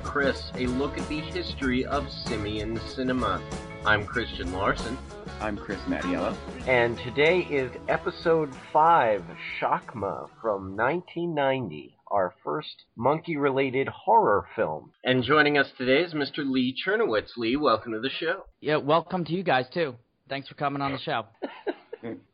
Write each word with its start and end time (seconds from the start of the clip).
Club 0.00 0.04
with 0.04 0.12
Chris 0.12 0.50
and 0.54 0.56
Chris, 0.56 0.62
a 0.62 0.66
look 0.78 0.98
at 0.98 1.08
the 1.08 1.20
history 1.20 1.84
of 1.86 2.10
simian 2.26 2.78
cinema. 2.88 3.42
I'm 3.84 4.04
Christian 4.06 4.52
Larson. 4.52 4.96
I'm 5.40 5.56
Chris 5.56 5.80
Mattiello. 5.88 6.36
And 6.66 6.98
today 6.98 7.40
is 7.50 7.70
episode 7.88 8.54
5, 8.72 9.24
Shakma, 9.60 10.28
from 10.40 10.76
1990, 10.76 11.96
our 12.08 12.34
first 12.44 12.84
monkey 12.96 13.36
related 13.36 13.88
horror 13.88 14.46
film. 14.56 14.92
And 15.04 15.22
joining 15.24 15.58
us 15.58 15.70
today 15.76 16.02
is 16.02 16.14
Mr. 16.14 16.48
Lee 16.48 16.74
Chernowitz. 16.86 17.36
Lee, 17.36 17.56
welcome 17.56 17.92
to 17.92 18.00
the 18.00 18.10
show. 18.10 18.44
Yeah, 18.60 18.76
welcome 18.76 19.24
to 19.24 19.32
you 19.32 19.42
guys 19.42 19.66
too. 19.72 19.96
Thanks 20.28 20.48
for 20.48 20.54
coming 20.54 20.82
on 20.82 20.92
the 20.92 20.98
show. 20.98 21.24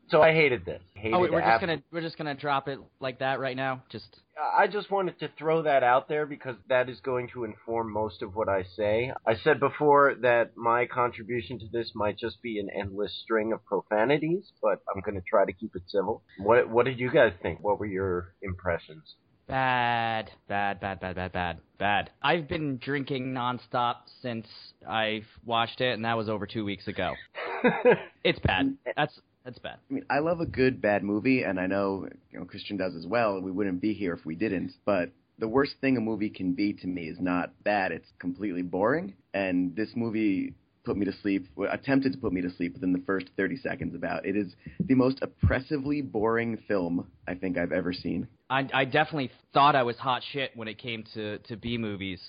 So 0.09 0.23
I 0.23 0.33
hated 0.33 0.65
this. 0.65 0.83
Hated 0.95 1.15
oh, 1.15 1.21
wait, 1.21 1.33
we're 1.33 1.41
just 1.41 1.61
gonna 1.61 1.83
we're 1.91 2.01
just 2.01 2.17
gonna 2.17 2.35
drop 2.35 2.69
it 2.69 2.79
like 3.01 3.19
that 3.19 3.41
right 3.41 3.57
now. 3.57 3.83
Just 3.89 4.21
I 4.57 4.67
just 4.67 4.91
wanted 4.91 5.19
to 5.21 5.31
throw 5.39 5.63
that 5.63 5.83
out 5.83 6.09
there 6.09 6.27
because 6.27 6.57
that 6.69 6.89
is 6.89 7.01
going 7.01 7.29
to 7.33 7.45
inform 7.45 7.93
most 7.93 8.23
of 8.23 8.37
what 8.37 8.49
I 8.49 8.65
say. 8.77 9.13
I 9.27 9.35
said 9.37 9.59
before 9.59 10.15
that 10.23 10.57
my 10.57 10.87
contribution 10.87 11.59
to 11.61 11.67
this 11.73 11.93
might 11.95 12.19
just 12.19 12.43
be 12.43 12.59
an 12.59 12.69
endless 12.79 13.19
string 13.23 13.53
of 13.53 13.65
profanities, 13.65 14.53
but 14.63 14.81
I'm 14.95 15.01
going 15.01 15.17
to 15.17 15.25
try 15.29 15.45
to 15.45 15.53
keep 15.53 15.75
it 15.75 15.83
civil. 15.89 16.23
What 16.39 16.69
What 16.69 16.85
did 16.85 16.99
you 16.99 17.11
guys 17.11 17.33
think? 17.43 17.61
What 17.63 17.79
were 17.79 17.87
your 17.87 18.35
impressions? 18.43 19.15
bad, 19.49 20.31
bad, 20.49 20.81
bad, 20.81 21.01
bad, 21.01 21.15
bad, 21.15 21.33
bad, 21.33 21.59
bad. 21.79 22.11
I've 22.23 22.49
been 22.49 22.79
drinking 22.79 23.33
nonstop 23.33 23.97
since 24.21 24.47
I've 24.89 25.27
watched 25.45 25.81
it, 25.81 25.93
and 25.93 26.05
that 26.05 26.17
was 26.17 26.29
over 26.29 26.47
two 26.47 26.65
weeks 26.65 26.89
ago. 26.89 27.15
It's 28.25 28.41
bad. 28.41 28.77
That's 28.97 29.21
that's 29.47 29.59
bad. 29.61 29.79
I 29.89 29.95
mean, 29.95 30.05
I 30.11 30.19
love 30.19 30.41
a 30.41 30.47
good 30.47 30.83
bad 30.83 31.05
movie, 31.05 31.45
and 31.45 31.59
I 31.59 31.67
know 31.67 32.09
you 32.31 32.39
know 32.39 32.45
Christian 32.45 32.77
does 32.77 32.95
as 32.97 33.07
well. 33.07 33.41
We 33.41 33.53
wouldn't 33.53 33.81
be 33.81 33.95
here 33.95 34.13
if 34.13 34.27
we 34.27 34.35
didn't. 34.35 34.73
But 34.85 35.11
the 35.39 35.49
worst 35.49 35.75
thing 35.81 35.97
a 35.97 36.01
movie 36.01 36.29
can 36.29 36.53
be 36.53 36.73
to 36.75 36.87
me 36.87 37.05
is 37.05 37.19
not 37.21 37.53
bad; 37.63 37.93
it's 37.93 38.09
completely 38.19 38.63
boring. 38.63 39.15
And 39.33 39.75
this 39.77 39.91
movie 39.95 40.55
put 40.85 40.97
me 40.97 41.07
to 41.07 41.13
sleep. 41.23 41.47
Attempted 41.71 42.13
to 42.13 42.19
put 42.19 42.33
me 42.33 42.43
to 42.43 42.51
sleep 42.51 42.75
within 42.75 42.93
the 42.93 43.03
first 43.07 43.29
30 43.37 43.57
seconds. 43.59 43.95
About 43.95 44.27
it 44.27 44.37
is 44.37 44.53
the 44.81 44.97
most 44.97 45.19
oppressively 45.23 46.03
boring 46.03 46.59
film 46.67 47.07
I 47.29 47.35
think 47.35 47.57
I've 47.57 47.73
ever 47.73 47.93
seen. 47.93 48.27
I 48.51 48.69
I 48.75 48.85
definitely 48.85 49.31
thought 49.55 49.77
I 49.77 49.85
was 49.85 49.97
hot 49.97 50.23
shit 50.33 50.51
when 50.57 50.67
it 50.67 50.79
came 50.79 51.05
to 51.15 51.39
to 51.39 51.57
B 51.57 51.79
movies, 51.79 52.21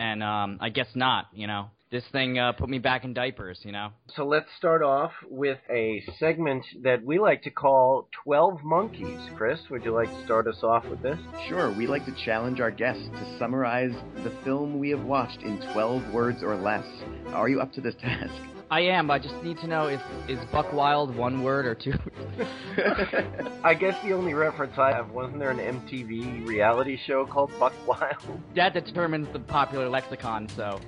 and 0.00 0.24
um 0.24 0.58
I 0.60 0.70
guess 0.70 0.88
not. 0.96 1.28
You 1.32 1.46
know, 1.46 1.70
this 1.94 2.04
thing 2.10 2.40
uh, 2.40 2.50
put 2.50 2.68
me 2.68 2.80
back 2.80 3.04
in 3.04 3.14
diapers. 3.14 3.60
You 3.62 3.70
know. 3.70 3.90
So 4.16 4.26
let's 4.26 4.48
start 4.58 4.82
off 4.82 5.12
with 5.30 5.58
a 5.70 6.02
segment 6.18 6.66
that 6.82 7.04
we 7.04 7.20
like 7.20 7.42
to 7.42 7.50
call 7.50 8.08
12 8.24 8.64
Monkeys. 8.64 9.20
Chris, 9.36 9.60
would 9.70 9.84
you 9.84 9.94
like 9.94 10.08
to 10.08 10.24
start 10.24 10.48
us 10.48 10.62
off 10.64 10.84
with 10.86 11.00
this? 11.02 11.18
Sure, 11.48 11.72
we 11.72 11.86
like 11.86 12.04
to 12.06 12.14
challenge 12.24 12.60
our 12.60 12.72
guests 12.72 13.04
to 13.12 13.38
summarize 13.38 13.94
the 14.24 14.32
film 14.42 14.80
we 14.80 14.90
have 14.90 15.04
watched 15.04 15.42
in 15.42 15.60
12 15.72 16.12
words 16.12 16.42
or 16.42 16.56
less. 16.56 16.84
Are 17.28 17.48
you 17.48 17.60
up 17.60 17.72
to 17.74 17.80
this 17.80 17.94
task? 18.00 18.34
I 18.70 18.80
am. 18.80 19.08
I 19.08 19.20
just 19.20 19.40
need 19.44 19.58
to 19.58 19.68
know 19.68 19.86
if 19.86 20.00
is 20.28 20.38
Buck 20.50 20.72
Wild 20.72 21.14
one 21.14 21.44
word 21.44 21.64
or 21.64 21.76
two. 21.76 21.92
I 23.62 23.74
guess 23.74 24.02
the 24.02 24.14
only 24.14 24.34
reference 24.34 24.78
I 24.78 24.90
have 24.90 25.10
wasn't 25.10 25.38
there 25.38 25.50
an 25.50 25.58
MTV 25.58 26.44
reality 26.44 26.98
show 27.06 27.24
called 27.24 27.52
Buck 27.60 27.74
Wild? 27.86 28.42
that 28.56 28.74
determines 28.74 29.28
the 29.32 29.38
popular 29.38 29.88
lexicon. 29.88 30.48
So, 30.48 30.80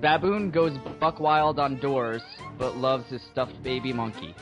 baboon 0.00 0.50
goes 0.50 0.76
buck 1.00 1.20
wild 1.20 1.58
on 1.58 1.76
doors, 1.78 2.22
but 2.58 2.76
loves 2.76 3.08
his 3.10 3.22
stuffed 3.32 3.62
baby 3.62 3.92
monkey. 3.92 4.34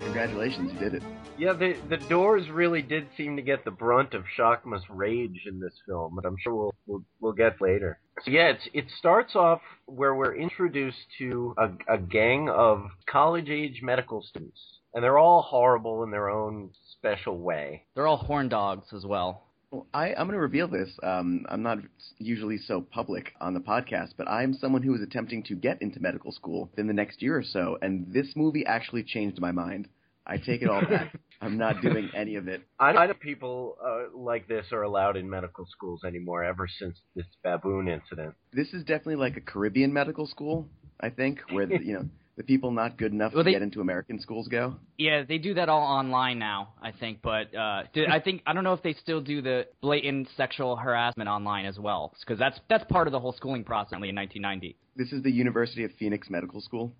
Congratulations, 0.00 0.72
you 0.72 0.78
did 0.78 0.94
it. 0.94 1.02
Yeah, 1.36 1.52
the 1.52 1.74
the 1.88 1.96
Doors 1.96 2.48
really 2.50 2.82
did 2.82 3.08
seem 3.16 3.34
to 3.36 3.42
get 3.42 3.64
the 3.64 3.70
brunt 3.70 4.14
of 4.14 4.22
Shakma's 4.36 4.84
rage 4.88 5.42
in 5.46 5.58
this 5.58 5.72
film, 5.86 6.14
but 6.14 6.24
I'm 6.24 6.36
sure 6.40 6.54
we'll 6.54 6.74
we'll, 6.86 7.04
we'll 7.20 7.32
get 7.32 7.60
later. 7.60 7.98
So 8.24 8.30
yeah, 8.30 8.50
it's, 8.50 8.68
it 8.72 8.84
starts 8.98 9.34
off 9.34 9.60
where 9.86 10.14
we're 10.14 10.36
introduced 10.36 10.98
to 11.18 11.54
a, 11.58 11.94
a 11.94 11.98
gang 11.98 12.48
of 12.48 12.84
college 13.10 13.48
age 13.48 13.80
medical 13.82 14.22
students, 14.22 14.60
and 14.92 15.02
they're 15.02 15.18
all 15.18 15.42
horrible 15.42 16.04
in 16.04 16.10
their 16.12 16.28
own 16.28 16.70
special 16.96 17.38
way. 17.38 17.84
They're 17.96 18.06
all 18.06 18.18
horn 18.18 18.48
dogs 18.48 18.92
as 18.94 19.04
well. 19.04 19.43
Well, 19.74 19.88
I, 19.92 20.10
I'm 20.10 20.28
going 20.28 20.34
to 20.34 20.38
reveal 20.38 20.68
this. 20.68 20.88
Um, 21.02 21.46
I'm 21.48 21.64
not 21.64 21.78
usually 22.18 22.58
so 22.58 22.80
public 22.80 23.32
on 23.40 23.54
the 23.54 23.60
podcast, 23.60 24.10
but 24.16 24.28
I'm 24.28 24.54
someone 24.54 24.84
who 24.84 24.94
is 24.94 25.02
attempting 25.02 25.42
to 25.48 25.56
get 25.56 25.82
into 25.82 25.98
medical 25.98 26.30
school 26.30 26.70
in 26.78 26.86
the 26.86 26.92
next 26.92 27.20
year 27.20 27.36
or 27.36 27.42
so, 27.42 27.76
and 27.82 28.06
this 28.12 28.34
movie 28.36 28.64
actually 28.64 29.02
changed 29.02 29.40
my 29.40 29.50
mind. 29.50 29.88
I 30.28 30.36
take 30.36 30.62
it 30.62 30.70
all 30.70 30.80
back. 30.88 31.18
I'm 31.40 31.58
not 31.58 31.82
doing 31.82 32.08
any 32.14 32.36
of 32.36 32.46
it. 32.46 32.62
I 32.78 32.92
know 32.92 33.14
people 33.14 33.76
uh, 33.84 34.16
like 34.16 34.46
this 34.46 34.66
are 34.70 34.82
allowed 34.82 35.16
in 35.16 35.28
medical 35.28 35.66
schools 35.66 36.02
anymore 36.06 36.44
ever 36.44 36.68
since 36.68 36.96
this 37.16 37.26
baboon 37.42 37.88
incident. 37.88 38.36
This 38.52 38.72
is 38.74 38.84
definitely 38.84 39.16
like 39.16 39.36
a 39.36 39.40
Caribbean 39.40 39.92
medical 39.92 40.28
school, 40.28 40.68
I 41.00 41.10
think, 41.10 41.40
where 41.50 41.66
the, 41.66 41.80
you 41.82 41.94
know 41.94 42.08
the 42.36 42.42
people 42.42 42.70
not 42.72 42.96
good 42.98 43.12
enough 43.12 43.32
Well, 43.32 43.42
to 43.42 43.44
they- 43.44 43.52
get 43.52 43.62
into 43.62 43.80
American 43.80 44.18
schools 44.18 44.48
go. 44.48 44.76
Yeah, 44.98 45.22
they 45.22 45.38
do 45.38 45.54
that 45.54 45.68
all 45.68 45.82
online 45.82 46.38
now, 46.38 46.74
I 46.82 46.90
think. 46.92 47.20
But 47.22 47.54
uh, 47.54 47.84
do- 47.92 48.06
I 48.10 48.20
think 48.20 48.42
I 48.46 48.52
don't 48.52 48.64
know 48.64 48.72
if 48.72 48.82
they 48.82 48.94
still 48.94 49.20
do 49.20 49.40
the 49.42 49.66
blatant 49.80 50.28
sexual 50.36 50.76
harassment 50.76 51.28
online 51.28 51.66
as 51.66 51.78
well, 51.78 52.12
because 52.20 52.38
that's 52.38 52.58
that's 52.68 52.84
part 52.90 53.06
of 53.06 53.12
the 53.12 53.20
whole 53.20 53.32
schooling 53.32 53.64
process 53.64 53.92
in 53.94 54.00
1990. 54.00 54.76
This 54.96 55.12
is 55.12 55.22
the 55.22 55.30
University 55.30 55.84
of 55.84 55.92
Phoenix 55.98 56.28
Medical 56.30 56.60
School. 56.60 56.92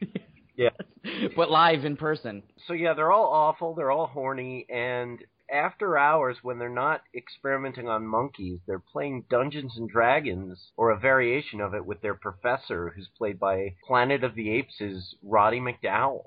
Yeah. 0.58 0.70
but 1.36 1.50
live 1.50 1.84
in 1.84 1.98
person. 1.98 2.42
So 2.66 2.72
yeah, 2.72 2.94
they're 2.94 3.12
all 3.12 3.26
awful. 3.30 3.74
They're 3.74 3.90
all 3.90 4.06
horny, 4.06 4.64
and 4.70 5.18
after 5.50 5.96
hours, 5.96 6.38
when 6.42 6.58
they're 6.58 6.68
not 6.68 7.02
experimenting 7.14 7.88
on 7.88 8.06
monkeys, 8.06 8.60
they're 8.66 8.78
playing 8.78 9.24
Dungeons 9.28 9.76
and 9.76 9.88
Dragons 9.88 10.72
or 10.76 10.90
a 10.90 10.98
variation 10.98 11.60
of 11.60 11.74
it 11.74 11.84
with 11.84 12.00
their 12.00 12.14
professor, 12.14 12.92
who's 12.94 13.08
played 13.16 13.38
by 13.38 13.74
Planet 13.86 14.24
of 14.24 14.34
the 14.34 14.50
Apes' 14.50 15.14
Roddy 15.22 15.60
McDowall. 15.60 16.24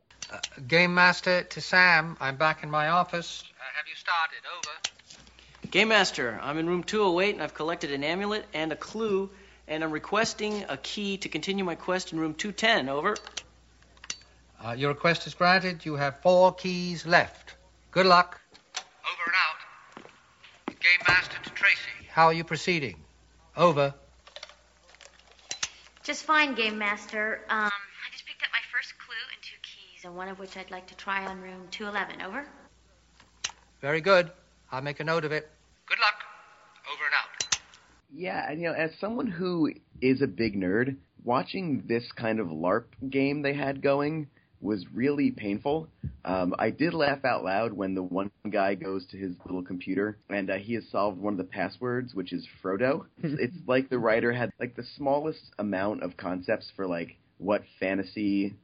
Game 0.68 0.94
Master 0.94 1.44
to 1.44 1.62
Sam. 1.62 2.18
I'm 2.20 2.38
back 2.38 2.64
in 2.64 2.70
my 2.70 2.90
office. 2.90 3.44
Uh, 3.44 3.64
have 3.76 3.86
you 3.88 3.96
started? 3.96 4.40
Over. 4.58 5.70
Game 5.72 5.90
Master, 5.90 6.40
I'm 6.42 6.58
in 6.58 6.68
room 6.68 6.84
208 6.84 7.36
and 7.36 7.44
I've 7.44 7.54
collected 7.54 7.92
an 7.92 8.04
amulet 8.04 8.46
and 8.54 8.72
a 8.72 8.76
clue, 8.76 9.30
and 9.68 9.84
I'm 9.84 9.92
requesting 9.92 10.66
a 10.68 10.78
key 10.78 11.18
to 11.18 11.30
continue 11.30 11.64
my 11.64 11.76
quest 11.76 12.14
in 12.14 12.20
room 12.20 12.34
210. 12.34 12.90
Over. 12.90 13.16
Uh, 14.64 14.72
your 14.72 14.90
request 14.90 15.28
is 15.28 15.34
granted. 15.34 15.86
You 15.86 15.96
have 15.96 16.22
four 16.22 16.54
keys 16.54 17.06
left. 17.06 17.56
Good 17.92 18.06
luck. 18.06 18.40
Over 20.80 20.88
and 20.88 21.10
out. 21.10 21.16
Game 21.16 21.16
Master 21.16 21.44
to 21.44 21.50
Tracy. 21.52 22.08
How 22.10 22.26
are 22.26 22.34
you 22.34 22.44
proceeding? 22.44 22.96
Over. 23.56 23.94
Just 26.04 26.24
fine, 26.24 26.56
Game 26.56 26.78
Master. 26.78 27.42
Um, 27.50 27.70
I 27.70 28.12
just 28.12 28.26
picked 28.26 28.42
up 28.44 28.50
my 28.52 28.60
first 28.72 28.94
clue 28.98 29.16
and 29.34 29.42
two 29.44 29.58
keys, 29.62 30.06
and 30.06 30.16
one 30.16 30.28
of 30.28 30.40
which 30.40 30.58
I'd 30.58 30.72
like 30.72 30.88
to 30.88 30.96
try 30.96 31.26
on 31.26 31.42
room 31.42 31.68
211. 31.72 32.22
Over. 32.26 32.46
Very 33.82 34.02
good. 34.02 34.32
I'll 34.72 34.82
make 34.82 35.00
a 35.00 35.04
note 35.04 35.26
of 35.26 35.32
it. 35.32 35.50
Good 35.88 36.00
luck. 36.00 36.16
Over 36.92 37.06
and 37.06 37.14
out. 37.14 37.60
Yeah, 38.12 38.50
and 38.50 38.62
you 38.62 38.68
know, 38.68 38.74
as 38.74 38.92
someone 39.00 39.28
who 39.28 39.72
is 40.02 40.22
a 40.22 40.28
big 40.28 40.56
nerd, 40.56 40.96
watching 41.24 41.84
this 41.88 42.12
kind 42.12 42.40
of 42.40 42.48
LARP 42.48 42.86
game 43.10 43.42
they 43.42 43.54
had 43.54 43.82
going 43.82 44.28
was 44.62 44.86
really 44.94 45.32
painful. 45.32 45.88
Um, 46.26 46.54
I 46.60 46.70
did 46.70 46.94
laugh 46.94 47.24
out 47.24 47.44
loud 47.44 47.74
when 47.74 47.96
the 47.96 48.04
one 48.04 48.32
guy 48.50 48.76
goes 48.76 49.06
to 49.08 49.18
his 49.18 49.36
little 49.46 49.64
computer 49.64 50.18
and 50.30 50.50
uh, 50.50 50.56
he 50.56 50.74
has 50.74 50.84
solved 50.92 51.20
one 51.20 51.34
of 51.34 51.38
the 51.38 51.44
passwords, 51.46 52.14
which 52.14 52.34
is 52.34 52.46
Frodo. 52.62 53.06
it's 53.24 53.56
like 53.68 53.90
the 53.90 54.00
writer 54.00 54.34
had 54.34 54.52
like 54.60 54.76
the 54.76 54.86
smallest 54.98 55.52
amount 55.58 56.04
of 56.04 56.18
concepts 56.18 56.72
for 56.76 56.88
like 56.88 57.18
what 57.38 57.64
fantasy 57.80 58.56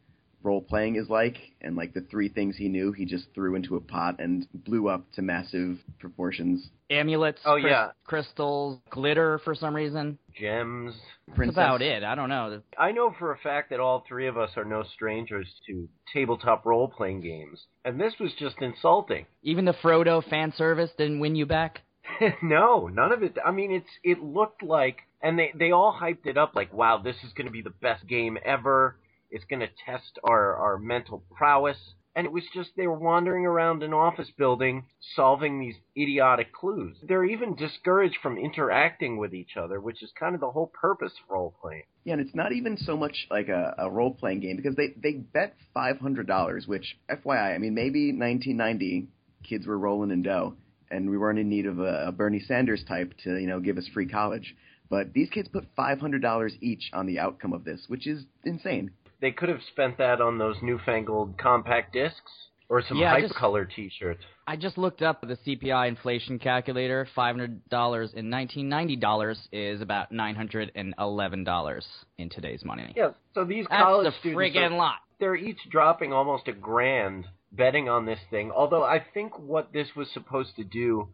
role 0.45 0.62
playing 0.62 0.95
is 0.95 1.09
like, 1.09 1.36
and 1.62 1.75
like 1.75 1.94
the 1.94 2.01
three 2.09 2.30
things 2.30 2.56
he 2.56 2.69
knew, 2.69 2.92
he 2.92 3.03
just 3.03 3.25
threw 3.33 3.56
into 3.56 3.75
a 3.75 3.81
pot 3.81 4.19
and 4.19 4.47
blew 4.53 4.88
up 4.88 5.12
to 5.13 5.21
massive 5.21 5.80
proportions. 6.00 6.69
Amulets, 6.89 7.42
Oh, 7.45 7.53
crys- 7.59 7.65
yeah. 7.65 7.92
crystals, 8.06 8.80
glitter 8.92 9.39
for 9.44 9.56
some 9.56 9.75
reason. 9.75 10.18
Gems. 10.39 10.94
That's 11.36 11.50
about 11.50 11.81
it. 11.81 12.03
I 12.03 12.13
don't 12.15 12.30
know. 12.30 12.62
I 12.77 12.92
know 12.92 13.13
for 13.18 13.31
a 13.33 13.38
fact 13.39 13.71
that 13.71 13.80
all 13.80 14.06
three 14.07 14.27
of 14.27 14.38
us 14.38 14.51
are 14.56 14.63
no 14.65 14.83
strangers 14.94 15.47
to 15.68 15.89
tabletop 16.13 16.65
role 16.65 16.88
playing 16.88 17.21
games, 17.21 17.59
and 17.83 18.00
this 18.00 18.13
was 18.19 18.31
just 18.38 18.57
insulting. 18.62 19.25
Even 19.41 19.65
the 19.65 19.74
Frodo 19.74 20.24
fan 20.30 20.53
service 20.56 20.91
didn't 20.98 21.19
win 21.19 21.36
you 21.36 21.45
back. 21.48 21.81
no, 22.44 22.88
none 22.88 23.12
of 23.12 23.24
it. 23.24 23.36
I 23.44 23.50
mean, 23.51 23.71
it's 23.71 23.89
it 24.03 24.21
looked 24.21 24.62
like, 24.62 24.98
and 25.24 25.39
they 25.39 25.51
they 25.57 25.71
all 25.71 25.98
hyped 26.00 26.25
it 26.27 26.38
up 26.38 26.53
like, 26.56 26.71
wow, 26.71 27.00
this 27.03 27.15
is 27.24 27.33
going 27.33 27.48
to 27.48 27.51
be 27.51 27.63
the 27.63 27.71
best 27.81 28.06
game 28.07 28.38
ever. 28.45 28.98
It's 29.36 29.46
going 29.46 29.60
to 29.60 29.70
test 29.86 30.18
our 30.24 30.56
our 30.56 30.78
mental 30.78 31.24
prowess. 31.36 31.78
And 32.18 32.26
it 32.26 32.32
was 32.32 32.46
just 32.54 32.70
they 32.78 32.88
were 32.88 32.98
wandering 32.98 33.46
around 33.46 33.84
an 33.84 33.94
office 33.94 34.32
building 34.38 34.86
solving 35.18 35.60
these 35.60 35.76
idiotic 35.98 36.54
clues. 36.54 36.96
They're 37.04 37.26
even 37.26 37.56
discouraged 37.56 38.16
from 38.24 38.38
interacting 38.38 39.18
with 39.18 39.34
each 39.34 39.58
other, 39.58 39.82
which 39.82 40.02
is 40.02 40.14
kind 40.18 40.34
of 40.34 40.40
the 40.40 40.52
whole 40.52 40.68
purpose 40.68 41.12
of 41.22 41.30
role 41.30 41.54
playing. 41.62 41.84
Yeah, 42.06 42.14
and 42.14 42.22
it's 42.22 42.34
not 42.34 42.54
even 42.54 42.78
so 42.78 42.96
much 42.96 43.28
like 43.30 43.50
a, 43.50 43.76
a 43.78 43.90
role 43.92 44.14
playing 44.14 44.40
game 44.40 44.56
because 44.56 44.78
they 44.78 44.94
they 44.96 45.18
bet 45.18 45.56
five 45.74 46.00
hundred 46.00 46.28
dollars, 46.28 46.66
which 46.66 46.98
FYI, 47.10 47.56
I 47.56 47.58
mean 47.58 47.76
maybe 47.76 48.14
nineteen 48.14 48.56
ninety 48.56 49.10
kids 49.44 49.68
were 49.68 49.78
rolling 49.78 50.12
in 50.12 50.22
dough 50.22 50.56
and 50.90 51.10
we 51.10 51.18
weren't 51.18 51.40
in 51.40 51.50
need 51.50 51.66
of 51.66 51.80
a, 51.80 52.08
a 52.08 52.12
Bernie 52.14 52.40
Sanders 52.40 52.86
type 52.88 53.14
to 53.26 53.36
you 53.38 53.48
know 53.48 53.60
give 53.60 53.78
us 53.78 53.90
free 53.94 54.08
college. 54.08 54.56
But 54.90 55.14
these 55.14 55.30
kids 55.30 55.48
put 55.48 55.76
$500 55.76 56.52
each 56.62 56.92
on 56.94 57.08
the 57.08 57.20
outcome 57.20 57.54
of 57.54 57.64
this, 57.64 57.86
which 57.88 58.06
is 58.08 58.26
insane. 58.44 58.92
They 59.21 59.31
could 59.31 59.50
have 59.50 59.62
spent 59.71 59.97
that 59.97 60.21
on 60.21 60.38
those 60.38 60.57
newfangled 60.62 61.38
compact 61.38 61.94
discs 61.94 62.31
or 62.69 62.81
some 62.81 62.97
Yeah, 62.97 63.09
hype 63.12 63.23
just- 63.23 63.35
color 63.35 63.65
T-shirts. 63.65 64.23
I 64.47 64.56
just 64.56 64.77
looked 64.77 65.01
up 65.01 65.21
the 65.21 65.38
CPI 65.38 65.88
inflation 65.88 66.38
calculator. 66.38 67.07
Five 67.15 67.35
hundred 67.35 67.67
dollars 67.69 68.13
in 68.13 68.29
nineteen 68.29 68.69
ninety 68.69 68.95
dollars 68.95 69.39
is 69.51 69.81
about 69.81 70.12
nine 70.12 70.35
hundred 70.35 70.71
and 70.75 70.94
eleven 71.00 71.44
dollars 71.44 71.88
in 72.19 72.29
today's 72.29 72.63
money. 72.63 72.94
Yeah, 72.95 73.12
so 73.33 73.44
these 73.44 73.65
That's 73.69 73.81
college 73.81 74.07
a 74.13 74.19
students 74.19 74.56
friggin' 74.56 74.71
are, 74.71 74.77
lot. 74.77 74.97
they're 75.19 75.35
each 75.35 75.57
dropping 75.71 76.13
almost 76.13 76.47
a 76.47 76.53
grand 76.53 77.25
betting 77.51 77.89
on 77.89 78.06
this 78.06 78.19
thing. 78.29 78.51
Although 78.51 78.83
I 78.83 79.00
think 79.15 79.39
what 79.39 79.73
this 79.73 79.95
was 79.95 80.12
supposed 80.12 80.56
to 80.57 80.63
do 80.63 81.07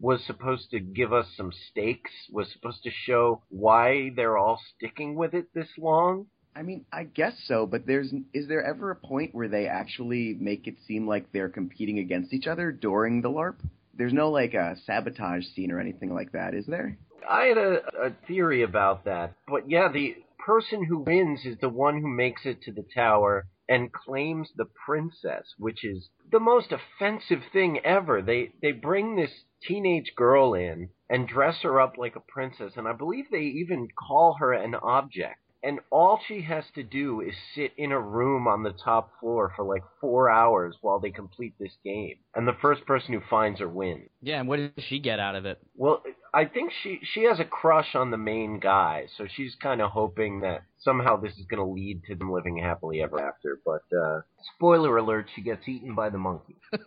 was 0.00 0.24
supposed 0.24 0.70
to 0.70 0.80
give 0.80 1.12
us 1.12 1.26
some 1.36 1.52
stakes, 1.70 2.12
was 2.30 2.50
supposed 2.52 2.84
to 2.84 2.90
show 2.90 3.42
why 3.50 4.10
they're 4.16 4.38
all 4.38 4.58
sticking 4.76 5.14
with 5.14 5.34
it 5.34 5.52
this 5.52 5.68
long. 5.76 6.26
I 6.58 6.62
mean, 6.62 6.84
I 6.92 7.04
guess 7.04 7.34
so, 7.46 7.66
but 7.66 7.86
there's 7.86 8.12
is 8.34 8.48
there 8.48 8.64
ever 8.64 8.90
a 8.90 8.96
point 8.96 9.32
where 9.32 9.46
they 9.46 9.68
actually 9.68 10.36
make 10.40 10.66
it 10.66 10.74
seem 10.88 11.06
like 11.06 11.30
they're 11.30 11.48
competing 11.48 12.00
against 12.00 12.32
each 12.32 12.48
other 12.48 12.72
during 12.72 13.22
the 13.22 13.30
LARP? 13.30 13.60
There's 13.94 14.12
no 14.12 14.30
like 14.30 14.54
a 14.54 14.76
sabotage 14.84 15.44
scene 15.54 15.70
or 15.70 15.78
anything 15.78 16.12
like 16.12 16.32
that, 16.32 16.54
is 16.54 16.66
there? 16.66 16.98
I 17.28 17.44
had 17.44 17.58
a, 17.58 17.80
a 18.06 18.10
theory 18.26 18.64
about 18.64 19.04
that, 19.04 19.34
but 19.46 19.70
yeah, 19.70 19.88
the 19.92 20.16
person 20.44 20.82
who 20.82 20.98
wins 20.98 21.44
is 21.44 21.58
the 21.60 21.68
one 21.68 22.00
who 22.00 22.08
makes 22.08 22.44
it 22.44 22.60
to 22.62 22.72
the 22.72 22.86
tower 22.92 23.46
and 23.68 23.92
claims 23.92 24.50
the 24.56 24.66
princess, 24.84 25.54
which 25.58 25.84
is 25.84 26.08
the 26.32 26.40
most 26.40 26.72
offensive 26.72 27.42
thing 27.52 27.78
ever. 27.84 28.20
They 28.20 28.50
they 28.60 28.72
bring 28.72 29.14
this 29.14 29.44
teenage 29.62 30.12
girl 30.16 30.54
in 30.54 30.88
and 31.08 31.28
dress 31.28 31.58
her 31.62 31.80
up 31.80 31.96
like 31.96 32.16
a 32.16 32.32
princess, 32.32 32.72
and 32.76 32.88
I 32.88 32.94
believe 32.94 33.26
they 33.30 33.42
even 33.42 33.86
call 33.96 34.38
her 34.40 34.52
an 34.52 34.74
object. 34.74 35.38
And 35.62 35.80
all 35.90 36.20
she 36.26 36.42
has 36.42 36.64
to 36.76 36.82
do 36.82 37.20
is 37.20 37.34
sit 37.54 37.72
in 37.76 37.90
a 37.90 38.00
room 38.00 38.46
on 38.46 38.62
the 38.62 38.72
top 38.72 39.10
floor 39.18 39.52
for 39.56 39.64
like 39.64 39.82
four 40.00 40.30
hours 40.30 40.76
while 40.82 41.00
they 41.00 41.10
complete 41.10 41.54
this 41.58 41.76
game. 41.84 42.16
And 42.34 42.46
the 42.46 42.56
first 42.62 42.86
person 42.86 43.12
who 43.12 43.20
finds 43.28 43.58
her 43.58 43.68
wins. 43.68 44.08
Yeah, 44.22 44.38
and 44.38 44.48
what 44.48 44.58
does 44.58 44.84
she 44.84 45.00
get 45.00 45.18
out 45.18 45.34
of 45.34 45.46
it? 45.46 45.58
Well, 45.74 46.02
I 46.32 46.44
think 46.44 46.72
she 46.82 47.00
she 47.02 47.24
has 47.24 47.40
a 47.40 47.44
crush 47.44 47.94
on 47.94 48.10
the 48.10 48.16
main 48.16 48.60
guy, 48.60 49.06
so 49.16 49.26
she's 49.26 49.56
kind 49.60 49.80
of 49.80 49.90
hoping 49.90 50.40
that 50.40 50.62
somehow 50.78 51.16
this 51.16 51.36
is 51.38 51.46
going 51.46 51.64
to 51.64 51.72
lead 51.72 52.02
to 52.06 52.14
them 52.14 52.30
living 52.30 52.58
happily 52.58 53.02
ever 53.02 53.20
after. 53.20 53.60
But 53.64 53.82
uh, 53.96 54.20
spoiler 54.54 54.96
alert: 54.96 55.26
she 55.34 55.42
gets 55.42 55.66
eaten 55.66 55.94
by 55.94 56.10
the 56.10 56.18
monkey. 56.18 56.56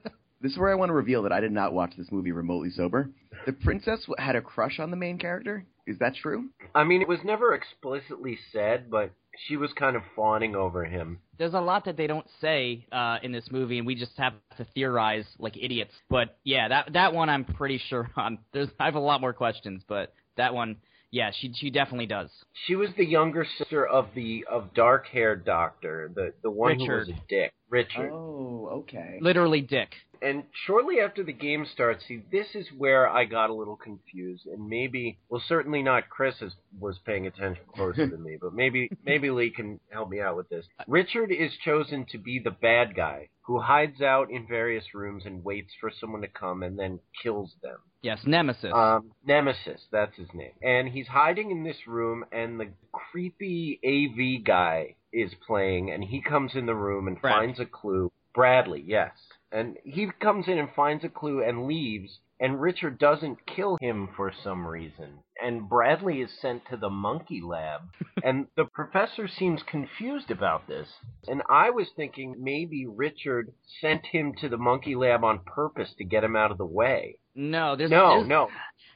This 0.42 0.54
is 0.54 0.58
where 0.58 0.72
I 0.72 0.76
want 0.76 0.90
to 0.90 0.94
reveal 0.94 1.24
that 1.24 1.32
I 1.32 1.40
did 1.40 1.52
not 1.52 1.74
watch 1.74 1.94
this 1.98 2.12
movie 2.12 2.32
remotely 2.32 2.72
sober. 2.72 3.10
The 3.46 3.54
princess 3.54 4.06
had 4.18 4.36
a 4.36 4.42
crush 4.42 4.80
on 4.80 4.90
the 4.90 4.98
main 4.98 5.18
character. 5.18 5.66
Is 5.86 6.00
that 6.00 6.16
true? 6.16 6.50
I 6.74 6.84
mean, 6.84 7.02
it 7.02 7.08
was 7.08 7.20
never 7.24 7.54
explicitly 7.54 8.38
said, 8.52 8.90
but 8.90 9.12
she 9.48 9.58
was 9.58 9.72
kind 9.74 9.96
of 9.96 10.02
fawning 10.16 10.56
over 10.56 10.86
him. 10.86 11.20
There's 11.38 11.54
a 11.54 11.62
lot 11.62 11.86
that 11.86 11.98
they 11.98 12.08
don't 12.08 12.26
say 12.40 12.86
uh, 12.92 13.18
in 13.24 13.32
this 13.32 13.46
movie, 13.52 13.78
and 13.78 13.88
we 13.88 13.96
just 13.96 14.18
have 14.18 14.34
to 14.58 14.66
theorize 14.74 15.26
like 15.40 15.58
idiots. 15.58 15.94
But 16.10 16.38
yeah, 16.44 16.68
that 16.68 16.94
that 16.94 17.14
one 17.14 17.30
I'm 17.30 17.46
pretty 17.46 17.82
sure 17.90 18.10
on. 18.16 18.40
There's 18.54 18.70
I 18.80 18.86
have 18.86 18.96
a 18.96 19.00
lot 19.00 19.22
more 19.22 19.34
questions, 19.34 19.84
but 19.88 20.14
that 20.38 20.54
one, 20.54 20.78
yeah, 21.12 21.32
she 21.38 21.54
she 21.54 21.70
definitely 21.70 22.06
does. 22.06 22.30
She 22.66 22.76
was 22.76 22.90
the 22.98 23.06
younger 23.06 23.46
sister 23.58 23.86
of 23.86 24.08
the 24.16 24.46
of 24.50 24.74
dark 24.74 25.08
haired 25.08 25.44
doctor, 25.46 26.10
the 26.14 26.34
the 26.42 26.50
one 26.50 26.80
who 26.80 26.90
was 26.90 27.10
a 27.10 27.22
dick, 27.28 27.54
Richard. 27.70 28.12
Oh, 28.12 28.70
okay. 28.72 29.18
Literally, 29.22 29.62
Dick. 29.62 29.90
and 30.22 30.44
shortly 30.66 31.00
after 31.00 31.24
the 31.24 31.34
game 31.34 31.66
starts, 31.74 32.06
see, 32.08 32.24
this 32.32 32.48
is 32.54 32.68
where 32.78 33.10
I 33.10 33.26
got 33.26 33.50
a 33.50 33.54
little 33.54 33.76
confused, 33.76 34.46
and 34.46 34.70
maybe, 34.70 35.18
well, 35.30 35.42
certainly 35.48 35.82
not 35.82 36.10
Chris 36.10 36.36
is, 36.42 36.54
was 36.80 36.98
paying 37.06 37.28
attention 37.28 37.64
closer 37.74 38.08
than 38.08 38.24
me, 38.24 38.38
but 38.40 38.54
maybe, 38.54 38.90
maybe 39.06 39.32
Lee 39.32 39.50
can 39.50 39.80
help 39.92 40.10
me 40.10 40.22
out 40.22 40.38
with 40.38 40.50
this. 40.50 40.66
Richard 40.88 41.32
is 41.32 41.52
chosen 41.64 42.06
to 42.12 42.18
be 42.18 42.40
the 42.40 42.52
bad 42.52 42.96
guy 42.96 43.30
who 43.42 43.60
hides 43.60 44.02
out 44.02 44.32
in 44.32 44.48
various 44.48 44.86
rooms 44.94 45.24
and 45.26 45.44
waits 45.44 45.72
for 45.80 45.92
someone 46.00 46.22
to 46.22 46.28
come 46.28 46.64
and 46.64 46.78
then 46.78 47.00
kills 47.24 47.54
them. 47.62 47.78
Yes, 48.02 48.20
Nemesis. 48.26 48.72
Um, 48.74 49.12
Nemesis, 49.26 49.82
that's 49.92 50.16
his 50.16 50.28
name. 50.34 50.54
And 50.64 50.90
he's 50.90 51.08
hiding 51.08 51.52
in 51.52 51.64
this 51.64 51.88
room, 51.88 52.26
and 52.32 52.60
the 52.60 52.70
creepy 52.92 53.80
AV 53.86 54.44
guy 54.44 54.96
is 55.14 55.32
playing, 55.46 55.92
and 55.92 56.04
he 56.04 56.22
comes 56.22 56.56
in 56.56 56.66
the 56.66 56.76
room 56.76 57.08
and 57.08 57.22
Bradley. 57.22 57.48
finds 57.48 57.60
a 57.60 57.66
clue. 57.66 58.12
Bradley, 58.34 58.84
yes. 58.86 59.12
And 59.52 59.78
he 59.84 60.10
comes 60.20 60.48
in 60.48 60.58
and 60.58 60.70
finds 60.76 61.04
a 61.04 61.10
clue 61.10 61.44
and 61.44 61.68
leaves, 61.68 62.20
and 62.40 62.60
Richard 62.60 62.98
doesn't 62.98 63.46
kill 63.46 63.78
him 63.80 64.10
for 64.16 64.32
some 64.44 64.66
reason. 64.66 65.20
And 65.44 65.70
Bradley 65.70 66.22
is 66.22 66.32
sent 66.42 66.64
to 66.70 66.78
the 66.78 66.90
monkey 66.90 67.42
lab, 67.42 67.82
and 68.24 68.48
the 68.56 68.66
professor 68.66 69.28
seems 69.28 69.62
confused 69.64 70.32
about 70.32 70.68
this. 70.68 70.88
And 71.28 71.44
I 71.50 71.70
was 71.70 71.90
thinking 71.96 72.38
maybe 72.40 72.88
Richard 72.88 73.54
sent 73.80 74.08
him 74.08 74.34
to 74.42 74.50
the 74.50 74.58
monkey 74.58 74.96
lab 74.96 75.24
on 75.24 75.42
purpose 75.46 75.94
to 75.98 76.04
get 76.04 76.24
him 76.24 76.36
out 76.36 76.52
of 76.52 76.58
the 76.58 76.66
way. 76.66 77.18
No, 77.36 77.76
there's 77.76 77.92
No, 77.92 78.18
there's, 78.18 78.28
no. 78.28 78.50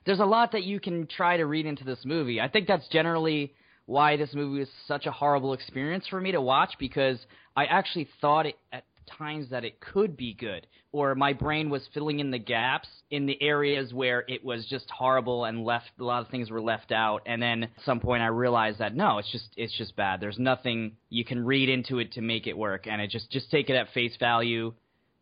there's 0.05 0.19
a 0.19 0.25
lot 0.25 0.51
that 0.53 0.63
you 0.63 0.79
can 0.79 1.07
try 1.07 1.37
to 1.37 1.45
read 1.45 1.65
into 1.65 1.83
this 1.83 1.99
movie. 2.05 2.39
I 2.41 2.47
think 2.47 2.67
that's 2.67 2.87
generally 2.89 3.53
why 3.85 4.17
this 4.17 4.33
movie 4.33 4.59
was 4.59 4.69
such 4.87 5.05
a 5.05 5.11
horrible 5.11 5.53
experience 5.53 6.07
for 6.07 6.19
me 6.19 6.31
to 6.31 6.41
watch 6.41 6.73
because 6.79 7.19
I 7.55 7.65
actually 7.65 8.09
thought 8.19 8.47
it 8.47 8.57
at 8.71 8.83
times 9.17 9.49
that 9.51 9.63
it 9.63 9.79
could 9.79 10.17
be 10.17 10.33
good 10.33 10.67
or 10.91 11.13
my 11.13 11.33
brain 11.33 11.69
was 11.69 11.87
filling 11.93 12.19
in 12.19 12.31
the 12.31 12.39
gaps 12.39 12.87
in 13.11 13.25
the 13.25 13.41
areas 13.41 13.93
where 13.93 14.23
it 14.27 14.43
was 14.43 14.65
just 14.67 14.89
horrible 14.89 15.45
and 15.45 15.63
left 15.63 15.85
a 15.99 16.03
lot 16.03 16.23
of 16.23 16.29
things 16.29 16.49
were 16.49 16.61
left 16.61 16.91
out 16.91 17.21
and 17.25 17.41
then 17.41 17.63
at 17.63 17.69
some 17.85 17.99
point 17.99 18.23
I 18.23 18.27
realized 18.27 18.79
that 18.79 18.95
no 18.95 19.19
it's 19.19 19.31
just 19.31 19.49
it's 19.57 19.77
just 19.77 19.95
bad 19.95 20.19
there's 20.19 20.39
nothing 20.39 20.93
you 21.09 21.23
can 21.23 21.45
read 21.45 21.69
into 21.69 21.99
it 21.99 22.13
to 22.13 22.21
make 22.21 22.47
it 22.47 22.57
work 22.57 22.87
and 22.87 22.99
it 22.99 23.11
just 23.11 23.29
just 23.31 23.51
take 23.51 23.69
it 23.69 23.75
at 23.75 23.93
face 23.93 24.15
value 24.19 24.73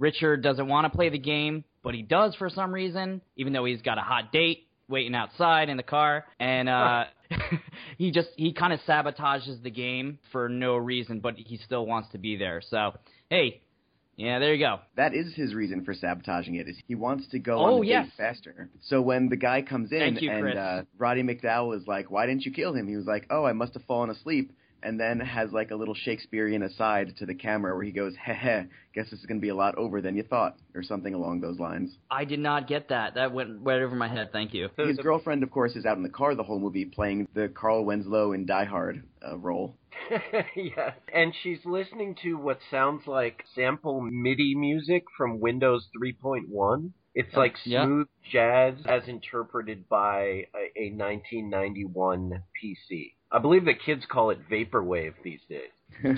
Richard 0.03 0.43
doesn't 0.43 0.67
want 0.67 0.83
to 0.83 0.89
play 0.95 1.07
the 1.07 1.17
game, 1.17 1.63
but 1.81 1.95
he 1.95 2.01
does 2.01 2.35
for 2.35 2.49
some 2.49 2.73
reason, 2.73 3.21
even 3.37 3.53
though 3.53 3.63
he's 3.63 3.81
got 3.81 3.97
a 3.97 4.01
hot 4.01 4.33
date 4.33 4.67
waiting 4.89 5.15
outside 5.15 5.69
in 5.69 5.77
the 5.77 5.83
car, 5.83 6.25
and 6.41 6.67
uh, 6.67 7.05
he 7.97 8.11
just 8.11 8.27
he 8.35 8.51
kind 8.51 8.73
of 8.73 8.81
sabotages 8.81 9.63
the 9.63 9.71
game 9.71 10.19
for 10.33 10.49
no 10.49 10.75
reason, 10.75 11.21
but 11.21 11.35
he 11.37 11.55
still 11.55 11.85
wants 11.85 12.09
to 12.11 12.17
be 12.17 12.35
there. 12.35 12.61
So 12.69 12.91
hey, 13.29 13.61
yeah, 14.17 14.39
there 14.39 14.53
you 14.53 14.59
go. 14.59 14.79
That 14.97 15.13
is 15.13 15.33
his 15.35 15.55
reason 15.55 15.85
for 15.85 15.93
sabotaging 15.93 16.55
it. 16.55 16.67
Is 16.67 16.75
he 16.85 16.95
wants 16.95 17.25
to 17.29 17.39
go 17.39 17.59
Oh, 17.59 17.75
on 17.75 17.81
the 17.81 17.87
yes. 17.87 18.07
date 18.07 18.13
faster. 18.17 18.69
So 18.81 19.01
when 19.01 19.29
the 19.29 19.37
guy 19.37 19.61
comes 19.61 19.93
in 19.93 20.17
you, 20.19 20.29
and 20.29 20.57
uh, 20.57 20.81
Roddy 20.97 21.23
McDowall 21.23 21.77
is 21.77 21.87
like, 21.87 22.11
"Why 22.11 22.25
didn't 22.25 22.43
you 22.45 22.51
kill 22.51 22.73
him?" 22.73 22.89
He 22.89 22.97
was 22.97 23.05
like, 23.05 23.25
"Oh, 23.29 23.45
I 23.45 23.53
must 23.53 23.73
have 23.75 23.83
fallen 23.83 24.09
asleep." 24.09 24.51
And 24.83 24.99
then 24.99 25.19
has 25.21 25.51
like 25.51 25.71
a 25.71 25.75
little 25.75 25.95
Shakespearean 25.95 26.61
aside 26.61 27.15
to 27.17 27.25
the 27.25 27.33
camera 27.33 27.73
where 27.73 27.85
he 27.85 27.91
goes, 27.91 28.13
"Heh 28.15 28.33
heh, 28.33 28.63
guess 28.93 29.09
this 29.09 29.19
is 29.19 29.25
going 29.25 29.39
to 29.39 29.41
be 29.41 29.49
a 29.49 29.55
lot 29.55 29.75
over 29.75 30.01
than 30.01 30.15
you 30.17 30.23
thought," 30.23 30.57
or 30.75 30.83
something 30.83 31.13
along 31.13 31.39
those 31.39 31.57
lines. 31.57 31.97
I 32.11 32.25
did 32.25 32.39
not 32.39 32.67
get 32.67 32.89
that. 32.89 33.15
That 33.15 33.33
went 33.33 33.61
right 33.61 33.81
over 33.81 33.95
my 33.95 34.09
head. 34.09 34.29
Thank 34.33 34.53
you. 34.53 34.69
His 34.77 34.97
girlfriend, 34.97 35.41
of 35.43 35.51
course, 35.51 35.75
is 35.75 35.85
out 35.85 35.95
in 35.97 36.03
the 36.03 36.09
car 36.09 36.35
the 36.35 36.43
whole 36.43 36.59
movie 36.59 36.85
playing 36.85 37.27
the 37.33 37.47
Carl 37.47 37.85
Winslow 37.85 38.33
in 38.33 38.45
Die 38.45 38.65
Hard 38.65 39.03
uh, 39.25 39.37
role. 39.37 39.77
yeah. 40.55 40.93
And 41.13 41.33
she's 41.41 41.59
listening 41.65 42.15
to 42.23 42.33
what 42.33 42.59
sounds 42.69 43.07
like 43.07 43.43
sample 43.55 44.01
MIDI 44.01 44.53
music 44.55 45.03
from 45.17 45.39
Windows 45.39 45.87
3.1. 45.97 46.91
It's 47.15 47.35
like 47.35 47.55
Yeah. 47.63 47.85
smooth 47.85 48.07
jazz 48.31 48.75
as 48.85 49.07
interpreted 49.07 49.87
by 49.87 50.47
a, 50.55 50.71
a 50.75 50.91
1991 50.91 52.43
PC. 52.61 53.13
I 53.33 53.39
believe 53.39 53.65
the 53.65 53.73
kids 53.73 54.05
call 54.07 54.29
it 54.29 54.47
vaporwave 54.47 55.15
these 55.23 55.39
days. 55.49 55.71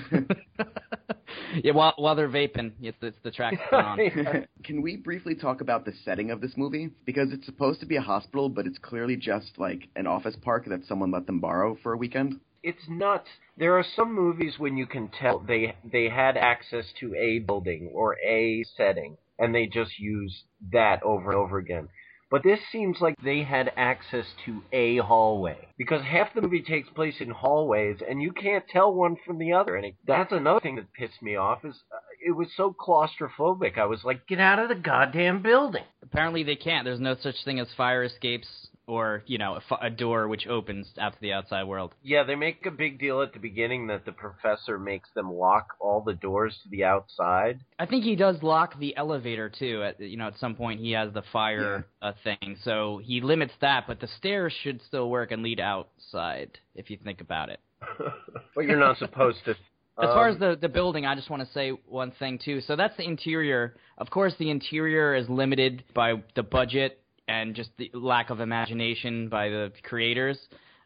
yeah, 1.64 1.72
while 1.72 1.94
while 1.96 2.14
they're 2.14 2.28
vaping, 2.28 2.72
it's, 2.80 2.98
it's 3.00 3.16
the 3.22 3.30
track 3.30 3.54
on. 3.72 3.98
Can 4.64 4.82
we 4.82 4.96
briefly 4.96 5.34
talk 5.34 5.62
about 5.62 5.86
the 5.86 5.92
setting 6.04 6.30
of 6.30 6.42
this 6.42 6.52
movie? 6.56 6.90
Because 7.06 7.28
it's 7.32 7.46
supposed 7.46 7.80
to 7.80 7.86
be 7.86 7.96
a 7.96 8.02
hospital, 8.02 8.50
but 8.50 8.66
it's 8.66 8.78
clearly 8.78 9.16
just 9.16 9.52
like 9.56 9.88
an 9.96 10.06
office 10.06 10.36
park 10.42 10.66
that 10.68 10.84
someone 10.86 11.10
let 11.10 11.26
them 11.26 11.40
borrow 11.40 11.76
for 11.82 11.94
a 11.94 11.96
weekend. 11.96 12.40
it's 12.62 12.86
nuts. 12.88 13.28
There 13.56 13.78
are 13.78 13.84
some 13.96 14.14
movies 14.14 14.54
when 14.58 14.76
you 14.76 14.86
can 14.86 15.08
tell 15.08 15.38
they 15.38 15.74
they 15.90 16.10
had 16.10 16.36
access 16.36 16.84
to 17.00 17.14
a 17.14 17.38
building 17.38 17.90
or 17.94 18.16
a 18.18 18.62
setting 18.76 19.16
and 19.38 19.54
they 19.54 19.66
just 19.66 19.98
use 19.98 20.44
that 20.72 21.02
over 21.02 21.30
and 21.30 21.38
over 21.38 21.58
again. 21.58 21.88
But 22.30 22.42
this 22.42 22.58
seems 22.72 23.00
like 23.00 23.14
they 23.22 23.44
had 23.44 23.72
access 23.76 24.26
to 24.44 24.62
a 24.72 24.96
hallway 24.98 25.68
because 25.78 26.02
half 26.02 26.34
the 26.34 26.42
movie 26.42 26.62
takes 26.62 26.88
place 26.90 27.20
in 27.20 27.30
hallways 27.30 27.98
and 28.06 28.20
you 28.20 28.32
can't 28.32 28.66
tell 28.66 28.92
one 28.92 29.16
from 29.24 29.38
the 29.38 29.52
other. 29.52 29.76
And 29.76 29.86
it, 29.86 29.94
that's 30.06 30.32
another 30.32 30.60
thing 30.60 30.76
that 30.76 30.92
pissed 30.92 31.22
me 31.22 31.36
off 31.36 31.64
is 31.64 31.84
uh, 31.92 31.98
it 32.26 32.32
was 32.32 32.48
so 32.56 32.74
claustrophobic. 32.74 33.78
I 33.78 33.86
was 33.86 34.02
like, 34.04 34.26
get 34.26 34.40
out 34.40 34.58
of 34.58 34.68
the 34.68 34.74
goddamn 34.74 35.40
building. 35.42 35.84
Apparently 36.02 36.42
they 36.42 36.56
can't. 36.56 36.84
There's 36.84 37.00
no 37.00 37.14
such 37.14 37.44
thing 37.44 37.60
as 37.60 37.68
fire 37.76 38.02
escapes 38.02 38.68
or 38.86 39.22
you 39.26 39.38
know, 39.38 39.54
a, 39.54 39.56
f- 39.56 39.78
a 39.82 39.90
door 39.90 40.28
which 40.28 40.46
opens 40.46 40.86
out 40.98 41.12
to 41.14 41.20
the 41.20 41.32
outside 41.32 41.64
world. 41.64 41.94
Yeah, 42.02 42.22
they 42.24 42.34
make 42.34 42.64
a 42.66 42.70
big 42.70 42.98
deal 42.98 43.20
at 43.22 43.32
the 43.32 43.38
beginning 43.38 43.88
that 43.88 44.04
the 44.04 44.12
professor 44.12 44.78
makes 44.78 45.08
them 45.14 45.32
lock 45.32 45.74
all 45.80 46.00
the 46.00 46.14
doors 46.14 46.56
to 46.62 46.68
the 46.68 46.84
outside. 46.84 47.60
I 47.78 47.86
think 47.86 48.04
he 48.04 48.16
does 48.16 48.42
lock 48.42 48.78
the 48.78 48.96
elevator 48.96 49.48
too. 49.48 49.82
At 49.82 50.00
you 50.00 50.16
know, 50.16 50.28
at 50.28 50.38
some 50.38 50.54
point 50.54 50.80
he 50.80 50.92
has 50.92 51.12
the 51.12 51.22
fire 51.32 51.86
uh, 52.00 52.12
thing, 52.22 52.56
so 52.62 53.00
he 53.02 53.20
limits 53.20 53.54
that. 53.60 53.84
But 53.86 54.00
the 54.00 54.08
stairs 54.18 54.52
should 54.62 54.80
still 54.86 55.10
work 55.10 55.32
and 55.32 55.42
lead 55.42 55.60
outside 55.60 56.58
if 56.74 56.90
you 56.90 56.98
think 57.02 57.20
about 57.20 57.48
it. 57.50 57.60
but 58.54 58.64
you're 58.64 58.78
not 58.78 58.98
supposed 58.98 59.38
to. 59.46 59.50
As 59.98 60.08
far 60.08 60.28
Um, 60.28 60.34
as 60.34 60.40
the 60.40 60.58
the 60.60 60.68
building, 60.68 61.06
I 61.06 61.14
just 61.14 61.30
want 61.30 61.42
to 61.42 61.48
say 61.54 61.70
one 61.70 62.10
thing 62.18 62.38
too. 62.44 62.60
So 62.60 62.76
that's 62.76 62.94
the 62.98 63.04
interior. 63.04 63.76
Of 63.96 64.10
course, 64.10 64.34
the 64.38 64.50
interior 64.50 65.14
is 65.14 65.26
limited 65.30 65.84
by 65.94 66.22
the 66.34 66.42
budget 66.42 67.00
and 67.28 67.54
just 67.54 67.70
the 67.78 67.90
lack 67.94 68.30
of 68.30 68.40
imagination 68.40 69.28
by 69.28 69.48
the 69.48 69.72
creators. 69.82 70.38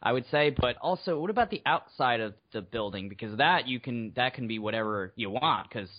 I 0.02 0.12
would 0.12 0.24
say, 0.30 0.54
but 0.58 0.76
also, 0.80 1.20
what 1.20 1.30
about 1.30 1.50
the 1.50 1.62
outside 1.66 2.20
of 2.20 2.34
the 2.52 2.62
building? 2.62 3.08
Because 3.08 3.36
that 3.36 3.68
you 3.68 3.80
can 3.80 4.12
that 4.16 4.34
can 4.34 4.46
be 4.46 4.58
whatever 4.58 5.12
you 5.14 5.30
want 5.30 5.68
because 5.68 5.90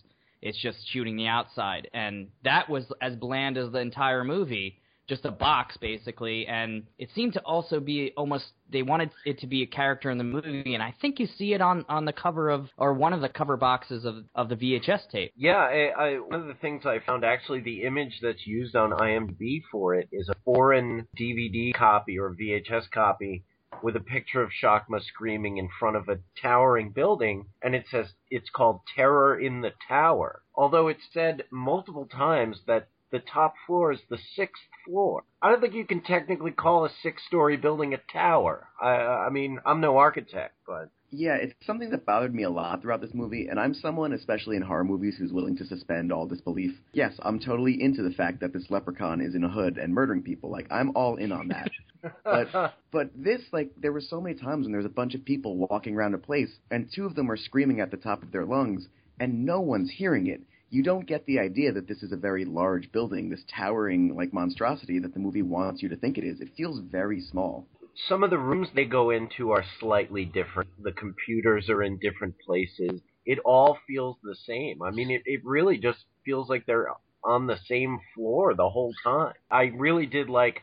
it's 0.42 0.60
just 0.60 0.78
shooting 0.92 1.16
the 1.16 1.28
outside, 1.28 1.88
and 1.94 2.30
that 2.44 2.68
was 2.68 2.92
as 3.02 3.16
bland 3.16 3.58
as 3.58 3.72
the 3.72 3.80
entire 3.80 4.24
movie, 4.24 4.81
just 5.12 5.26
a 5.26 5.32
box 5.32 5.76
basically. 5.76 6.48
And 6.48 6.84
it 6.98 7.10
seemed 7.14 7.34
to 7.34 7.42
also 7.42 7.82
be 7.82 8.14
almost 8.16 8.46
they 8.72 8.82
wanted 8.82 9.10
it 9.26 9.40
to 9.40 9.48
be 9.48 9.62
a 9.62 9.68
character 9.68 10.10
in 10.10 10.18
the 10.18 10.24
movie, 10.24 10.74
and 10.74 10.82
I 10.82 10.96
think 11.02 11.20
you 11.20 11.28
see 11.38 11.54
it 11.54 11.60
on 11.60 11.86
on 11.90 12.06
the 12.06 12.14
cover 12.14 12.50
of 12.50 12.70
or 12.78 12.94
one 12.94 13.12
of 13.12 13.20
the 13.20 13.28
cover 13.28 13.58
boxes 13.58 14.06
of 14.06 14.24
of 14.36 14.48
the 14.48 14.56
VHS 14.56 15.10
tape. 15.12 15.34
Yeah, 15.36 15.58
I, 15.58 15.92
I, 15.98 16.14
one 16.16 16.40
of 16.40 16.48
the 16.48 16.54
things 16.54 16.86
I 16.86 17.00
found 17.06 17.26
actually 17.26 17.60
the 17.60 17.84
image 17.84 18.20
that's 18.22 18.48
used 18.48 18.74
on 18.78 18.92
IMDb 18.92 19.62
for 19.70 19.96
it 19.96 20.08
is 20.14 20.30
a 20.30 20.36
foreign 20.46 21.08
DVD 21.20 21.74
copy 21.74 22.18
or 22.18 22.34
VHS 22.34 22.90
copy 22.92 23.44
with 23.84 23.96
a 23.96 24.00
picture 24.00 24.42
of 24.42 24.52
Shakma 24.52 25.04
screaming 25.04 25.58
in 25.58 25.68
front 25.80 25.98
of 25.98 26.08
a 26.08 26.20
towering 26.42 26.92
building, 26.92 27.48
and 27.62 27.76
it 27.76 27.86
says 27.90 28.14
it's 28.30 28.50
called 28.50 28.82
Terror 28.96 29.38
in 29.38 29.62
the 29.62 29.74
Tower. 29.90 30.44
Although 30.56 30.88
it's 30.88 31.08
said 31.12 31.44
multiple 31.52 32.06
times 32.06 32.62
that 32.68 32.88
the 33.12 33.20
top 33.20 33.54
floor 33.68 33.92
is 33.92 34.00
the 34.10 34.18
sixth 34.36 34.62
floor. 34.86 35.24
I 35.42 35.50
don't 35.50 35.62
think 35.62 35.74
you 35.74 35.86
can 35.86 36.02
technically 36.02 36.52
call 36.52 36.86
a 36.86 36.90
six-story 37.04 37.58
building 37.58 37.94
a 37.94 38.12
tower. 38.12 38.68
I, 38.82 38.90
I 38.90 39.30
mean, 39.30 39.60
I'm 39.66 39.82
no 39.82 39.98
architect, 39.98 40.56
but 40.66 40.90
Yeah, 41.12 41.36
it's 41.36 41.54
something 41.66 41.90
that 41.92 42.06
bothered 42.06 42.34
me 42.34 42.44
a 42.44 42.50
lot 42.50 42.82
throughout 42.82 43.02
this 43.02 43.14
movie, 43.14 43.48
and 43.48 43.60
I'm 43.60 43.74
someone, 43.74 44.14
especially 44.14 44.56
in 44.56 44.62
horror 44.62 44.84
movies, 44.84 45.16
who's 45.18 45.34
willing 45.34 45.58
to 45.58 45.66
suspend 45.66 46.12
all 46.12 46.26
disbelief. 46.26 46.72
Yes, 46.94 47.14
I'm 47.22 47.40
totally 47.40 47.82
into 47.82 48.02
the 48.02 48.12
fact 48.16 48.40
that 48.40 48.54
this 48.54 48.70
leprechaun 48.70 49.22
is 49.22 49.36
in 49.36 49.44
a 49.44 49.50
hood 49.50 49.78
and 49.78 49.94
murdering 49.94 50.24
people. 50.24 50.50
Like, 50.50 50.68
I'm 50.72 50.92
all 50.96 51.18
in 51.18 51.32
on 51.32 51.50
that. 51.50 51.70
but 52.24 52.74
but 52.92 53.10
this, 53.16 53.42
like, 53.52 53.72
there 53.78 53.92
were 53.92 54.02
so 54.02 54.22
many 54.22 54.36
times 54.36 54.64
when 54.64 54.72
there 54.72 54.82
was 54.82 54.86
a 54.86 54.90
bunch 54.90 55.16
of 55.16 55.26
people 55.26 55.58
walking 55.58 55.96
around 55.96 56.14
a 56.14 56.18
place, 56.18 56.52
and 56.72 56.90
two 56.94 57.06
of 57.06 57.16
them 57.16 57.30
are 57.30 57.38
screaming 57.38 57.82
at 57.82 57.92
the 57.92 57.98
top 57.98 58.24
of 58.24 58.32
their 58.32 58.46
lungs, 58.46 58.88
and 59.20 59.46
no 59.46 59.60
one's 59.60 59.92
hearing 59.92 60.28
it. 60.28 60.42
You 60.72 60.82
don't 60.84 61.06
get 61.06 61.26
the 61.26 61.38
idea 61.40 61.72
that 61.74 61.88
this 61.88 62.02
is 62.02 62.12
a 62.14 62.18
very 62.18 62.46
large 62.46 62.92
building, 62.94 63.30
this 63.30 63.44
towering, 63.56 64.16
like, 64.16 64.34
monstrosity 64.34 65.00
that 65.00 65.14
the 65.14 65.20
movie 65.20 65.42
wants 65.44 65.84
you 65.84 65.90
to 65.90 65.98
think 65.98 66.18
it 66.18 66.24
is. 66.24 66.40
It 66.42 66.56
feels 66.58 66.80
very 66.80 67.22
small. 67.22 67.68
some 68.08 68.24
of 68.24 68.30
the 68.30 68.38
rooms 68.40 68.70
they 68.74 68.86
go 68.86 69.10
into 69.10 69.52
are 69.52 69.66
slightly 69.80 70.24
different. 70.26 70.70
The 70.82 70.94
computers 70.94 71.70
are 71.70 71.84
in 71.84 72.00
different 72.00 72.36
places. 72.48 73.02
It 73.26 73.40
all 73.46 73.78
feels 73.86 74.16
the 74.24 74.36
same. 74.48 74.82
I 74.82 74.92
mean, 74.92 75.12
it, 75.12 75.24
it 75.26 75.42
really 75.44 75.78
just 75.78 76.00
feels 76.26 76.50
like 76.50 76.66
they're 76.66 76.88
on 77.24 77.48
the 77.48 77.58
same 77.68 78.00
floor 78.16 78.54
the 78.56 78.70
whole 78.70 78.94
time. 79.04 79.34
I 79.52 79.64
really 79.76 80.06
did 80.06 80.30
like, 80.30 80.62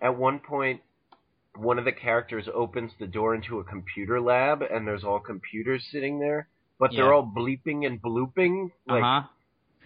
at 0.00 0.16
one 0.16 0.38
point, 0.40 0.80
one 1.54 1.78
of 1.78 1.84
the 1.84 1.92
characters 1.92 2.48
opens 2.52 2.92
the 2.98 3.06
door 3.06 3.34
into 3.34 3.58
a 3.58 3.64
computer 3.64 4.20
lab 4.20 4.62
and 4.62 4.86
there's 4.86 5.04
all 5.04 5.20
computers 5.20 5.84
sitting 5.92 6.18
there, 6.18 6.48
but 6.78 6.92
they're 6.96 7.12
all 7.12 7.30
bleeping 7.36 7.86
and 7.86 8.00
blooping. 8.00 8.70
Like, 8.88 9.02
uh 9.02 9.20
huh. 9.20 9.22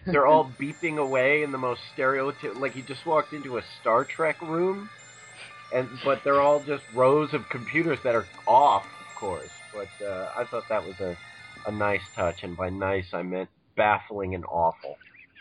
They're 0.05 0.27
all 0.27 0.51
beeping 0.61 0.97
away 0.97 1.43
in 1.43 1.51
the 1.51 1.57
most 1.57 1.81
stereotypical. 1.97 2.59
Like 2.59 2.73
he 2.73 2.81
just 2.81 3.05
walked 3.05 3.33
into 3.33 3.57
a 3.57 3.61
Star 3.81 4.05
Trek 4.05 4.41
room, 4.41 4.89
and 5.73 5.89
but 6.03 6.21
they're 6.23 6.41
all 6.41 6.63
just 6.63 6.83
rows 6.93 7.33
of 7.33 7.41
computers 7.49 7.99
that 8.03 8.15
are 8.15 8.27
off, 8.47 8.85
of 8.99 9.19
course. 9.19 9.51
But 9.73 10.05
uh, 10.05 10.29
I 10.37 10.45
thought 10.45 10.69
that 10.69 10.83
was 10.85 10.99
a 10.99 11.15
a 11.65 11.71
nice 11.71 12.03
touch, 12.15 12.43
and 12.43 12.55
by 12.55 12.69
nice 12.69 13.07
I 13.13 13.23
meant 13.23 13.49
baffling 13.75 14.35
and 14.35 14.45
awful. 14.45 14.97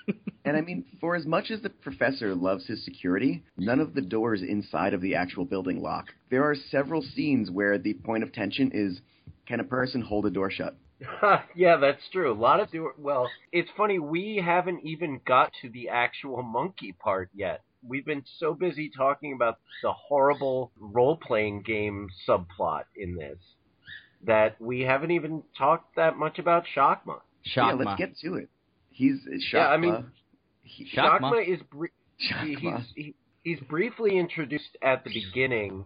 And 0.47 0.59
I 0.59 0.61
mean, 0.61 0.85
for 1.01 1.17
as 1.17 1.25
much 1.25 1.51
as 1.51 1.63
the 1.63 1.71
professor 1.71 2.35
loves 2.35 2.67
his 2.67 2.85
security, 2.85 3.43
none 3.57 3.81
of 3.81 3.95
the 3.95 4.03
doors 4.03 4.43
inside 4.43 4.93
of 4.93 5.01
the 5.01 5.15
actual 5.15 5.47
building 5.47 5.81
lock. 5.81 6.09
There 6.31 6.45
are 6.45 6.55
several 6.55 7.01
scenes 7.01 7.51
where 7.51 7.79
the 7.79 7.95
point 7.95 8.23
of 8.23 8.31
tension 8.31 8.71
is 8.75 9.01
can 9.47 9.61
a 9.61 9.65
person 9.65 10.03
hold 10.03 10.27
a 10.27 10.31
door 10.31 10.51
shut? 10.51 10.77
yeah, 11.55 11.77
that's 11.77 12.03
true. 12.13 12.33
A 12.33 12.35
lot 12.35 12.61
of 12.61 12.71
do 12.71 12.91
well. 12.99 13.29
It's 13.53 13.71
funny 13.77 13.99
we 13.99 14.43
haven't 14.45 14.81
even 14.85 15.21
got 15.27 15.53
to 15.63 15.69
the 15.71 15.89
actual 15.89 16.43
monkey 16.43 16.93
part 16.93 17.31
yet. 17.35 17.63
We've 17.87 18.05
been 18.07 18.25
so 18.39 18.55
busy 18.55 18.91
talking 18.97 19.35
about 19.35 19.59
the 19.83 19.93
horrible 19.93 20.73
role-playing 20.79 21.63
game 21.63 22.09
subplot 22.27 22.85
in 22.97 23.17
this 23.17 23.39
that 24.27 24.59
we 24.59 24.81
haven't 24.81 25.11
even 25.11 25.43
talked 25.59 25.97
that 25.97 26.17
much 26.17 26.39
about 26.39 26.65
Shakma. 26.75 27.21
Yeah, 27.55 27.73
let's 27.75 27.99
get 27.99 28.17
to 28.23 28.37
it. 28.37 28.49
He's 28.91 29.19
Shakma. 29.27 29.53
Yeah, 29.53 29.69
I 29.69 29.77
mean- 29.77 30.07
he, 30.63 30.87
Shakma. 30.97 31.21
Shakma 31.21 31.47
is 31.55 31.61
br- 31.71 31.87
he, 32.17 32.33
Shakma. 32.33 32.57
he's 32.57 32.87
he, 32.95 33.15
he's 33.43 33.61
briefly 33.69 34.19
introduced 34.19 34.79
at 34.83 35.05
the 35.05 35.11
beginning 35.13 35.85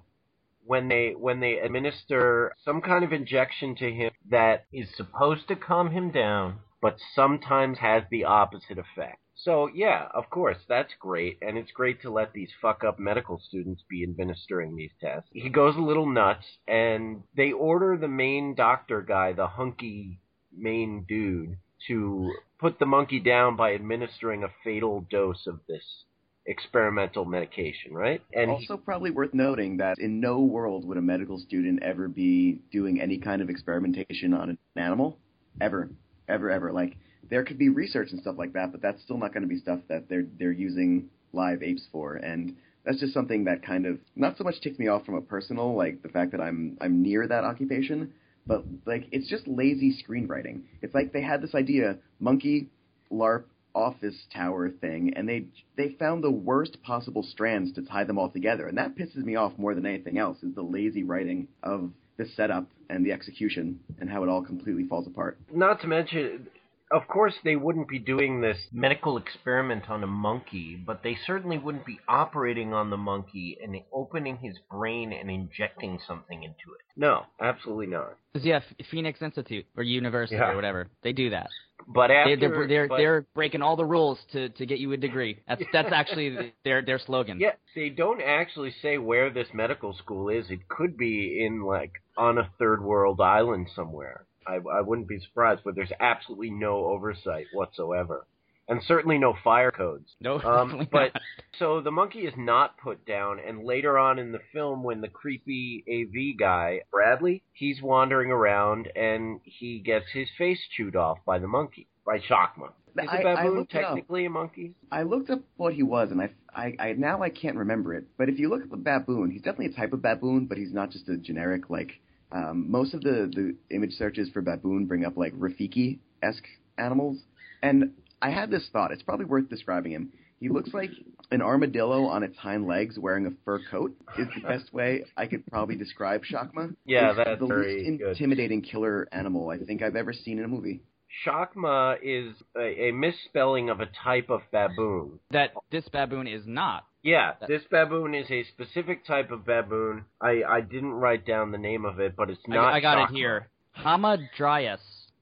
when 0.68 0.88
they 0.88 1.14
when 1.16 1.40
they 1.40 1.58
administer 1.58 2.52
some 2.62 2.82
kind 2.82 3.02
of 3.02 3.10
injection 3.10 3.74
to 3.74 3.90
him 3.90 4.10
that 4.30 4.66
is 4.70 4.86
supposed 4.94 5.48
to 5.48 5.56
calm 5.56 5.90
him 5.90 6.10
down 6.10 6.58
but 6.82 6.98
sometimes 7.14 7.78
has 7.78 8.04
the 8.10 8.24
opposite 8.24 8.78
effect. 8.78 9.18
So 9.34 9.68
yeah, 9.74 10.08
of 10.12 10.28
course, 10.28 10.58
that's 10.68 10.92
great 11.00 11.38
and 11.40 11.56
it's 11.56 11.70
great 11.70 12.02
to 12.02 12.10
let 12.10 12.34
these 12.34 12.50
fuck 12.60 12.84
up 12.84 12.98
medical 12.98 13.40
students 13.48 13.82
be 13.88 14.04
administering 14.04 14.76
these 14.76 14.90
tests. 15.00 15.30
He 15.32 15.48
goes 15.48 15.74
a 15.76 15.80
little 15.80 16.06
nuts 16.06 16.44
and 16.66 17.22
they 17.34 17.50
order 17.52 17.96
the 17.96 18.08
main 18.08 18.54
doctor 18.54 19.00
guy, 19.00 19.32
the 19.32 19.46
hunky 19.46 20.20
main 20.54 21.06
dude, 21.08 21.56
to 21.86 22.30
put 22.60 22.78
the 22.78 22.86
monkey 22.86 23.20
down 23.20 23.56
by 23.56 23.74
administering 23.74 24.44
a 24.44 24.52
fatal 24.62 25.06
dose 25.10 25.46
of 25.46 25.60
this 25.66 26.04
experimental 26.48 27.24
medication, 27.24 27.92
right? 27.94 28.22
And 28.32 28.50
he- 28.50 28.56
also, 28.56 28.76
probably 28.76 29.10
worth 29.10 29.34
noting 29.34 29.76
that 29.76 29.98
in 29.98 30.18
no 30.18 30.40
world 30.40 30.84
would 30.86 30.96
a 30.96 31.02
medical 31.02 31.38
student 31.38 31.82
ever 31.82 32.08
be 32.08 32.60
doing 32.72 33.00
any 33.00 33.18
kind 33.18 33.42
of 33.42 33.50
experimentation 33.50 34.34
on 34.34 34.50
an 34.50 34.58
animal, 34.76 35.18
ever, 35.60 35.90
ever, 36.26 36.50
ever. 36.50 36.72
Like 36.72 36.96
there 37.30 37.44
could 37.44 37.58
be 37.58 37.68
research 37.68 38.10
and 38.10 38.20
stuff 38.20 38.36
like 38.38 38.54
that, 38.54 38.72
but 38.72 38.80
that's 38.80 39.00
still 39.02 39.18
not 39.18 39.32
going 39.32 39.42
to 39.42 39.48
be 39.48 39.58
stuff 39.58 39.80
that 39.88 40.08
they're 40.08 40.26
they're 40.38 40.50
using 40.50 41.10
live 41.32 41.62
apes 41.62 41.86
for, 41.92 42.14
and 42.16 42.56
that's 42.84 42.98
just 42.98 43.12
something 43.12 43.44
that 43.44 43.62
kind 43.62 43.84
of 43.84 43.98
not 44.16 44.38
so 44.38 44.44
much 44.44 44.60
ticks 44.62 44.78
me 44.78 44.88
off 44.88 45.04
from 45.04 45.16
a 45.16 45.20
personal, 45.20 45.76
like 45.76 46.02
the 46.02 46.08
fact 46.08 46.32
that 46.32 46.40
I'm 46.40 46.78
I'm 46.80 47.02
near 47.02 47.26
that 47.28 47.44
occupation, 47.44 48.14
but 48.46 48.64
like 48.86 49.04
it's 49.12 49.28
just 49.28 49.46
lazy 49.46 49.94
screenwriting. 50.02 50.62
It's 50.80 50.94
like 50.94 51.12
they 51.12 51.22
had 51.22 51.42
this 51.42 51.54
idea, 51.54 51.98
monkey, 52.18 52.68
LARP, 53.12 53.44
office 53.78 54.26
tower 54.34 54.68
thing, 54.68 55.14
and 55.14 55.28
they 55.28 55.46
they 55.76 55.90
found 55.90 56.22
the 56.22 56.30
worst 56.30 56.82
possible 56.82 57.22
strands 57.22 57.72
to 57.74 57.82
tie 57.82 58.04
them 58.04 58.18
all 58.18 58.28
together, 58.28 58.66
and 58.66 58.76
that 58.76 58.96
pisses 58.96 59.24
me 59.24 59.36
off 59.36 59.52
more 59.56 59.74
than 59.74 59.86
anything 59.86 60.18
else. 60.18 60.42
Is 60.42 60.54
the 60.54 60.62
lazy 60.62 61.04
writing 61.04 61.48
of 61.62 61.90
the 62.16 62.26
setup 62.36 62.66
and 62.90 63.06
the 63.06 63.12
execution, 63.12 63.78
and 64.00 64.10
how 64.10 64.24
it 64.24 64.28
all 64.28 64.42
completely 64.42 64.84
falls 64.84 65.06
apart. 65.06 65.38
not 65.54 65.80
to 65.80 65.86
mention 65.86 66.48
of 66.90 67.06
course 67.08 67.34
they 67.44 67.56
wouldn't 67.56 67.88
be 67.88 67.98
doing 67.98 68.40
this 68.40 68.58
medical 68.72 69.16
experiment 69.18 69.88
on 69.90 70.02
a 70.02 70.06
monkey, 70.06 70.76
but 70.86 71.02
they 71.02 71.16
certainly 71.26 71.58
wouldn't 71.58 71.84
be 71.86 71.98
operating 72.08 72.72
on 72.72 72.90
the 72.90 72.96
monkey 72.96 73.58
and 73.62 73.76
opening 73.92 74.36
his 74.38 74.56
brain 74.70 75.12
and 75.12 75.30
injecting 75.30 75.98
something 76.06 76.42
into 76.42 76.72
it. 76.74 76.80
No, 76.96 77.24
absolutely 77.40 77.86
not. 77.86 78.16
Yeah, 78.34 78.60
Ph- 78.60 78.88
Phoenix 78.90 79.20
Institute 79.22 79.66
or 79.76 79.82
University 79.82 80.36
Yeah. 80.36 80.50
or 80.52 80.56
whatever. 80.56 80.88
They 81.02 81.12
do 81.12 81.30
that. 81.30 81.48
But 81.86 82.08
They, 82.08 82.14
after 82.14 82.36
they're 82.36 82.66
they're 82.68 82.88
but- 82.88 82.96
they're 82.96 83.26
breaking 83.34 83.62
all 83.62 83.76
the 83.76 83.84
rules 83.84 84.18
to 84.32 84.48
to 84.50 84.66
get 84.66 84.78
you 84.78 84.92
a 84.92 84.96
degree. 84.96 85.38
That's 85.48 85.62
that's 85.72 85.92
actually 85.92 86.52
their 86.64 86.82
their 86.82 86.98
slogan. 86.98 87.38
Yeah, 87.40 87.52
they 87.74 87.88
don't 87.88 88.20
actually 88.20 88.72
say 88.82 88.98
where 88.98 89.30
this 89.30 89.48
medical 89.54 89.92
school 89.94 90.28
is. 90.28 90.50
It 90.50 90.68
could 90.68 90.96
be 90.96 91.44
in 91.46 91.62
like 91.62 91.92
on 92.16 92.36
a 92.38 92.50
third 92.58 92.82
world 92.82 93.20
island 93.20 93.68
somewhere. 93.74 94.26
I, 94.48 94.56
I 94.78 94.80
wouldn't 94.80 95.08
be 95.08 95.18
surprised, 95.20 95.60
but 95.64 95.74
there's 95.74 95.92
absolutely 96.00 96.50
no 96.50 96.86
oversight 96.86 97.46
whatsoever, 97.52 98.26
and 98.68 98.80
certainly 98.86 99.18
no 99.18 99.34
fire 99.44 99.70
codes. 99.70 100.08
No, 100.20 100.40
Um, 100.40 100.88
but 100.90 101.12
not. 101.14 101.22
so 101.58 101.80
the 101.80 101.90
monkey 101.90 102.20
is 102.20 102.34
not 102.36 102.78
put 102.78 103.04
down, 103.06 103.38
and 103.46 103.64
later 103.64 103.98
on 103.98 104.18
in 104.18 104.32
the 104.32 104.40
film, 104.52 104.82
when 104.82 105.00
the 105.00 105.08
creepy 105.08 105.84
AV 105.88 106.38
guy 106.38 106.80
Bradley, 106.90 107.42
he's 107.52 107.82
wandering 107.82 108.30
around 108.30 108.88
and 108.96 109.40
he 109.44 109.80
gets 109.80 110.06
his 110.12 110.28
face 110.38 110.60
chewed 110.76 110.96
off 110.96 111.18
by 111.26 111.38
the 111.38 111.48
monkey 111.48 111.86
by 112.06 112.18
Shakma. 112.18 112.70
Is 113.00 113.08
I- 113.08 113.18
a 113.22 113.26
I 113.28 113.34
baboon 113.44 113.58
looked 113.58 113.74
it 113.74 113.84
up. 113.84 113.88
technically 113.90 114.24
a 114.24 114.30
monkey? 114.30 114.74
I 114.90 115.02
looked 115.04 115.30
up 115.30 115.40
what 115.56 115.72
he 115.74 115.82
was, 115.84 116.10
and 116.10 116.20
I, 116.20 116.30
I, 116.52 116.74
I 116.80 116.92
now 116.94 117.22
I 117.22 117.28
can't 117.30 117.56
remember 117.56 117.94
it. 117.94 118.06
But 118.16 118.28
if 118.28 118.38
you 118.40 118.48
look 118.48 118.62
at 118.62 118.70
the 118.70 118.76
baboon, 118.76 119.30
he's 119.30 119.42
definitely 119.42 119.66
a 119.66 119.76
type 119.76 119.92
of 119.92 120.02
baboon, 120.02 120.46
but 120.46 120.58
he's 120.58 120.72
not 120.72 120.90
just 120.90 121.08
a 121.08 121.16
generic 121.16 121.70
like. 121.70 121.92
Um, 122.30 122.70
most 122.70 122.94
of 122.94 123.00
the 123.00 123.30
the 123.34 123.74
image 123.74 123.92
searches 123.92 124.28
for 124.30 124.42
baboon 124.42 124.86
bring 124.86 125.04
up 125.04 125.16
like 125.16 125.32
Rafiki 125.34 125.98
esque 126.22 126.44
animals, 126.76 127.18
and 127.62 127.92
I 128.20 128.30
had 128.30 128.50
this 128.50 128.68
thought. 128.72 128.92
It's 128.92 129.02
probably 129.02 129.26
worth 129.26 129.48
describing 129.48 129.92
him. 129.92 130.12
He 130.40 130.48
looks 130.48 130.72
like 130.72 130.90
an 131.30 131.42
armadillo 131.42 132.04
on 132.04 132.22
its 132.22 132.36
hind 132.36 132.66
legs 132.66 132.96
wearing 132.98 133.26
a 133.26 133.30
fur 133.44 133.60
coat. 133.70 133.96
Is 134.18 134.28
the 134.34 134.46
best 134.46 134.72
way 134.72 135.04
I 135.16 135.26
could 135.26 135.44
probably 135.46 135.74
describe 135.74 136.22
Shakma. 136.22 136.74
Yeah, 136.84 137.12
that's 137.12 137.40
the 137.40 137.46
very 137.46 137.84
least 137.84 137.98
good. 137.98 138.10
intimidating 138.10 138.62
killer 138.62 139.08
animal 139.10 139.50
I 139.50 139.58
think 139.58 139.82
I've 139.82 139.96
ever 139.96 140.12
seen 140.12 140.38
in 140.38 140.44
a 140.44 140.48
movie. 140.48 140.82
Shakma 141.24 141.96
is 142.02 142.34
a, 142.56 142.88
a 142.88 142.92
misspelling 142.92 143.70
of 143.70 143.80
a 143.80 143.86
type 143.86 144.30
of 144.30 144.42
baboon. 144.52 145.18
That 145.30 145.52
this 145.70 145.88
baboon 145.88 146.26
is 146.26 146.46
not. 146.46 146.84
Yeah, 147.02 147.34
this 147.46 147.62
baboon 147.70 148.14
is 148.14 148.30
a 148.30 148.44
specific 148.44 149.06
type 149.06 149.30
of 149.30 149.46
baboon. 149.46 150.04
I, 150.20 150.42
I 150.46 150.60
didn't 150.60 150.92
write 150.92 151.26
down 151.26 151.52
the 151.52 151.58
name 151.58 151.84
of 151.84 152.00
it, 152.00 152.16
but 152.16 152.30
it's 152.30 152.42
I, 152.48 152.54
not. 152.54 152.74
I 152.74 152.80
got 152.80 152.98
Shakma. 152.98 153.10
it 153.10 153.16
here. 153.16 153.48
Hamadryas. 153.76 154.78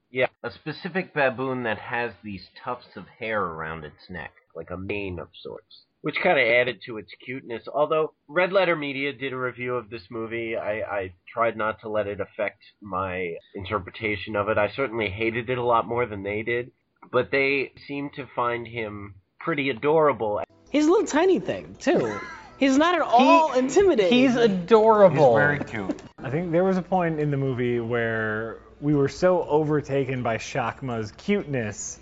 Yeah, 0.09 0.27
a 0.43 0.51
specific 0.51 1.13
baboon 1.13 1.63
that 1.63 1.77
has 1.77 2.13
these 2.23 2.47
tufts 2.63 2.95
of 2.95 3.05
hair 3.19 3.41
around 3.41 3.83
its 3.83 4.09
neck, 4.09 4.31
like 4.55 4.69
a 4.71 4.77
mane 4.77 5.19
of 5.19 5.29
sorts. 5.41 5.83
Which 6.01 6.15
kind 6.21 6.39
of 6.39 6.45
added 6.45 6.79
to 6.85 6.97
its 6.97 7.11
cuteness. 7.25 7.63
Although 7.73 8.13
Red 8.27 8.53
Letter 8.53 8.75
Media 8.75 9.13
did 9.13 9.33
a 9.33 9.37
review 9.37 9.75
of 9.75 9.89
this 9.89 10.03
movie, 10.09 10.55
I, 10.55 10.81
I 10.81 11.13
tried 11.33 11.57
not 11.57 11.81
to 11.81 11.89
let 11.89 12.07
it 12.07 12.19
affect 12.21 12.61
my 12.81 13.33
interpretation 13.55 14.35
of 14.35 14.47
it. 14.47 14.57
I 14.57 14.69
certainly 14.69 15.09
hated 15.09 15.49
it 15.49 15.57
a 15.57 15.63
lot 15.63 15.87
more 15.87 16.05
than 16.05 16.23
they 16.23 16.43
did, 16.43 16.71
but 17.11 17.31
they 17.31 17.73
seemed 17.87 18.13
to 18.15 18.27
find 18.35 18.67
him 18.67 19.15
pretty 19.39 19.69
adorable. 19.69 20.41
He's 20.69 20.85
a 20.85 20.89
little 20.89 21.07
tiny 21.07 21.39
thing 21.39 21.75
too. 21.79 22.19
He's 22.57 22.77
not 22.77 22.95
at 22.95 23.01
all 23.01 23.53
intimidating. 23.53 24.11
He's 24.11 24.35
adorable. 24.35 25.37
He's 25.37 25.43
very 25.43 25.59
cute. 25.59 26.01
I 26.17 26.29
think 26.29 26.51
there 26.51 26.63
was 26.63 26.77
a 26.77 26.81
point 26.81 27.19
in 27.19 27.31
the 27.31 27.37
movie 27.37 27.79
where 27.79 28.59
we 28.81 28.95
were 28.95 29.07
so 29.07 29.43
overtaken 29.43 30.23
by 30.23 30.37
Shakma's 30.37 31.11
cuteness, 31.13 31.99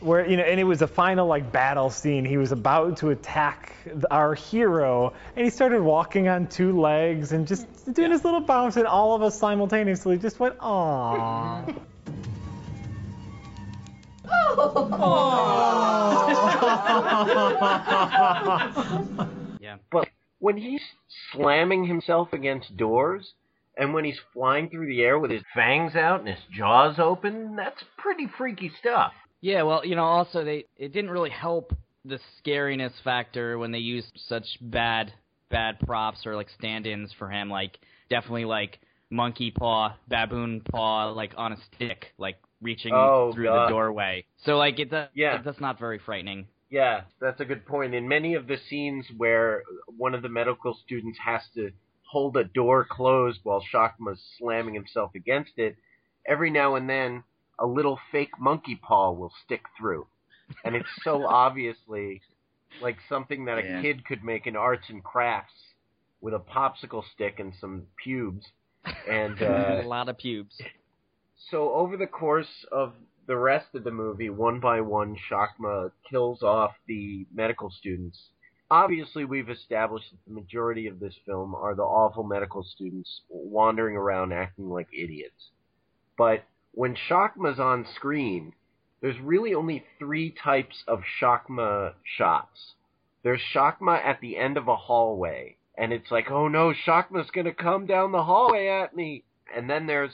where 0.00 0.26
you 0.26 0.36
know, 0.36 0.42
and 0.42 0.58
it 0.58 0.64
was 0.64 0.82
a 0.82 0.86
final 0.86 1.26
like 1.26 1.52
battle 1.52 1.90
scene. 1.90 2.24
He 2.24 2.36
was 2.36 2.52
about 2.52 2.98
to 2.98 3.10
attack 3.10 3.72
our 4.10 4.34
hero, 4.34 5.12
and 5.36 5.44
he 5.44 5.50
started 5.50 5.82
walking 5.82 6.28
on 6.28 6.46
two 6.46 6.80
legs 6.80 7.32
and 7.32 7.46
just 7.46 7.66
doing 7.92 8.10
his 8.10 8.24
little 8.24 8.40
bounce, 8.40 8.76
and 8.76 8.86
all 8.86 9.14
of 9.14 9.22
us 9.22 9.38
simultaneously 9.38 10.18
just 10.18 10.40
went, 10.40 10.58
"Aww." 10.58 11.76
Yeah. 19.60 19.76
But 19.92 20.08
when 20.38 20.56
he's 20.56 20.82
slamming 21.32 21.84
himself 21.84 22.32
against 22.32 22.76
doors, 22.76 23.34
and 23.76 23.94
when 23.94 24.04
he's 24.04 24.18
flying 24.32 24.68
through 24.68 24.86
the 24.86 25.02
air 25.02 25.18
with 25.18 25.30
his 25.30 25.42
fangs 25.54 25.94
out 25.94 26.20
and 26.20 26.28
his 26.28 26.42
jaws 26.50 26.98
open, 26.98 27.56
that's 27.56 27.82
pretty 27.96 28.26
freaky 28.26 28.70
stuff. 28.80 29.12
Yeah, 29.40 29.62
well, 29.62 29.84
you 29.84 29.96
know, 29.96 30.04
also 30.04 30.44
they 30.44 30.66
it 30.76 30.92
didn't 30.92 31.10
really 31.10 31.30
help 31.30 31.72
the 32.04 32.18
scariness 32.42 32.92
factor 33.04 33.58
when 33.58 33.72
they 33.72 33.78
used 33.78 34.12
such 34.28 34.44
bad 34.60 35.12
bad 35.50 35.80
props 35.80 36.24
or 36.26 36.36
like 36.36 36.48
stand-ins 36.58 37.12
for 37.18 37.28
him, 37.28 37.50
like 37.50 37.78
definitely 38.08 38.44
like 38.44 38.78
monkey 39.10 39.50
paw, 39.50 39.96
baboon 40.08 40.60
paw, 40.70 41.10
like 41.10 41.32
on 41.36 41.52
a 41.52 41.56
stick, 41.74 42.12
like 42.18 42.36
reaching 42.62 42.94
Oh, 42.94 43.32
through 43.34 43.46
God. 43.46 43.66
the 43.66 43.70
doorway. 43.70 44.24
So 44.44 44.56
like 44.56 44.78
it, 44.78 44.90
that, 44.92 45.10
Yeah. 45.14 45.42
that's 45.42 45.60
not 45.60 45.78
very 45.78 45.98
frightening. 45.98 46.46
Yeah, 46.70 47.02
that's 47.20 47.40
a 47.40 47.44
good 47.44 47.66
point. 47.66 47.94
In 47.94 48.06
many 48.06 48.34
of 48.34 48.46
the 48.46 48.56
scenes 48.68 49.04
where 49.16 49.64
one 49.96 50.14
of 50.14 50.22
the 50.22 50.28
medical 50.28 50.78
students 50.84 51.18
has 51.24 51.40
to 51.56 51.72
hold 52.02 52.36
a 52.36 52.44
door 52.44 52.86
closed 52.88 53.40
while 53.42 53.60
Shakma's 53.72 54.22
slamming 54.38 54.74
himself 54.74 55.10
against 55.16 55.52
it, 55.56 55.76
every 56.26 56.50
now 56.50 56.76
and 56.76 56.88
then 56.88 57.24
a 57.60 57.66
little 57.66 57.98
fake 58.10 58.38
monkey 58.40 58.76
paw 58.76 59.12
will 59.12 59.32
stick 59.44 59.62
through. 59.78 60.06
And 60.64 60.74
it's 60.74 60.88
so 61.04 61.26
obviously 61.28 62.22
like 62.82 62.98
something 63.08 63.44
that 63.46 63.58
a 63.58 63.62
Yeah. 63.62 63.82
kid 63.82 64.04
could 64.04 64.24
make 64.24 64.46
in 64.46 64.56
arts 64.56 64.88
and 64.88 65.02
crafts 65.04 65.52
with 66.20 66.34
a 66.34 66.38
popsicle 66.38 67.02
stick 67.14 67.38
and 67.38 67.52
some 67.60 67.86
pubes. 68.02 68.44
And 69.08 69.36
uh, 69.42 69.82
a 69.84 69.86
lot 69.86 70.08
of 70.08 70.18
pubes. 70.18 70.54
so 71.50 71.72
over 71.72 71.96
the 71.96 72.06
course 72.06 72.64
of 72.72 72.92
the 73.26 73.36
rest 73.36 73.74
of 73.74 73.84
the 73.84 73.90
movie, 73.90 74.30
one 74.30 74.60
by 74.60 74.80
one, 74.80 75.16
Shakma 75.30 75.92
kills 76.10 76.42
off 76.42 76.72
the 76.88 77.26
medical 77.32 77.70
students. 77.70 78.18
Obviously, 78.70 79.24
we've 79.24 79.50
established 79.50 80.10
that 80.10 80.18
the 80.26 80.32
majority 80.40 80.86
of 80.86 81.00
this 81.00 81.14
film 81.26 81.54
are 81.54 81.74
the 81.74 81.82
awful 81.82 82.22
medical 82.24 82.62
students 82.62 83.22
wandering 83.28 83.96
around 83.96 84.32
acting 84.32 84.68
like 84.70 84.88
idiots. 84.92 85.50
But 86.16 86.44
when 86.72 86.96
Shakma's 87.08 87.58
on 87.58 87.86
screen, 87.96 88.52
there's 89.00 89.18
really 89.18 89.54
only 89.54 89.84
three 89.98 90.30
types 90.30 90.84
of 90.86 91.02
Shakma 91.20 91.94
shots. 92.16 92.74
There's 93.22 93.40
Shakma 93.54 94.02
at 94.04 94.20
the 94.20 94.36
end 94.36 94.56
of 94.56 94.68
a 94.68 94.76
hallway, 94.76 95.56
and 95.76 95.92
it's 95.92 96.10
like, 96.10 96.30
oh 96.30 96.48
no, 96.48 96.72
Shakma's 96.72 97.30
gonna 97.30 97.54
come 97.54 97.86
down 97.86 98.12
the 98.12 98.24
hallway 98.24 98.68
at 98.68 98.94
me. 98.94 99.24
And 99.54 99.68
then 99.68 99.86
there's 99.86 100.12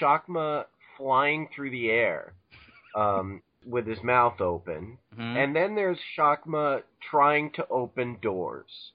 Shakma 0.00 0.66
flying 0.96 1.48
through 1.54 1.70
the 1.70 1.90
air 1.90 2.34
um, 2.94 3.42
with 3.66 3.86
his 3.86 4.02
mouth 4.02 4.40
open. 4.40 4.98
Mhm. 5.16 5.36
And 5.44 5.56
then 5.56 5.74
there's 5.74 5.98
Shakma 6.16 6.82
trying 7.10 7.50
to 7.52 7.66
open 7.68 8.18
doors. 8.20 8.92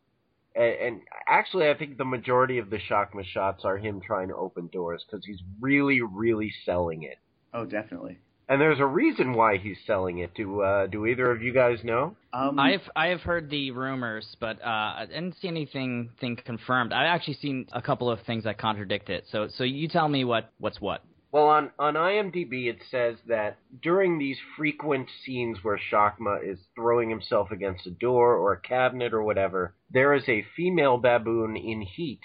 And, 0.56 0.74
and 0.74 1.02
actually, 1.28 1.70
I 1.70 1.74
think 1.74 1.98
the 1.98 2.06
majority 2.06 2.58
of 2.60 2.70
the 2.70 2.78
Shakma 2.90 3.26
shots 3.26 3.66
are 3.66 3.78
him 3.78 4.02
trying 4.02 4.28
to 4.30 4.36
open 4.36 4.70
doors 4.72 5.04
because 5.06 5.26
he's 5.26 5.40
really, 5.60 6.02
really 6.02 6.54
selling 6.66 7.04
it. 7.04 7.18
Oh, 7.54 7.66
definitely. 7.66 8.20
And 8.50 8.60
there's 8.60 8.80
a 8.80 8.86
reason 8.86 9.34
why 9.34 9.58
he's 9.58 9.78
selling 9.88 10.20
it. 10.20 10.34
Do 10.36 10.62
uh, 10.62 10.88
do 10.88 11.06
either 11.06 11.32
of 11.32 11.42
you 11.42 11.54
guys 11.54 11.80
know? 11.84 12.16
Um, 12.34 12.60
I've 12.60 12.82
I 12.94 13.08
have 13.08 13.22
heard 13.22 13.50
the 13.50 13.72
rumors, 13.72 14.28
but 14.40 14.62
uh, 14.62 14.68
I 14.68 15.06
didn't 15.08 15.36
see 15.42 15.48
anything 15.48 16.10
thing 16.20 16.38
confirmed. 16.46 16.92
I've 16.92 17.08
actually 17.08 17.36
seen 17.36 17.68
a 17.72 17.82
couple 17.82 18.12
of 18.12 18.20
things 18.28 18.44
that 18.44 18.58
contradict 18.58 19.10
it. 19.10 19.24
So 19.32 19.48
so 19.58 19.64
you 19.64 19.88
tell 19.88 20.10
me 20.10 20.26
what 20.26 20.52
what's 20.60 20.82
what. 20.82 21.04
Well, 21.34 21.48
on, 21.48 21.72
on 21.80 21.96
IMDb, 21.96 22.68
it 22.70 22.78
says 22.92 23.18
that 23.28 23.58
during 23.82 24.20
these 24.20 24.38
frequent 24.56 25.10
scenes 25.26 25.58
where 25.64 25.80
Shakma 25.92 26.48
is 26.48 26.60
throwing 26.76 27.10
himself 27.10 27.50
against 27.50 27.88
a 27.88 27.92
door 27.92 28.36
or 28.36 28.54
a 28.54 28.62
cabinet 28.62 29.16
or 29.16 29.24
whatever, 29.24 29.74
there 29.92 30.14
is 30.14 30.30
a 30.30 30.46
female 30.56 31.00
baboon 31.00 31.58
in 31.58 31.82
heat 31.82 32.20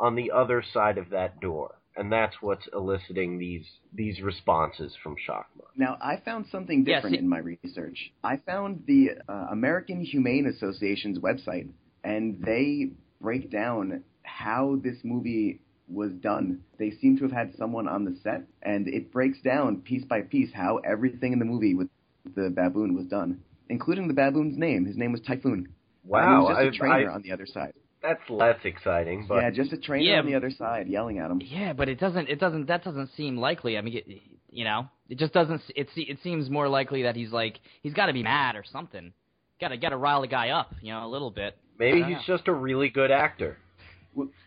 on 0.00 0.16
the 0.16 0.32
other 0.32 0.64
side 0.74 0.98
of 0.98 1.10
that 1.10 1.38
door. 1.40 1.76
And 1.96 2.10
that's 2.10 2.34
what's 2.40 2.66
eliciting 2.72 3.38
these 3.38 3.66
these 3.92 4.20
responses 4.20 4.96
from 5.00 5.14
Shakma. 5.14 5.66
Now, 5.76 5.96
I 6.00 6.16
found 6.24 6.46
something 6.50 6.84
Yeah, 6.84 6.96
different 6.96 7.16
see- 7.16 7.20
in 7.20 7.28
my 7.28 7.38
research. 7.38 8.12
I 8.24 8.38
found 8.38 8.82
the 8.86 9.10
uh, 9.28 9.46
American 9.52 10.00
Humane 10.00 10.46
Association's 10.46 11.18
website, 11.18 11.68
and 12.02 12.40
they 12.44 12.90
break 13.20 13.50
down 13.50 14.02
how 14.24 14.80
this 14.82 14.96
movie 15.04 15.60
was 15.92 16.12
done. 16.12 16.60
They 16.78 16.90
seem 16.90 17.16
to 17.18 17.24
have 17.24 17.32
had 17.32 17.54
someone 17.56 17.88
on 17.88 18.04
the 18.04 18.16
set, 18.22 18.42
and 18.62 18.86
it 18.88 19.12
breaks 19.12 19.40
down 19.42 19.78
piece 19.82 20.04
by 20.04 20.22
piece 20.22 20.50
how 20.52 20.78
everything 20.78 21.32
in 21.32 21.38
the 21.38 21.44
movie 21.44 21.74
with 21.74 21.88
the 22.36 22.50
baboon 22.50 22.94
was 22.94 23.06
done, 23.06 23.40
including 23.68 24.08
the 24.08 24.14
baboon's 24.14 24.56
name. 24.58 24.84
His 24.86 24.96
name 24.96 25.12
was 25.12 25.20
Typhoon. 25.22 25.68
Wow, 26.04 26.40
he 26.40 26.44
was 26.54 26.66
just 26.66 26.76
a 26.76 26.78
trainer 26.78 27.10
I- 27.10 27.14
on 27.14 27.22
the 27.22 27.32
other 27.32 27.46
side. 27.46 27.72
That's 28.02 28.30
less 28.30 28.56
exciting, 28.64 29.26
but 29.28 29.42
yeah, 29.42 29.50
just 29.50 29.74
a 29.74 29.76
trainer 29.76 30.02
Yeah. 30.12 30.18
on 30.20 30.26
the 30.26 30.34
other 30.34 30.50
side 30.50 30.88
yelling 30.88 31.18
at 31.18 31.30
him. 31.30 31.42
Yeah, 31.44 31.74
but 31.74 31.90
it 31.90 32.00
doesn't. 32.00 32.30
It 32.30 32.40
doesn't. 32.40 32.66
That 32.68 32.82
doesn't 32.82 33.08
seem 33.14 33.36
likely. 33.36 33.76
I 33.76 33.82
mean, 33.82 33.94
it, 33.98 34.06
you 34.50 34.64
know, 34.64 34.88
it 35.10 35.18
just 35.18 35.34
doesn't. 35.34 35.60
It 35.76 35.90
se- 35.94 36.06
it 36.08 36.18
seems 36.22 36.48
more 36.48 36.66
likely 36.66 37.02
that 37.02 37.14
he's 37.14 37.30
like 37.30 37.60
he's 37.82 37.92
got 37.92 38.06
to 38.06 38.14
be 38.14 38.22
mad 38.22 38.56
or 38.56 38.64
something. 38.64 39.12
Got 39.60 39.68
to 39.68 39.76
got 39.76 39.90
to 39.90 39.98
rile 39.98 40.22
the 40.22 40.28
guy 40.28 40.48
up, 40.48 40.72
you 40.80 40.92
know, 40.94 41.04
a 41.04 41.08
little 41.10 41.30
bit. 41.30 41.58
maybe 41.78 41.98
I 41.98 42.00
don't 42.08 42.14
he's 42.20 42.26
just 42.26 42.48
a 42.48 42.54
really 42.54 42.88
good 42.88 43.10
actor. 43.10 43.58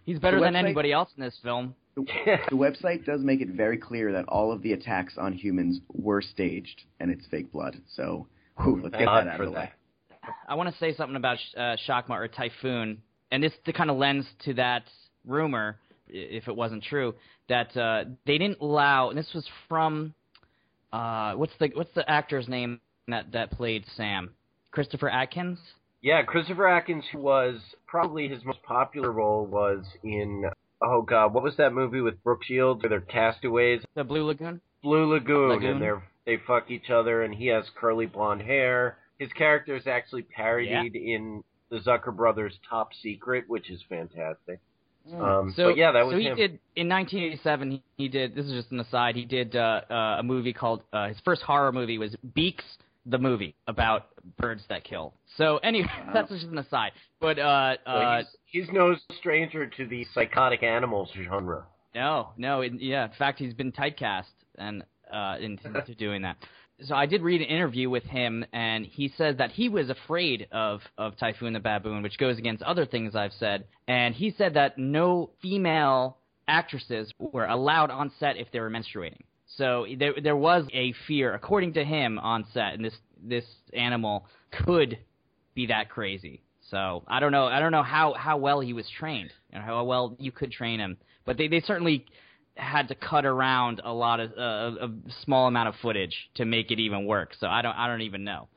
He's 0.05 0.19
better 0.19 0.37
The 0.37 0.43
than 0.45 0.55
anybody 0.55 0.91
else 0.91 1.09
in 1.17 1.23
this 1.23 1.37
film. 1.43 1.75
The, 1.95 2.05
the 2.49 2.55
website 2.55 3.05
does 3.05 3.21
make 3.21 3.41
it 3.41 3.49
very 3.49 3.77
clear 3.77 4.11
that 4.13 4.25
all 4.27 4.51
of 4.51 4.61
the 4.61 4.73
attacks 4.73 5.13
on 5.17 5.33
humans 5.33 5.79
were 5.93 6.21
staged, 6.21 6.83
and 6.99 7.11
it's 7.11 7.25
fake 7.27 7.51
blood. 7.51 7.77
So, 7.95 8.27
whew, 8.57 8.81
let's 8.81 8.95
get 8.95 9.05
God 9.05 9.27
that 9.27 9.33
out 9.33 9.41
of 9.41 9.45
the 9.47 9.51
way. 9.51 9.71
I 10.47 10.55
want 10.55 10.69
to 10.69 10.77
say 10.79 10.95
something 10.95 11.15
about 11.15 11.37
uh, 11.55 11.75
Shakma 11.87 12.11
or 12.11 12.27
Typhoon, 12.27 13.01
and 13.31 13.43
this 13.43 13.53
to 13.65 13.73
kind 13.73 13.89
of 13.89 13.97
lends 13.97 14.25
to 14.45 14.53
that 14.55 14.83
rumor, 15.25 15.79
if 16.07 16.47
it 16.47 16.55
wasn't 16.55 16.83
true, 16.83 17.15
that 17.49 17.75
uh, 17.77 18.05
they 18.25 18.37
didn't 18.37 18.59
allow. 18.61 19.09
And 19.09 19.17
this 19.17 19.29
was 19.33 19.47
from 19.67 20.13
uh, 20.91 21.33
what's 21.33 21.53
the 21.59 21.71
what's 21.73 21.93
the 21.95 22.09
actor's 22.09 22.47
name 22.47 22.79
that 23.07 23.31
that 23.33 23.51
played 23.51 23.85
Sam? 23.95 24.31
Christopher 24.71 25.09
Atkins. 25.09 25.59
Yeah, 26.03 26.21
Christopher 26.23 26.67
Atkins, 26.67 27.05
who 27.13 27.19
was 27.19 27.61
probably 27.87 28.27
his 28.27 28.43
most 28.43 28.61
popular 28.63 29.09
role, 29.11 29.45
was 29.45 29.85
in 30.03 30.43
oh 30.81 31.01
god, 31.01 31.33
what 31.33 31.43
was 31.43 31.55
that 31.57 31.73
movie 31.73 32.01
with 32.01 32.21
Brooke 32.23 32.43
Shields 32.43 32.83
where 32.83 32.89
they're 32.89 32.99
castaways? 32.99 33.81
The 33.95 34.03
Blue 34.03 34.25
Lagoon. 34.25 34.59
Blue 34.83 35.13
Lagoon, 35.13 35.49
Lagoon. 35.49 35.69
and 35.71 35.81
they're 35.81 36.03
They 36.25 36.37
fuck 36.45 36.69
each 36.69 36.89
other, 36.89 37.23
and 37.23 37.33
he 37.33 37.47
has 37.47 37.63
curly 37.79 38.05
blonde 38.05 38.41
hair. 38.41 38.97
His 39.17 39.31
character 39.31 39.77
is 39.77 39.87
actually 39.87 40.23
parodied 40.23 40.93
in 40.95 41.41
the 41.69 41.77
Zucker 41.79 42.13
Brothers 42.13 42.53
Top 42.69 42.89
Secret, 43.01 43.45
which 43.47 43.69
is 43.69 43.79
fantastic. 43.87 44.59
Um, 45.13 45.53
So 45.55 45.69
yeah, 45.69 45.93
that 45.93 46.05
was 46.05 46.15
so 46.15 46.19
he 46.19 46.25
him. 46.25 46.35
did 46.35 46.51
in 46.75 46.89
1987. 46.89 47.71
He, 47.71 47.83
he 47.95 48.07
did. 48.09 48.35
This 48.35 48.45
is 48.45 48.51
just 48.51 48.71
an 48.71 48.81
aside. 48.81 49.15
He 49.15 49.23
did 49.23 49.55
uh, 49.55 49.81
uh, 49.89 50.17
a 50.19 50.23
movie 50.23 50.53
called 50.53 50.81
uh, 50.91 51.07
his 51.07 51.17
first 51.23 51.41
horror 51.43 51.71
movie 51.71 51.97
was 51.97 52.13
Beaks, 52.35 52.65
the 53.05 53.17
movie 53.17 53.55
about 53.67 54.07
birds 54.39 54.63
that 54.69 54.83
kill. 54.83 55.13
So 55.37 55.57
anyway, 55.57 55.89
that's 56.13 56.29
just 56.29 56.45
an 56.45 56.57
aside. 56.57 56.91
But 57.19 57.39
uh, 57.39 57.77
uh, 57.85 58.17
he's, 58.17 58.65
he's 58.65 58.73
no 58.73 58.95
stranger 59.19 59.67
to 59.67 59.85
the 59.85 60.05
psychotic 60.13 60.63
animals 60.63 61.09
genre. 61.15 61.65
No, 61.95 62.29
no, 62.37 62.61
it, 62.61 62.73
yeah. 62.79 63.05
In 63.05 63.11
fact, 63.17 63.39
he's 63.39 63.53
been 63.53 63.71
typecast 63.71 64.23
and 64.57 64.83
uh, 65.11 65.37
into, 65.39 65.67
into 65.79 65.95
doing 65.95 66.23
that. 66.23 66.37
So 66.81 66.95
I 66.95 67.05
did 67.05 67.21
read 67.21 67.41
an 67.41 67.47
interview 67.47 67.89
with 67.89 68.03
him, 68.03 68.43
and 68.51 68.85
he 68.85 69.13
said 69.15 69.37
that 69.37 69.51
he 69.51 69.69
was 69.69 69.89
afraid 69.89 70.47
of 70.51 70.81
of 70.97 71.15
Typhoon 71.17 71.53
the 71.53 71.59
baboon, 71.59 72.01
which 72.01 72.17
goes 72.17 72.37
against 72.37 72.63
other 72.63 72.85
things 72.85 73.15
I've 73.15 73.33
said. 73.33 73.65
And 73.87 74.15
he 74.15 74.31
said 74.37 74.55
that 74.55 74.77
no 74.77 75.29
female 75.41 76.17
actresses 76.47 77.13
were 77.19 77.45
allowed 77.45 77.91
on 77.91 78.11
set 78.19 78.37
if 78.37 78.51
they 78.51 78.59
were 78.59 78.71
menstruating. 78.71 79.21
So 79.55 79.85
there 79.97 80.13
there 80.21 80.35
was 80.35 80.65
a 80.73 80.93
fear, 81.07 81.33
according 81.35 81.73
to 81.73 81.85
him, 81.85 82.17
on 82.17 82.45
set, 82.53 82.73
and 82.73 82.83
this 82.83 82.97
this 83.23 83.45
animal 83.73 84.25
could 84.51 84.97
be 85.55 85.67
that 85.67 85.89
crazy. 85.89 86.41
So 86.69 87.03
I 87.07 87.19
don't 87.19 87.31
know. 87.31 87.45
I 87.45 87.59
don't 87.59 87.71
know 87.71 87.83
how 87.83 88.13
how 88.13 88.37
well 88.37 88.59
he 88.59 88.73
was 88.73 88.89
trained, 88.97 89.31
know, 89.51 89.61
how 89.61 89.83
well 89.83 90.15
you 90.19 90.31
could 90.31 90.51
train 90.51 90.79
him. 90.79 90.97
But 91.25 91.37
they 91.37 91.47
they 91.47 91.61
certainly 91.61 92.05
had 92.55 92.87
to 92.87 92.95
cut 92.95 93.25
around 93.25 93.81
a 93.83 93.91
lot 93.91 94.19
of 94.19 94.31
uh, 94.37 94.85
a 94.85 94.89
small 95.23 95.47
amount 95.47 95.69
of 95.69 95.75
footage 95.81 96.15
to 96.35 96.45
make 96.45 96.71
it 96.71 96.79
even 96.79 97.05
work. 97.05 97.33
So 97.39 97.47
I 97.47 97.61
don't 97.61 97.75
I 97.75 97.87
don't 97.87 98.01
even 98.01 98.23
know. 98.23 98.47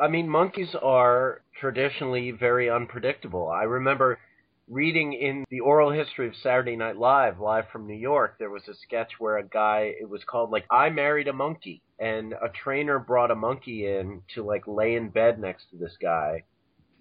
I 0.00 0.08
mean, 0.08 0.28
monkeys 0.28 0.74
are 0.82 1.42
traditionally 1.60 2.30
very 2.30 2.70
unpredictable. 2.70 3.48
I 3.48 3.64
remember 3.64 4.18
reading 4.70 5.12
in 5.12 5.44
the 5.50 5.60
oral 5.60 5.90
history 5.90 6.28
of 6.28 6.34
Saturday 6.36 6.76
Night 6.76 6.96
Live, 6.96 7.40
live 7.40 7.64
from 7.72 7.86
New 7.86 7.96
York, 7.96 8.36
there 8.38 8.50
was 8.50 8.68
a 8.68 8.74
sketch 8.74 9.12
where 9.18 9.38
a 9.38 9.46
guy, 9.46 9.92
it 10.00 10.08
was 10.08 10.22
called 10.24 10.50
like, 10.50 10.64
I 10.70 10.90
married 10.90 11.28
a 11.28 11.32
monkey. 11.32 11.82
And 11.98 12.32
a 12.32 12.48
trainer 12.48 12.98
brought 12.98 13.30
a 13.30 13.34
monkey 13.34 13.86
in 13.86 14.22
to 14.34 14.42
like 14.42 14.66
lay 14.66 14.94
in 14.94 15.10
bed 15.10 15.38
next 15.38 15.64
to 15.70 15.76
this 15.76 15.96
guy. 16.00 16.44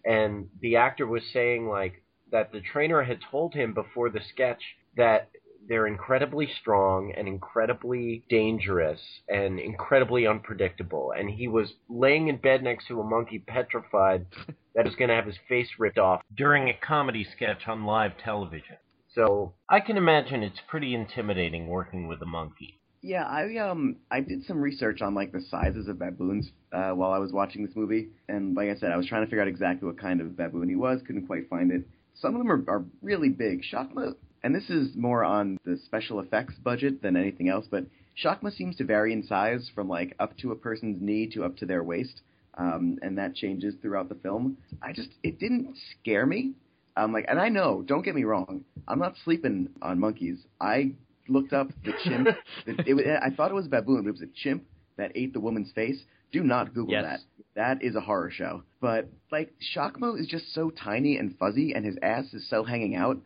And 0.03 0.47
the 0.61 0.77
actor 0.77 1.05
was 1.07 1.23
saying 1.31 1.67
like, 1.67 2.03
that 2.31 2.51
the 2.51 2.61
trainer 2.61 3.03
had 3.03 3.19
told 3.31 3.53
him 3.53 3.73
before 3.73 4.09
the 4.09 4.21
sketch 4.33 4.61
that 4.97 5.29
they're 5.69 5.87
incredibly 5.87 6.49
strong 6.59 7.13
and 7.15 7.27
incredibly 7.27 8.23
dangerous 8.27 8.99
and 9.29 9.59
incredibly 9.59 10.25
unpredictable. 10.25 11.13
And 11.15 11.29
he 11.29 11.47
was 11.47 11.73
laying 11.87 12.27
in 12.27 12.37
bed 12.37 12.63
next 12.63 12.87
to 12.87 12.99
a 12.99 13.03
monkey 13.03 13.39
petrified 13.39 14.25
that 14.75 14.85
was 14.85 14.95
going 14.95 15.09
to 15.09 15.15
have 15.15 15.27
his 15.27 15.37
face 15.47 15.67
ripped 15.77 15.99
off 15.99 16.21
during 16.35 16.67
a 16.67 16.73
comedy 16.73 17.25
sketch 17.35 17.67
on 17.67 17.85
live 17.85 18.13
television. 18.17 18.77
So 19.13 19.53
I 19.69 19.79
can 19.79 19.95
imagine 19.95 20.43
it's 20.43 20.59
pretty 20.67 20.93
intimidating 20.95 21.67
working 21.67 22.07
with 22.07 22.21
a 22.21 22.25
monkey. 22.25 22.79
Yeah, 23.01 23.23
I 23.23 23.55
um 23.57 23.95
I 24.11 24.19
did 24.19 24.43
some 24.45 24.59
research 24.59 25.01
on 25.01 25.15
like 25.15 25.31
the 25.31 25.41
sizes 25.49 25.87
of 25.87 25.99
baboons 25.99 26.51
uh, 26.73 26.91
while 26.91 27.13
I 27.13 27.17
was 27.17 27.31
watching 27.31 27.65
this 27.65 27.75
movie, 27.75 28.09
and 28.27 28.55
like 28.55 28.69
I 28.69 28.75
said, 28.75 28.91
I 28.91 28.97
was 28.97 29.07
trying 29.07 29.23
to 29.23 29.27
figure 29.27 29.41
out 29.41 29.47
exactly 29.47 29.87
what 29.87 29.97
kind 29.97 30.19
of 30.19 30.35
baboon 30.35 30.67
he 30.67 30.75
was. 30.75 30.99
Couldn't 31.07 31.25
quite 31.25 31.47
find 31.49 31.71
it. 31.71 31.87
Some 32.13 32.35
of 32.35 32.39
them 32.39 32.51
are, 32.51 32.63
are 32.67 32.83
really 33.01 33.29
big. 33.29 33.63
Shakma, 33.63 34.15
and 34.43 34.53
this 34.55 34.69
is 34.69 34.95
more 34.95 35.23
on 35.23 35.57
the 35.65 35.77
special 35.85 36.19
effects 36.19 36.55
budget 36.63 37.01
than 37.01 37.15
anything 37.15 37.49
else, 37.49 37.65
but 37.69 37.85
Shakma 38.23 38.51
seems 38.55 38.75
to 38.77 38.83
vary 38.83 39.13
in 39.13 39.23
size 39.23 39.69
from 39.73 39.87
like 39.87 40.15
up 40.19 40.37
to 40.37 40.51
a 40.51 40.55
person's 40.55 41.01
knee 41.01 41.27
to 41.33 41.43
up 41.43 41.57
to 41.57 41.65
their 41.65 41.83
waist, 41.83 42.21
um, 42.57 42.97
and 43.01 43.17
that 43.17 43.35
changes 43.35 43.75
throughout 43.81 44.09
the 44.09 44.15
film. 44.15 44.57
I 44.81 44.91
just 44.93 45.09
it 45.23 45.39
didn't 45.39 45.75
scare 46.01 46.25
me. 46.25 46.53
Um, 46.97 47.13
like, 47.13 47.25
and 47.29 47.39
I 47.39 47.47
know, 47.47 47.81
don't 47.85 48.03
get 48.03 48.15
me 48.15 48.25
wrong, 48.25 48.65
I'm 48.87 48.99
not 48.99 49.15
sleeping 49.23 49.69
on 49.81 49.99
monkeys. 49.99 50.39
I 50.59 50.91
looked 51.29 51.53
up 51.53 51.69
the 51.85 51.93
chimp. 52.03 52.27
it, 52.65 52.87
it, 52.87 52.93
was- 52.93 53.05
I 53.21 53.29
thought 53.29 53.51
it 53.51 53.53
was 53.53 53.67
a 53.67 53.69
baboon, 53.69 54.03
but 54.03 54.09
it 54.09 54.19
was 54.19 54.21
a 54.21 54.33
chimp 54.43 54.63
that 54.97 55.11
ate 55.15 55.31
the 55.31 55.39
woman's 55.39 55.71
face. 55.71 56.01
Do 56.33 56.43
not 56.43 56.73
Google 56.73 56.91
Yes. 56.95 57.03
that. 57.05 57.19
That 57.55 57.83
is 57.83 57.95
a 57.95 58.01
horror 58.01 58.29
show. 58.31 58.63
But 58.81 59.07
like 59.31 59.53
Shakma 59.75 60.19
is 60.19 60.27
just 60.27 60.53
so 60.53 60.71
tiny 60.71 61.17
and 61.17 61.37
fuzzy, 61.37 61.73
and 61.73 61.85
his 61.85 61.95
ass 62.01 62.33
is 62.33 62.47
so 62.49 62.63
hanging 62.65 62.95
out 62.95 63.17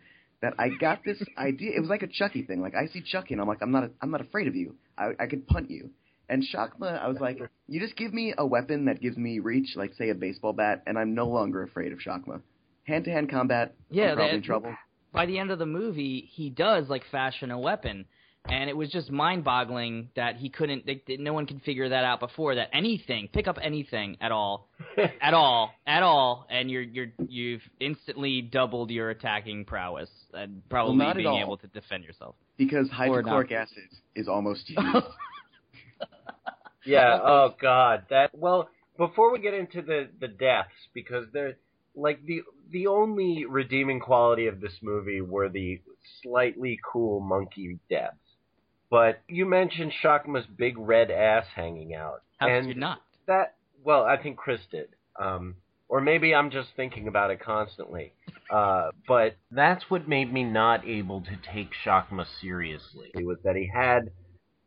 that 0.44 0.54
I 0.60 0.70
got 0.70 1.04
this 1.04 1.24
idea. 1.38 1.72
It 1.76 1.80
was 1.80 1.90
like 1.90 2.04
a 2.04 2.08
Chucky 2.08 2.44
thing. 2.44 2.62
Like 2.62 2.76
I 2.76 2.88
see 2.88 3.02
Chucky, 3.02 3.34
and 3.34 3.42
I'm 3.42 3.48
like, 3.48 3.60
I'm 3.62 3.72
not, 3.72 3.90
I'm 4.02 4.12
not 4.12 4.22
afraid 4.22 4.48
of 4.48 4.56
you. 4.56 4.76
I, 4.98 5.12
I 5.20 5.26
could 5.26 5.48
punt 5.48 5.72
you. 5.72 5.90
And 6.30 6.44
Shakma, 6.44 7.02
I 7.02 7.08
was 7.08 7.18
like, 7.20 7.40
you 7.68 7.80
just 7.80 7.96
give 7.96 8.14
me 8.14 8.34
a 8.38 8.46
weapon 8.46 8.86
that 8.86 9.02
gives 9.02 9.18
me 9.18 9.40
reach, 9.40 9.76
like 9.76 9.94
say 9.96 10.10
a 10.10 10.16
baseball 10.16 10.54
bat, 10.54 10.84
and 10.86 10.98
I'm 10.98 11.16
no 11.16 11.28
longer 11.28 11.64
afraid 11.64 11.92
of 11.94 12.00
Shakma. 12.00 12.42
Hand 12.84 13.06
to 13.06 13.12
hand 13.12 13.30
combat, 13.32 13.74
Yeah, 13.90 14.10
I'm 14.12 14.16
probably 14.16 14.32
that- 14.32 14.36
in 14.38 14.44
trouble. 14.44 14.76
By 15.14 15.26
the 15.28 15.38
end 15.40 15.52
of 15.52 15.60
the 15.60 15.66
movie, 15.66 16.28
he 16.34 16.50
does 16.50 16.90
like 16.90 17.04
fashion 17.12 17.52
a 17.52 17.60
weapon, 17.60 18.06
and 18.50 18.70
it 18.70 18.76
was 18.76 18.90
just 18.90 19.12
mind-boggling 19.12 20.10
that 20.16 20.38
he 20.38 20.50
couldn't. 20.50 20.86
They, 20.86 21.04
they- 21.08 21.18
no 21.18 21.34
one 21.34 21.46
could 21.46 21.62
figure 21.62 21.88
that 21.90 22.04
out 22.04 22.20
before. 22.20 22.56
That 22.56 22.70
anything, 22.74 23.30
pick 23.32 23.48
up 23.48 23.58
anything 23.62 24.18
at 24.20 24.32
all, 24.32 24.68
at 25.22 25.34
all, 25.34 25.72
at 25.86 26.04
all, 26.04 26.46
and 26.50 26.70
you're 26.70 26.82
you're 26.82 27.12
you've 27.28 27.62
instantly 27.80 28.42
doubled 28.42 28.92
your 28.92 29.10
attacking 29.10 29.66
prowess 29.66 30.10
and 30.34 30.62
probably 30.70 30.98
not 30.98 31.16
being 31.16 31.28
all. 31.28 31.40
able 31.40 31.58
to 31.58 31.68
defend 31.68 32.04
yourself. 32.04 32.36
Because 32.58 32.90
hydrochloric 32.90 33.52
acid 33.52 33.90
is 34.16 34.28
almost 34.28 34.70
used. 34.70 34.80
Yeah. 36.86 37.20
Oh 37.24 37.56
God. 37.62 38.04
That. 38.10 38.32
Well, 38.34 38.70
before 38.98 39.32
we 39.32 39.40
get 39.40 39.54
into 39.54 39.82
the 39.82 40.10
the 40.20 40.28
deaths, 40.28 40.74
because 40.94 41.26
they're 41.32 41.58
like 41.96 42.26
the 42.26 42.42
the 42.72 42.88
only 42.88 43.46
redeeming 43.46 44.00
quality 44.00 44.48
of 44.48 44.60
this 44.60 44.74
movie 44.82 45.22
were 45.22 45.50
the 45.50 45.82
slightly 46.22 46.80
cool 46.92 47.20
monkey 47.20 47.80
deaths. 47.90 48.18
But 48.90 49.22
you 49.28 49.46
mentioned 49.46 49.92
Shakma's 50.02 50.46
big 50.46 50.78
red 50.78 51.10
ass 51.10 51.46
hanging 51.56 51.96
out, 51.96 52.22
How 52.38 52.48
and 52.48 52.68
could 52.68 52.76
you 52.76 52.80
not? 52.80 53.02
that. 53.28 53.56
Well, 53.84 54.04
I 54.04 54.18
think 54.18 54.38
Chris 54.38 54.62
did. 54.72 54.90
Um, 55.20 55.56
or 55.90 56.02
maybe 56.02 56.34
I'm 56.34 56.50
just 56.50 56.70
thinking 56.76 57.08
about 57.08 57.30
it 57.32 57.40
constantly. 57.40 58.14
Uh, 58.50 58.90
but 59.08 59.36
that's 59.52 59.84
what 59.90 60.08
made 60.08 60.32
me 60.34 60.44
not 60.44 60.88
able 60.88 61.22
to 61.22 61.38
take 61.54 61.70
Shakma 61.86 62.26
seriously. 62.42 63.12
Was 63.16 63.38
that 63.44 63.56
he 63.56 63.70
had 63.74 64.10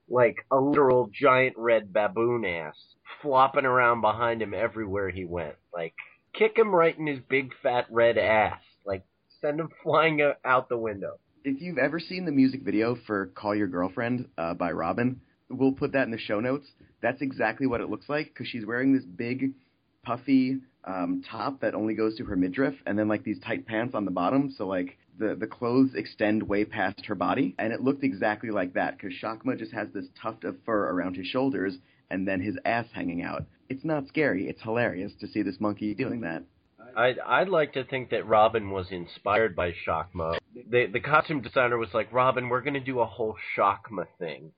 like 0.09 0.37
a 0.53 0.57
literal 0.57 1.11
giant 1.13 1.57
red 1.57 1.93
baboon 1.93 2.45
ass 2.45 2.77
flopping 3.23 3.65
around 3.65 4.01
behind 4.03 4.41
him 4.41 4.55
everywhere 4.55 5.11
he 5.11 5.25
went. 5.25 5.57
Like 5.75 5.95
kick 6.33 6.57
him 6.57 6.75
right 6.75 6.97
in 6.97 7.07
his 7.07 7.19
big 7.29 7.53
fat 7.63 7.87
red 7.91 8.19
ass. 8.19 8.61
Like 8.85 9.05
send 9.41 9.59
him 9.59 9.71
flying 9.83 10.21
out 10.45 10.69
the 10.69 10.79
window. 10.79 11.19
if 11.45 11.61
you've 11.61 11.79
ever 11.79 11.99
seen 11.99 12.25
the 12.25 12.33
music 12.33 12.63
video 12.63 12.97
for 13.07 13.27
Call 13.27 13.55
Your 13.55 13.69
Girlfriend 13.69 14.29
uh, 14.39 14.55
by 14.55 14.71
Robyn, 14.73 15.21
we'll 15.49 15.73
put 15.73 15.93
that 15.93 16.05
in 16.05 16.11
the 16.11 16.19
show 16.19 16.41
notes. 16.41 16.67
That's 17.07 17.23
exactly 17.23 17.69
what 17.69 17.81
it 17.81 17.89
looks 17.89 18.09
like 18.09 18.35
because 18.35 18.49
she's 18.49 18.67
wearing 18.67 18.93
this 18.93 19.05
big, 19.05 19.53
puffy 20.03 20.59
um, 20.83 21.23
top 21.31 21.61
that 21.61 21.73
only 21.73 21.95
goes 21.95 22.17
to 22.17 22.25
her 22.25 22.35
midriff, 22.35 22.75
and 22.85 22.99
then 22.99 23.07
like 23.07 23.23
these 23.23 23.39
tight 23.39 23.65
pants 23.65 23.95
on 23.95 24.05
the 24.05 24.11
bottom. 24.11 24.53
So 24.59 24.67
like 24.67 24.99
the 25.17 25.37
the 25.37 25.47
clothes 25.47 25.91
extend 25.95 26.43
way 26.43 26.65
past 26.65 27.07
her 27.07 27.15
body, 27.15 27.55
and 27.61 27.73
it 27.73 27.81
looked 27.81 28.03
exactly 28.03 28.51
like 28.51 28.75
that 28.75 28.99
because 28.99 29.17
Shakma 29.23 29.57
just 29.57 29.71
has 29.71 29.87
this 29.95 30.07
tuft 30.21 30.43
of 30.43 30.57
fur 30.67 30.91
around 30.91 31.15
his 31.15 31.29
shoulders 31.29 31.75
and 32.11 32.27
then 32.27 32.41
his 32.41 32.59
ass 32.65 32.87
hanging 32.93 33.23
out. 33.23 33.45
It's 33.69 33.85
not 33.85 34.09
scary. 34.09 34.49
It's 34.49 34.63
hilarious 34.63 35.13
to 35.21 35.29
see 35.29 35.43
this 35.43 35.61
monkey 35.61 35.95
doing 35.95 36.23
that. 36.23 36.43
I'd, 36.97 37.21
I'd 37.21 37.49
like 37.49 37.73
to 37.75 37.85
think 37.85 38.11
that 38.11 38.27
Robyn 38.27 38.71
was 38.71 38.89
inspired 38.91 39.55
by 39.55 39.75
Shakma. 39.87 40.39
The, 40.71 40.87
the 40.87 41.01
costume 41.01 41.41
designer 41.41 41.79
was 41.79 41.91
like, 41.95 42.13
Robyn, 42.13 42.49
we're 42.49 42.63
going 42.63 42.75
to 42.75 42.81
do 42.81 42.99
a 42.99 43.07
whole 43.07 43.37
Shakma 43.57 44.07
thing. 44.19 44.51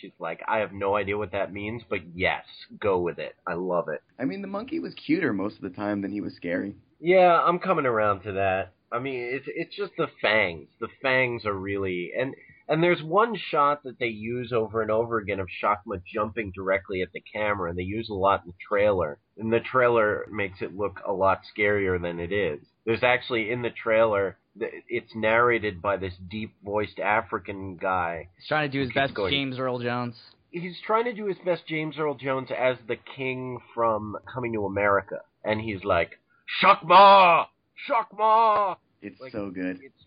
She's 0.00 0.12
like, 0.18 0.42
I 0.48 0.58
have 0.58 0.72
no 0.72 0.96
idea 0.96 1.18
what 1.18 1.32
that 1.32 1.52
means, 1.52 1.82
but 1.88 2.00
yes, 2.14 2.44
go 2.80 2.98
with 2.98 3.18
it. 3.18 3.36
I 3.46 3.54
love 3.54 3.88
it. 3.88 4.02
I 4.18 4.24
mean, 4.24 4.42
the 4.42 4.48
monkey 4.48 4.80
was 4.80 4.94
cuter 4.94 5.32
most 5.32 5.56
of 5.56 5.62
the 5.62 5.70
time 5.70 6.02
than 6.02 6.12
he 6.12 6.20
was 6.20 6.34
scary. 6.34 6.74
Yeah, 7.00 7.40
I'm 7.42 7.58
coming 7.58 7.86
around 7.86 8.22
to 8.22 8.32
that. 8.32 8.72
I 8.92 8.98
mean, 8.98 9.20
it's 9.20 9.46
it's 9.48 9.76
just 9.76 9.92
the 9.98 10.08
fangs. 10.22 10.68
The 10.80 10.88
fangs 11.02 11.44
are 11.44 11.54
really 11.54 12.12
and 12.18 12.34
and 12.68 12.82
there's 12.82 13.02
one 13.02 13.36
shot 13.36 13.82
that 13.84 13.98
they 13.98 14.06
use 14.06 14.52
over 14.52 14.82
and 14.82 14.90
over 14.90 15.18
again 15.18 15.40
of 15.40 15.48
Shakma 15.62 16.02
jumping 16.12 16.52
directly 16.54 17.02
at 17.02 17.12
the 17.12 17.22
camera, 17.32 17.70
and 17.70 17.78
they 17.78 17.84
use 17.84 18.08
a 18.08 18.14
lot 18.14 18.42
in 18.44 18.50
the 18.50 18.56
trailer. 18.68 19.18
And 19.38 19.52
the 19.52 19.60
trailer 19.60 20.26
makes 20.30 20.62
it 20.62 20.76
look 20.76 21.00
a 21.06 21.12
lot 21.12 21.42
scarier 21.56 22.00
than 22.00 22.18
it 22.18 22.32
is. 22.32 22.60
There's 22.84 23.02
actually 23.02 23.50
in 23.50 23.62
the 23.62 23.70
trailer, 23.70 24.38
th- 24.58 24.72
it's 24.88 25.14
narrated 25.14 25.80
by 25.80 25.96
this 25.96 26.14
deep-voiced 26.30 26.98
African 26.98 27.76
guy. 27.76 28.28
He's 28.36 28.48
trying 28.48 28.70
to 28.70 28.72
do 28.72 28.80
his 28.80 28.92
best, 28.92 29.14
going. 29.14 29.32
James 29.32 29.58
Earl 29.58 29.78
Jones. 29.78 30.16
He's 30.50 30.80
trying 30.86 31.04
to 31.04 31.12
do 31.12 31.26
his 31.26 31.36
best 31.44 31.66
James 31.68 31.98
Earl 31.98 32.14
Jones 32.14 32.48
as 32.56 32.76
the 32.88 32.96
king 33.16 33.58
from 33.74 34.16
Coming 34.32 34.52
to 34.54 34.64
America, 34.64 35.20
and 35.44 35.60
he's 35.60 35.84
like, 35.84 36.18
Shakma, 36.62 37.46
Shakma. 37.88 38.76
It's 39.02 39.20
Like, 39.20 39.32
so 39.32 39.50
good. 39.50 39.80
It's 39.82 40.04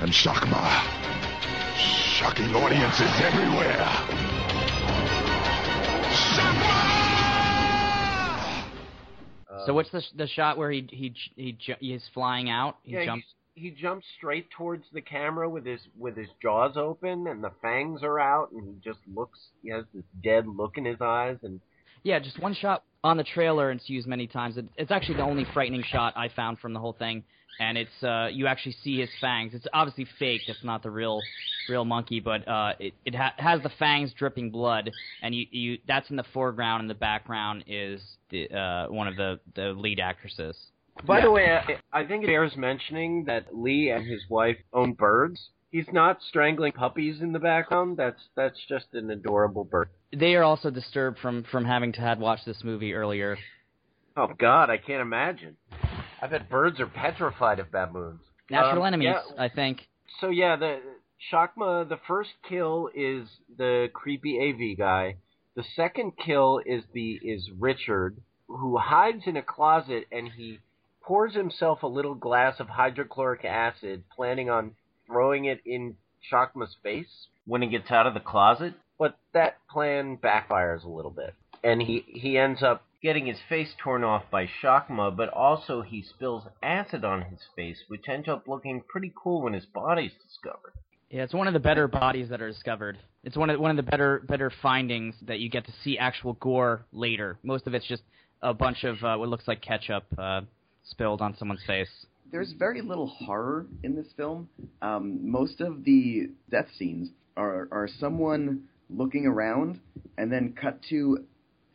And 0.00 0.10
Shakma. 0.10 1.31
Shocking 2.18 2.54
audiences 2.54 3.10
everywhere. 3.20 4.32
So 9.66 9.74
what's 9.74 9.90
the 9.90 10.02
the 10.16 10.26
shot 10.26 10.58
where 10.58 10.70
he 10.70 10.86
he 10.90 11.14
he, 11.36 11.56
he 11.80 11.92
is 11.92 12.02
flying 12.14 12.50
out? 12.50 12.78
He 12.82 12.92
yeah, 12.92 13.04
jumps. 13.04 13.26
He, 13.54 13.62
he 13.62 13.70
jumps 13.70 14.06
straight 14.16 14.50
towards 14.50 14.84
the 14.92 15.00
camera 15.00 15.48
with 15.48 15.64
his 15.64 15.80
with 15.98 16.16
his 16.16 16.28
jaws 16.40 16.76
open 16.76 17.26
and 17.26 17.42
the 17.42 17.52
fangs 17.60 18.02
are 18.02 18.18
out, 18.18 18.50
and 18.52 18.66
he 18.66 18.74
just 18.82 19.00
looks. 19.14 19.38
He 19.62 19.70
has 19.70 19.84
this 19.94 20.04
dead 20.22 20.46
look 20.46 20.78
in 20.78 20.84
his 20.84 21.00
eyes, 21.00 21.36
and 21.42 21.60
yeah, 22.02 22.18
just 22.18 22.40
one 22.40 22.54
shot 22.54 22.84
on 23.04 23.16
the 23.16 23.24
trailer. 23.24 23.70
and 23.70 23.80
It's 23.80 23.88
used 23.88 24.08
many 24.08 24.26
times. 24.26 24.56
It, 24.56 24.66
it's 24.76 24.90
actually 24.90 25.16
the 25.16 25.24
only 25.24 25.46
frightening 25.52 25.84
shot 25.84 26.14
I 26.16 26.28
found 26.28 26.58
from 26.58 26.72
the 26.72 26.80
whole 26.80 26.94
thing 26.94 27.24
and 27.58 27.78
it's 27.78 28.02
uh, 28.02 28.28
you 28.32 28.46
actually 28.46 28.76
see 28.82 29.00
his 29.00 29.10
fangs. 29.20 29.54
It's 29.54 29.66
obviously 29.72 30.06
fake. 30.18 30.44
It's 30.46 30.64
not 30.64 30.82
the 30.82 30.90
real 30.90 31.28
real 31.68 31.84
monkey, 31.84 32.20
but 32.20 32.46
uh, 32.48 32.72
it 32.78 32.94
it 33.04 33.14
ha- 33.14 33.34
has 33.38 33.62
the 33.62 33.70
fangs 33.78 34.12
dripping 34.12 34.50
blood, 34.50 34.92
and 35.22 35.34
you 35.34 35.46
you 35.50 35.78
that's 35.86 36.10
in 36.10 36.16
the 36.16 36.24
foreground, 36.34 36.80
and 36.82 36.90
the 36.90 36.94
background 36.94 37.64
is 37.66 38.00
the 38.30 38.48
uh, 38.50 38.86
one 38.92 39.08
of 39.08 39.16
the 39.16 39.40
the 39.54 39.72
lead 39.72 40.00
actresses. 40.00 40.56
By 41.06 41.18
Yeah. 41.18 41.24
the 41.24 41.30
way, 41.30 41.50
I, 41.92 42.00
I 42.00 42.06
think 42.06 42.24
it 42.24 42.26
bears 42.26 42.56
mentioning 42.56 43.24
that 43.24 43.56
Lee 43.56 43.90
and 43.90 44.06
his 44.06 44.22
wife 44.28 44.58
own 44.72 44.92
birds. 44.92 45.48
He's 45.70 45.86
not 45.90 46.18
strangling 46.28 46.72
puppies 46.72 47.22
in 47.22 47.32
the 47.32 47.38
background. 47.38 47.96
That's 47.96 48.20
that's 48.36 48.58
just 48.68 48.86
an 48.92 49.10
adorable 49.10 49.64
bird. 49.64 49.88
They 50.14 50.34
are 50.34 50.42
also 50.42 50.68
disturbed 50.70 51.18
from 51.20 51.44
from 51.50 51.64
having 51.64 51.92
to 51.92 52.00
had 52.02 52.20
watched 52.20 52.44
this 52.44 52.62
movie 52.62 52.92
earlier. 52.92 53.38
Oh 54.14 54.28
God, 54.38 54.68
I 54.68 54.76
can't 54.76 55.00
imagine. 55.00 55.56
I 56.22 56.28
bet 56.28 56.48
birds 56.48 56.78
are 56.80 56.86
petrified 56.86 57.58
of 57.58 57.70
baboons. 57.72 58.20
Natural 58.48 58.82
Um, 58.82 58.86
enemies, 58.94 59.08
yeah, 59.08 59.22
I 59.36 59.48
think. 59.48 59.88
so 60.20 60.28
yeah, 60.30 60.56
the 60.56 60.80
Shakma, 61.30 61.88
the 61.88 61.98
first 62.06 62.30
kill 62.48 62.88
is 62.94 63.28
the 63.56 63.90
creepy 63.92 64.38
AV 64.40 64.78
guy. 64.78 65.16
The 65.56 65.64
second 65.76 66.12
kill 66.16 66.60
is 66.64 66.84
the 66.92 67.18
is 67.22 67.50
Richard, 67.58 68.16
who 68.46 68.78
hides 68.78 69.26
in 69.26 69.36
a 69.36 69.42
closet 69.42 70.06
and 70.12 70.28
he 70.28 70.60
pours 71.02 71.34
himself 71.34 71.82
a 71.82 71.86
little 71.88 72.14
glass 72.14 72.60
of 72.60 72.68
hydrochloric 72.68 73.44
acid, 73.44 74.04
planning 74.14 74.48
on 74.48 74.76
throwing 75.06 75.46
it 75.46 75.60
in 75.66 75.96
Shakma's 76.30 76.76
face 76.82 77.26
when 77.46 77.62
he 77.62 77.68
gets 77.68 77.90
out 77.90 78.06
of 78.06 78.14
the 78.14 78.20
closet. 78.20 78.74
But 78.98 79.18
that 79.32 79.58
plan 79.68 80.16
backfires 80.16 80.84
a 80.84 80.88
little 80.88 81.10
bit, 81.10 81.34
and 81.64 81.82
he 81.82 82.04
he 82.06 82.38
ends 82.38 82.62
up 82.62 82.84
getting 83.02 83.26
his 83.26 83.38
face 83.48 83.74
torn 83.82 84.04
off 84.04 84.24
by 84.30 84.48
Shakma, 84.62 85.14
but 85.14 85.28
also 85.30 85.82
he 85.82 86.02
spills 86.02 86.44
acid 86.62 87.04
on 87.04 87.22
his 87.22 87.40
face, 87.56 87.78
which 87.88 88.08
ends 88.08 88.28
up 88.28 88.46
looking 88.46 88.82
pretty 88.88 89.12
cool 89.14 89.42
when 89.42 89.52
his 89.52 89.66
body's 89.66 90.12
discovered. 90.24 90.72
Yeah, 91.10 91.24
it's 91.24 91.34
one 91.34 91.46
of 91.46 91.52
the 91.52 91.60
better 91.60 91.88
bodies 91.88 92.30
that 92.30 92.40
are 92.40 92.48
discovered. 92.48 92.98
It's 93.22 93.36
one 93.36 93.50
of 93.50 93.60
one 93.60 93.70
of 93.70 93.76
the 93.76 93.90
better 93.90 94.22
better 94.26 94.50
findings 94.62 95.14
that 95.26 95.40
you 95.40 95.50
get 95.50 95.66
to 95.66 95.72
see 95.84 95.98
actual 95.98 96.34
gore 96.34 96.86
later. 96.92 97.38
Most 97.42 97.66
of 97.66 97.74
it's 97.74 97.86
just 97.86 98.02
a 98.40 98.54
bunch 98.54 98.84
of 98.84 99.02
uh, 99.04 99.16
what 99.16 99.28
looks 99.28 99.46
like 99.46 99.60
ketchup 99.60 100.04
uh, 100.16 100.40
spilled 100.84 101.20
on 101.20 101.36
someone's 101.36 101.62
face. 101.66 101.90
There's 102.30 102.52
very 102.58 102.80
little 102.80 103.08
horror 103.08 103.66
in 103.82 103.94
this 103.94 104.06
film. 104.16 104.48
Um, 104.80 105.30
most 105.30 105.60
of 105.60 105.84
the 105.84 106.30
death 106.50 106.68
scenes 106.78 107.10
are 107.36 107.68
are 107.70 107.88
someone 108.00 108.62
looking 108.88 109.26
around 109.26 109.80
and 110.16 110.32
then 110.32 110.54
cut 110.58 110.80
to 110.88 111.24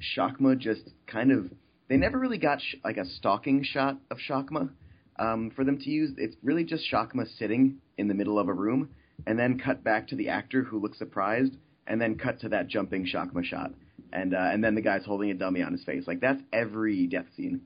Shakma 0.01 0.57
just 0.57 0.89
kind 1.05 1.31
of. 1.31 1.51
They 1.89 1.97
never 1.97 2.19
really 2.19 2.37
got 2.37 2.61
sh- 2.61 2.75
like 2.83 2.97
a 2.97 3.05
stalking 3.05 3.63
shot 3.63 3.97
of 4.11 4.17
Shakma 4.17 4.69
um, 5.17 5.51
for 5.55 5.63
them 5.63 5.77
to 5.77 5.89
use. 5.89 6.11
It's 6.17 6.35
really 6.43 6.63
just 6.63 6.83
Shakma 6.91 7.25
sitting 7.37 7.77
in 7.97 8.07
the 8.07 8.13
middle 8.13 8.39
of 8.39 8.47
a 8.47 8.53
room, 8.53 8.89
and 9.25 9.39
then 9.39 9.59
cut 9.59 9.83
back 9.83 10.07
to 10.09 10.15
the 10.15 10.29
actor 10.29 10.63
who 10.63 10.79
looks 10.79 10.97
surprised, 10.97 11.53
and 11.87 11.99
then 12.01 12.17
cut 12.17 12.41
to 12.41 12.49
that 12.49 12.67
jumping 12.67 13.07
Shakma 13.07 13.43
shot, 13.43 13.71
and 14.11 14.33
uh, 14.33 14.49
and 14.51 14.63
then 14.63 14.75
the 14.75 14.81
guy's 14.81 15.05
holding 15.05 15.31
a 15.31 15.33
dummy 15.33 15.61
on 15.61 15.71
his 15.71 15.83
face. 15.83 16.03
Like 16.07 16.19
that's 16.19 16.41
every 16.51 17.07
death 17.07 17.27
scene. 17.35 17.61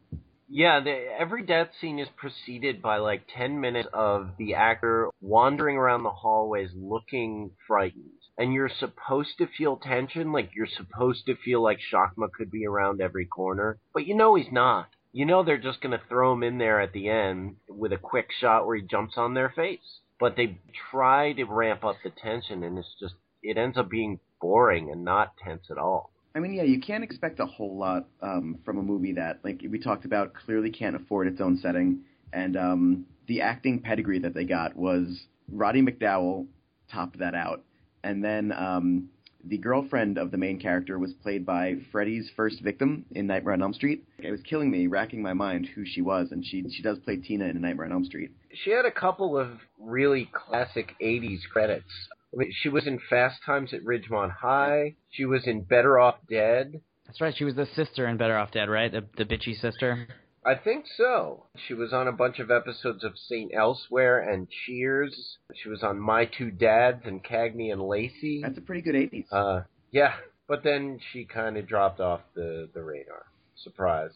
Yeah, 0.54 0.82
the, 0.84 0.92
every 1.18 1.46
death 1.46 1.70
scene 1.80 1.98
is 1.98 2.10
preceded 2.18 2.82
by 2.82 2.98
like 2.98 3.22
10 3.38 3.62
minutes 3.62 3.88
of 3.94 4.32
the 4.38 4.56
actor 4.56 5.08
wandering 5.22 5.78
around 5.78 6.04
the 6.04 6.10
hallways 6.10 6.72
looking 6.76 7.52
frightened. 7.66 8.12
And 8.42 8.54
you're 8.54 8.72
supposed 8.80 9.38
to 9.38 9.46
feel 9.56 9.78
tension, 9.78 10.32
like 10.32 10.50
you're 10.56 10.66
supposed 10.66 11.28
to 11.28 11.36
feel 11.36 11.62
like 11.62 11.78
Shakma 11.94 12.32
could 12.36 12.50
be 12.50 12.66
around 12.66 13.00
every 13.00 13.28
corner. 13.28 13.78
But 13.94 14.08
you 14.08 14.16
know 14.16 14.34
he's 14.34 14.52
not. 14.52 14.88
You 15.14 15.28
know 15.28 15.44
they're 15.44 15.60
just 15.60 15.80
going 15.80 15.92
to 15.92 16.02
throw 16.10 16.34
him 16.34 16.42
in 16.42 16.58
there 16.58 16.82
at 16.82 16.92
the 16.92 17.08
end 17.08 17.58
with 17.70 17.94
a 17.94 17.98
quick 17.98 18.30
shot 18.32 18.66
where 18.66 18.78
he 18.78 18.82
jumps 18.82 19.14
on 19.16 19.36
their 19.36 19.54
face. 19.56 20.00
But 20.20 20.38
they 20.38 20.58
try 20.90 21.34
to 21.34 21.44
ramp 21.44 21.84
up 21.84 21.98
the 22.04 22.10
tension, 22.10 22.64
and 22.64 22.80
it's 22.80 22.96
just, 23.00 23.14
it 23.44 23.58
ends 23.58 23.78
up 23.78 23.92
being 23.92 24.20
boring 24.42 24.90
and 24.90 25.06
not 25.06 25.38
tense 25.38 25.68
at 25.70 25.78
all. 25.78 26.10
I 26.34 26.40
mean, 26.40 26.54
yeah, 26.54 26.64
you 26.64 26.80
can't 26.80 27.04
expect 27.04 27.40
a 27.40 27.46
whole 27.46 27.78
lot 27.78 28.08
um, 28.24 28.58
from 28.66 28.80
a 28.80 28.82
movie 28.82 29.14
that, 29.14 29.42
like 29.44 29.62
we 29.70 29.78
talked 29.78 30.06
about, 30.06 30.34
clearly 30.34 30.72
can't 30.72 30.96
afford 30.96 31.28
its 31.28 31.42
own 31.42 31.60
setting. 31.62 32.00
And 32.34 32.58
um, 32.58 33.06
the 33.28 33.42
acting 33.42 33.82
pedigree 33.82 34.20
that 34.20 34.34
they 34.34 34.46
got 34.46 34.76
was 34.76 35.28
Roddy 35.52 35.84
McDowall 35.84 36.48
topped 36.92 37.20
that 37.20 37.36
out, 37.36 37.64
and 38.04 38.24
then 38.24 38.52
um, 38.52 39.10
the 39.46 39.58
girlfriend 39.58 40.18
of 40.18 40.32
the 40.32 40.38
main 40.38 40.60
character 40.60 41.00
was 41.00 41.14
played 41.14 41.46
by 41.46 41.76
Freddy's 41.92 42.30
first 42.36 42.62
victim 42.62 43.06
in 43.12 43.28
Nightmare 43.28 43.54
on 43.54 43.62
Elm 43.62 43.74
Street. 43.74 44.04
It 44.20 44.32
was 44.32 44.42
killing 44.42 44.70
me, 44.70 44.88
racking 44.88 45.22
my 45.22 45.34
mind 45.34 45.68
who 45.74 45.84
she 45.86 46.02
was, 46.02 46.32
and 46.32 46.46
she 46.46 46.64
she 46.70 46.84
does 46.84 47.00
play 47.00 47.18
Tina 47.18 47.46
in 47.46 47.60
Nightmare 47.62 47.86
on 47.86 47.92
Elm 47.92 48.06
Street. 48.06 48.32
She 48.64 48.72
had 48.72 48.86
a 48.86 48.92
couple 48.92 49.38
of 49.38 49.50
really 49.80 50.30
classic 50.34 50.94
80s 51.02 51.40
credits. 51.52 51.92
I 52.34 52.38
mean, 52.38 52.52
she 52.62 52.70
was 52.70 52.88
in 52.88 53.00
Fast 53.10 53.42
Times 53.46 53.74
at 53.74 53.84
Ridgemont 53.84 54.32
High. 54.32 54.96
She 55.10 55.26
was 55.26 55.46
in 55.48 55.62
Better 55.62 56.00
Off 56.00 56.16
Dead. 56.30 56.80
That's 57.06 57.20
right. 57.20 57.36
She 57.36 57.44
was 57.44 57.56
the 57.56 57.68
sister 57.76 58.08
in 58.08 58.18
Better 58.18 58.38
Off 58.38 58.52
Dead, 58.52 58.70
right? 58.70 58.92
The 58.92 59.06
the 59.18 59.26
bitchy 59.26 59.60
sister. 59.60 60.08
I 60.44 60.56
think 60.56 60.86
so. 60.98 61.46
She 61.68 61.74
was 61.74 61.94
on 61.94 62.08
a 62.08 62.12
bunch 62.12 62.40
of 62.40 62.50
episodes 62.50 63.04
of 63.04 63.18
St. 63.18 63.52
Elsewhere 63.54 64.20
and 64.20 64.48
Cheers. 64.50 65.38
She 65.54 65.70
was 65.70 65.84
on 65.84 66.00
My 66.00 66.26
Two 66.26 66.50
Dads 66.50 67.04
and 67.06 67.24
Cagney 67.24 67.72
and 67.72 67.82
Lacey. 67.82 68.42
That's 68.42 68.58
a 68.58 68.62
pretty 68.62 68.82
good 68.82 68.96
80s. 68.96 69.26
Uh, 69.32 69.64
yeah, 69.92 70.14
but 70.48 70.64
then 70.64 71.00
she 71.12 71.26
kind 71.26 71.58
of 71.58 71.68
dropped 71.68 72.00
off 72.00 72.22
the, 72.34 72.70
the 72.74 72.82
radar. 72.82 73.26
Surprise. 73.56 74.12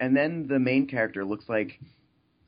And 0.00 0.16
then 0.16 0.48
the 0.48 0.58
main 0.58 0.88
character 0.88 1.24
looks 1.24 1.48
like 1.48 1.78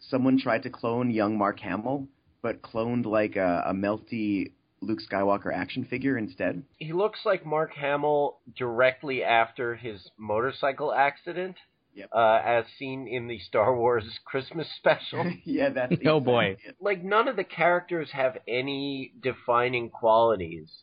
someone 0.00 0.38
tried 0.38 0.64
to 0.64 0.70
clone 0.70 1.10
young 1.12 1.38
Mark 1.38 1.60
Hamill, 1.60 2.08
but 2.42 2.62
cloned 2.62 3.06
like 3.06 3.36
a, 3.36 3.64
a 3.68 3.72
melty 3.72 4.52
Luke 4.80 5.00
Skywalker 5.08 5.54
action 5.54 5.84
figure 5.84 6.18
instead. 6.18 6.64
He 6.78 6.92
looks 6.92 7.20
like 7.24 7.46
Mark 7.46 7.72
Hamill 7.74 8.38
directly 8.56 9.22
after 9.22 9.76
his 9.76 10.10
motorcycle 10.18 10.92
accident. 10.92 11.56
Yep. 11.94 12.10
Uh, 12.14 12.40
as 12.44 12.64
seen 12.78 13.06
in 13.08 13.28
the 13.28 13.38
Star 13.38 13.76
Wars 13.76 14.18
Christmas 14.24 14.68
special. 14.76 15.26
yeah, 15.44 15.70
that's 15.70 15.94
Oh, 16.06 16.20
boy. 16.20 16.56
like 16.80 17.02
none 17.02 17.28
of 17.28 17.36
the 17.36 17.44
characters 17.44 18.10
have 18.12 18.38
any 18.48 19.12
defining 19.20 19.90
qualities 19.90 20.82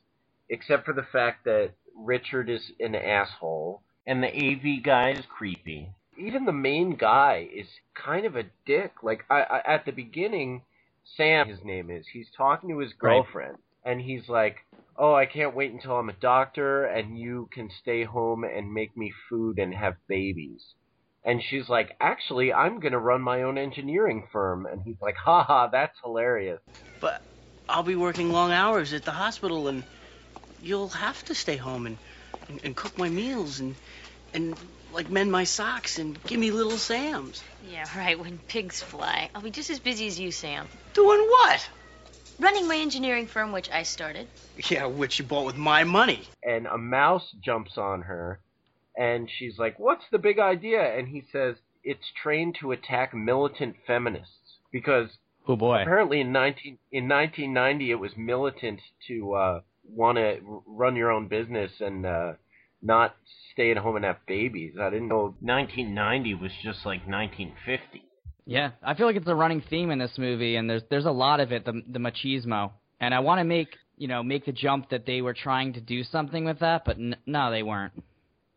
except 0.50 0.86
for 0.86 0.94
the 0.94 1.04
fact 1.04 1.46
that 1.46 1.74
Richard 1.96 2.50
is 2.50 2.72
an 2.80 2.96
asshole 2.96 3.84
and 4.06 4.24
the 4.24 4.28
AV 4.28 4.84
guy 4.84 5.12
is 5.12 5.26
creepy. 5.26 5.90
Even 6.18 6.46
the 6.46 6.52
main 6.54 6.96
guy 6.96 7.48
is 7.54 7.68
kind 7.94 8.26
of 8.26 8.36
a 8.36 8.46
dick. 8.66 9.04
Like 9.04 9.24
I, 9.30 9.42
I 9.44 9.60
at 9.74 9.86
the 9.86 9.92
beginning, 9.92 10.64
Sam 11.04 11.48
his 11.50 11.64
name 11.64 11.90
is. 11.90 12.08
He's 12.14 12.30
talking 12.36 12.70
to 12.70 12.80
his 12.80 12.94
Right. 13.02 13.24
girlfriend 13.24 13.58
and 13.84 14.02
he's 14.02 14.28
like, 14.30 14.58
"Oh, 14.98 15.14
I 15.14 15.26
can't 15.26 15.56
wait 15.56 15.72
until 15.72 15.98
I'm 15.98 16.10
a 16.10 16.14
doctor 16.14 16.86
and 16.86 17.18
you 17.18 17.50
can 17.54 17.70
stay 17.70 18.04
home 18.04 18.44
and 18.44 18.74
make 18.74 18.96
me 18.98 19.12
food 19.30 19.60
and 19.60 19.74
have 19.74 19.96
babies." 20.08 20.76
And 21.24 21.42
she's 21.42 21.70
like, 21.70 21.96
actually, 22.00 22.52
I'm 22.52 22.80
going 22.80 22.94
to 22.94 23.00
run 23.00 23.22
my 23.22 23.44
own 23.44 23.58
engineering 23.58 24.28
firm. 24.32 24.66
And 24.66 24.82
he's 24.84 25.00
like, 25.02 25.16
haha, 25.16 25.68
that's 25.68 25.98
hilarious. 26.04 26.60
But 27.00 27.22
I'll 27.70 27.84
be 27.84 27.96
working 27.96 28.32
long 28.32 28.52
hours 28.52 28.94
at 28.94 29.06
the 29.06 29.12
hospital, 29.12 29.68
and 29.68 29.84
you'll 30.62 30.90
have 30.90 31.24
to 31.26 31.36
stay 31.36 31.58
home 31.58 31.86
and, 31.86 31.98
and, 32.50 32.60
and 32.64 32.76
cook 32.76 32.98
my 32.98 33.10
meals 33.10 33.60
and 33.60 33.76
and 34.34 34.56
like 34.94 35.10
mend 35.10 35.32
my 35.32 35.44
socks 35.44 36.00
and 36.00 36.18
give 36.26 36.40
me 36.40 36.52
little 36.52 36.78
Sam's. 36.78 37.42
Yeah, 37.70 37.86
right. 37.98 38.18
When 38.20 38.40
pigs 38.48 38.82
fly, 38.82 39.30
I'll 39.36 39.42
be 39.42 39.52
just 39.52 39.70
as 39.70 39.80
busy 39.80 40.08
as 40.08 40.20
you, 40.20 40.32
Sam. 40.32 40.68
Doing 40.94 41.20
what? 41.20 41.70
Running 42.40 42.68
my 42.68 42.78
engineering 42.78 43.28
firm, 43.28 43.52
which 43.52 43.70
I 43.70 43.84
started. 43.84 44.28
Yeah, 44.70 44.86
which 44.86 45.20
you 45.20 45.26
bought 45.26 45.46
with 45.46 45.58
my 45.58 45.84
money. 45.84 46.28
And 46.44 46.66
a 46.66 46.78
mouse 46.78 47.30
jumps 47.44 47.78
on 47.78 48.02
her. 48.04 48.40
And 49.02 49.28
she's 49.40 49.58
like, 49.58 49.80
what's 49.80 50.04
the 50.12 50.20
big 50.20 50.38
idea? 50.38 50.80
And 50.96 51.08
he 51.08 51.24
says, 51.32 51.56
it's 51.84 52.12
trained 52.22 52.56
to 52.62 52.72
attack 52.72 53.16
militant 53.16 53.76
feminists. 53.88 54.60
Because 54.72 55.10
Oh 55.48 55.56
boy. 55.56 55.82
apparently 55.82 56.22
in 56.22 56.32
19, 56.32 56.78
in 56.92 57.08
1990 57.08 57.90
it 57.90 57.96
was 57.96 58.12
militant 58.16 58.80
to 59.08 59.34
uh, 59.34 59.62
want 59.90 60.18
to 60.20 60.38
run 60.68 60.96
your 60.96 61.10
own 61.10 61.28
business 61.28 61.72
and 61.80 62.06
uh, 62.06 62.34
not 62.84 63.16
stay 63.52 63.72
at 63.72 63.78
home 63.78 63.96
and 63.96 64.06
have 64.06 64.18
babies. 64.28 64.76
I 64.80 64.92
didn't 64.92 65.08
know 65.08 65.36
1990 65.42 66.36
was 66.36 66.52
just 66.64 66.86
like 66.86 67.02
1950. 67.08 68.04
Yeah, 68.46 68.72
I 68.84 68.94
feel 68.94 69.08
like 69.08 69.16
it's 69.16 69.28
a 69.28 69.36
running 69.36 69.64
theme 69.68 69.90
in 69.90 69.98
this 70.00 70.18
movie, 70.18 70.56
and 70.58 70.70
there's 70.70 70.82
there's 70.90 71.06
a 71.06 71.12
lot 71.12 71.40
of 71.40 71.52
it, 71.52 71.64
the 71.64 71.82
the 71.88 72.00
machismo, 72.00 72.72
and 73.00 73.14
I 73.14 73.20
want 73.20 73.40
to 73.40 73.44
make 73.44 73.70
you 73.98 74.08
know 74.08 74.24
make 74.24 74.46
the 74.46 74.52
jump 74.52 74.90
that 74.90 75.06
they 75.06 75.22
were 75.22 75.36
trying 75.36 75.74
to 75.74 75.82
do 75.82 76.04
something 76.04 76.44
with 76.46 76.60
that, 76.60 76.84
but 76.84 76.98
n- 76.98 77.18
no, 77.26 77.52
they 77.52 77.62
weren't. 77.64 77.94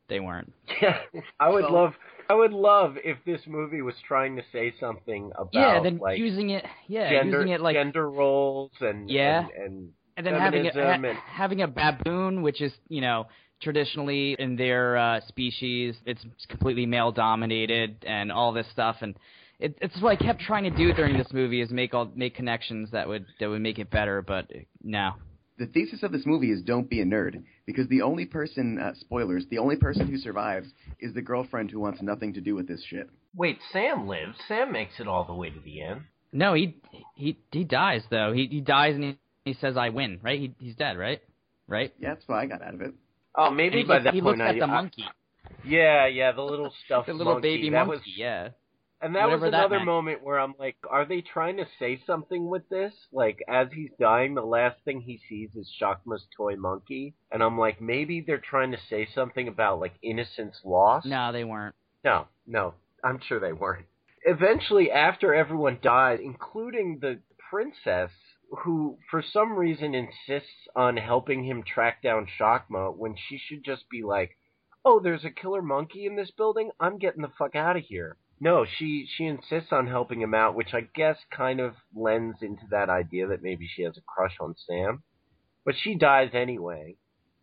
They 0.09 0.21
weren't. 0.21 0.53
Yeah, 0.83 0.99
I 1.41 1.49
would 1.51 1.65
Well- 1.65 1.73
love 1.73 1.95
I 2.29 2.35
would 2.35 2.53
love 2.55 2.97
if 3.05 3.19
this 3.27 3.43
movie 3.47 3.83
was 3.83 3.95
trying 4.09 4.37
to 4.37 4.43
say 4.51 4.73
something 4.81 5.31
about 5.35 5.51
yeah, 5.53 5.81
then 5.83 5.99
like 5.99 6.19
using 6.19 6.51
it, 6.51 6.65
yeah, 6.89 7.11
gender 7.11 7.41
using 7.41 7.53
it 7.53 7.61
like 7.61 7.75
gender 7.77 8.11
roles 8.11 8.71
and 8.81 9.11
Yeah. 9.11 9.41
and, 9.41 9.51
and 9.67 9.93
and 10.17 10.27
then 10.27 10.35
having 10.35 10.67
a, 10.67 10.71
and- 10.71 11.07
having 11.27 11.61
a 11.63 11.69
baboon, 11.69 12.41
which 12.43 12.63
is 12.63 12.73
you 12.89 13.01
know 13.03 13.27
traditionally 13.61 14.37
in 14.39 14.57
their 14.57 14.97
uh, 14.97 15.21
species, 15.29 15.97
it's 16.07 16.25
completely 16.49 16.87
male 16.87 17.13
dominated 17.13 17.97
and 18.07 18.31
all 18.33 18.53
this 18.53 18.67
stuff, 18.73 18.97
and 19.03 19.17
it, 19.61 19.77
it's 19.83 20.01
what 20.01 20.11
I 20.13 20.17
kept 20.17 20.41
trying 20.41 20.65
to 20.65 20.71
do 20.71 20.93
during 20.95 21.17
this 21.19 21.33
movie 21.33 21.61
is 21.61 21.71
make 21.71 21.93
all 21.95 22.11
make 22.15 22.35
connections 22.35 22.91
that 22.93 23.07
would 23.07 23.27
that 23.41 23.49
would 23.49 23.61
make 23.63 23.79
it 23.79 23.91
better, 23.91 24.23
but 24.23 24.51
no. 24.83 25.13
The 25.59 25.67
thesis 25.67 26.03
of 26.03 26.11
this 26.11 26.25
movie 26.27 26.51
is 26.51 26.63
don't 26.63 26.89
be 26.89 27.01
a 27.01 27.05
nerd 27.05 27.43
because 27.67 27.89
the 27.89 28.03
only 28.03 28.27
person, 28.27 28.79
uh, 28.79 28.93
spoilers, 29.01 29.45
the 29.51 29.59
only 29.59 29.77
person 29.77 30.07
who 30.07 30.19
survives 30.19 30.69
is 31.01 31.15
the 31.15 31.23
girlfriend 31.23 31.71
who 31.71 31.81
wants 31.81 32.03
nothing 32.03 32.33
to 32.35 32.41
do 32.41 32.55
with 32.55 32.69
this 32.69 32.83
shit. 32.89 33.09
Wait, 33.35 33.59
Sam 33.73 34.07
lives. 34.07 34.37
Sam 34.49 34.71
makes 34.73 35.01
it 35.01 35.09
all 35.09 35.25
the 35.25 35.35
way 35.35 35.51
to 35.51 35.61
the 35.61 35.83
end. 35.83 36.03
No, 36.33 36.55
he 36.55 36.77
he 37.15 37.39
he 37.53 37.65
dies 37.65 38.03
though. 38.11 38.33
He 38.33 38.47
he 38.47 38.61
dies 38.61 38.95
and 38.97 39.05
he, 39.05 39.19
he 39.45 39.55
says 39.55 39.77
I 39.77 39.89
win, 39.91 40.19
right? 40.23 40.39
He 40.39 40.55
he's 40.59 40.75
dead, 40.77 40.99
right? 40.99 41.21
Right? 41.69 41.93
Yeah, 41.99 42.15
that's 42.15 42.27
what 42.29 42.37
I 42.39 42.47
got 42.47 42.61
out 42.63 42.75
of 42.75 42.81
it. 42.81 42.93
Oh, 43.37 43.47
And 43.47 43.57
maybe 43.57 43.79
he, 43.79 43.85
by 43.85 43.95
look- 43.95 44.05
that 44.05 44.15
he 44.15 44.21
point 44.21 44.39
looks 44.39 44.49
at 44.49 44.55
I, 44.57 44.59
the 44.59 44.65
I- 44.65 44.67
monkey, 44.67 45.05
yeah, 45.65 46.07
yeah, 46.07 46.33
the 46.33 46.43
little 46.43 46.73
stuffed 46.85 47.07
the 47.07 47.15
little 47.15 47.35
monkey. 47.35 47.57
baby 47.57 47.71
that 47.71 47.87
monkey. 47.87 47.91
was 47.91 48.01
yeah. 48.17 48.49
And 49.05 49.17
that 49.17 49.29
was 49.29 49.43
another 49.43 49.77
meant. 49.77 49.85
moment 49.85 50.25
where 50.25 50.41
I'm 50.41 50.55
like, 50.59 50.77
are 50.89 51.05
they 51.05 51.21
trying 51.21 51.59
to 51.59 51.67
say 51.79 52.01
something 52.07 52.49
with 52.49 52.67
this? 52.71 52.95
Like, 53.13 53.39
as 53.47 53.69
he's 53.71 53.91
dying, 54.01 54.35
the 54.35 54.41
last 54.41 54.77
thing 54.87 55.03
he 55.03 55.21
sees 55.29 55.51
is 55.55 55.71
Shakma's 55.79 56.27
toy 56.35 56.57
monkey. 56.57 57.15
And 57.31 57.43
I'm 57.43 57.59
like, 57.59 57.83
maybe 57.83 58.25
they're 58.27 58.39
trying 58.39 58.73
to 58.73 58.79
say 58.89 59.07
something 59.15 59.47
about, 59.47 59.79
like, 59.79 59.93
innocence 60.03 60.59
lost? 60.65 61.05
No, 61.05 61.33
they 61.33 61.45
weren't. 61.45 61.75
No, 62.03 62.29
no, 62.47 62.73
I'm 63.05 63.21
sure 63.29 63.39
they 63.39 63.53
weren't. 63.53 63.85
Eventually, 64.25 64.91
after 64.91 65.35
everyone 65.35 65.81
died, 65.83 66.21
including 66.21 66.99
the 67.03 67.19
princess, 67.51 68.11
who 68.63 68.97
for 69.11 69.23
some 69.23 69.53
reason 69.53 69.95
insists 69.95 70.67
on 70.75 70.97
helping 70.97 71.45
him 71.45 71.63
track 71.63 72.03
down 72.03 72.27
Shakma 72.41 72.97
when 72.97 73.17
she 73.29 73.39
should 73.39 73.65
just 73.65 73.91
be 73.91 74.03
like, 74.03 74.39
oh, 74.83 74.99
there's 74.99 75.25
a 75.27 75.31
killer 75.31 75.61
monkey 75.61 76.07
in 76.07 76.17
this 76.17 76.31
building? 76.31 76.71
I'm 76.81 76.99
getting 76.99 77.23
the 77.23 77.33
fuck 77.39 77.55
out 77.55 77.77
of 77.77 77.83
here. 77.83 78.17
No, 78.45 78.67
she 78.67 79.07
she 79.07 79.25
insists 79.25 79.73
on 79.73 79.87
helping 79.87 80.21
him 80.21 80.35
out, 80.35 80.55
which 80.55 80.75
I 80.75 80.83
guess 80.83 81.17
kind 81.31 81.61
of 81.61 81.77
lends 81.95 82.43
into 82.43 82.67
that 82.69 82.91
idea 82.91 83.27
that 83.29 83.43
maybe 83.43 83.67
she 83.67 83.85
has 83.85 83.97
a 83.97 84.03
crush 84.03 84.37
on 84.39 84.55
Sam. 84.55 85.03
But 85.65 85.77
she 85.79 85.95
dies 85.95 86.29
anyway, 86.35 86.99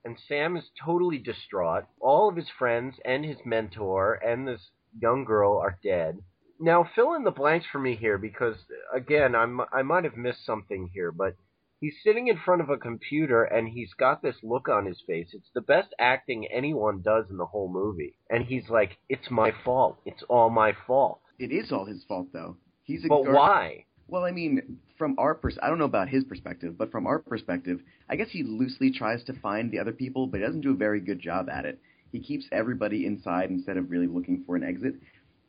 and 0.06 0.20
Sam 0.20 0.56
is 0.56 0.70
totally 0.80 1.18
distraught. 1.18 1.86
All 2.00 2.30
of 2.30 2.36
his 2.36 2.50
friends 2.52 3.00
and 3.04 3.26
his 3.26 3.44
mentor 3.44 4.14
and 4.14 4.48
this 4.48 4.70
young 4.96 5.26
girl 5.26 5.58
are 5.58 5.80
dead. 5.82 6.20
Now 6.60 6.84
fill 6.84 7.16
in 7.16 7.24
the 7.24 7.32
blanks 7.32 7.66
for 7.72 7.80
me 7.80 7.96
here 7.96 8.20
because 8.20 8.58
again, 8.94 9.34
I'm 9.34 9.60
I 9.74 9.82
might 9.82 10.04
have 10.04 10.18
missed 10.18 10.46
something 10.46 10.92
here, 10.94 11.12
but 11.12 11.36
he's 11.82 11.96
sitting 12.04 12.28
in 12.28 12.38
front 12.38 12.62
of 12.62 12.70
a 12.70 12.78
computer 12.78 13.44
and 13.44 13.68
he's 13.68 13.94
got 13.96 14.22
this 14.22 14.38
look 14.44 14.70
on 14.70 14.86
his 14.86 15.02
face. 15.06 15.30
It's 15.34 15.50
the 15.54 15.62
best 15.62 15.94
acting 16.00 16.46
anyone 16.46 17.02
does 17.02 17.26
in 17.30 17.38
the 17.38 17.46
whole 17.46 17.70
movie. 17.70 18.16
And 18.30 18.46
he's 18.46 18.70
like, 18.70 18.98
"It's 19.10 19.30
my 19.30 19.52
fault. 19.66 20.00
It's 20.06 20.24
all 20.30 20.50
my 20.50 20.72
fault." 20.88 21.20
It 21.40 21.52
is 21.52 21.72
all 21.72 21.86
his 21.86 22.04
fault, 22.06 22.28
though. 22.32 22.56
He's 22.84 23.04
a 23.04 23.08
But 23.10 23.24
gar- 23.24 23.34
why? 23.34 23.86
Well, 24.08 24.24
I 24.24 24.32
mean, 24.32 24.80
from 24.98 25.16
our 25.18 25.34
pers- 25.34 25.58
I 25.62 25.70
don't 25.70 25.80
know 25.80 25.86
about 25.86 26.10
his 26.10 26.24
perspective, 26.24 26.78
but 26.78 26.92
from 26.92 27.08
our 27.08 27.20
perspective, 27.20 27.82
I 28.08 28.16
guess 28.16 28.30
he 28.30 28.44
loosely 28.44 28.92
tries 28.92 29.24
to 29.24 29.34
find 29.34 29.72
the 29.72 29.80
other 29.80 29.94
people, 29.94 30.28
but 30.28 30.40
he 30.40 30.46
doesn't 30.46 30.62
do 30.62 30.72
a 30.72 30.76
very 30.76 31.02
good 31.02 31.20
job 31.20 31.50
at 31.50 31.66
it. 31.66 31.80
He 32.12 32.20
keeps 32.20 32.48
everybody 32.52 33.06
inside 33.06 33.50
instead 33.50 33.78
of 33.78 33.90
really 33.90 34.08
looking 34.08 34.44
for 34.44 34.56
an 34.56 34.64
exit. 34.64 34.96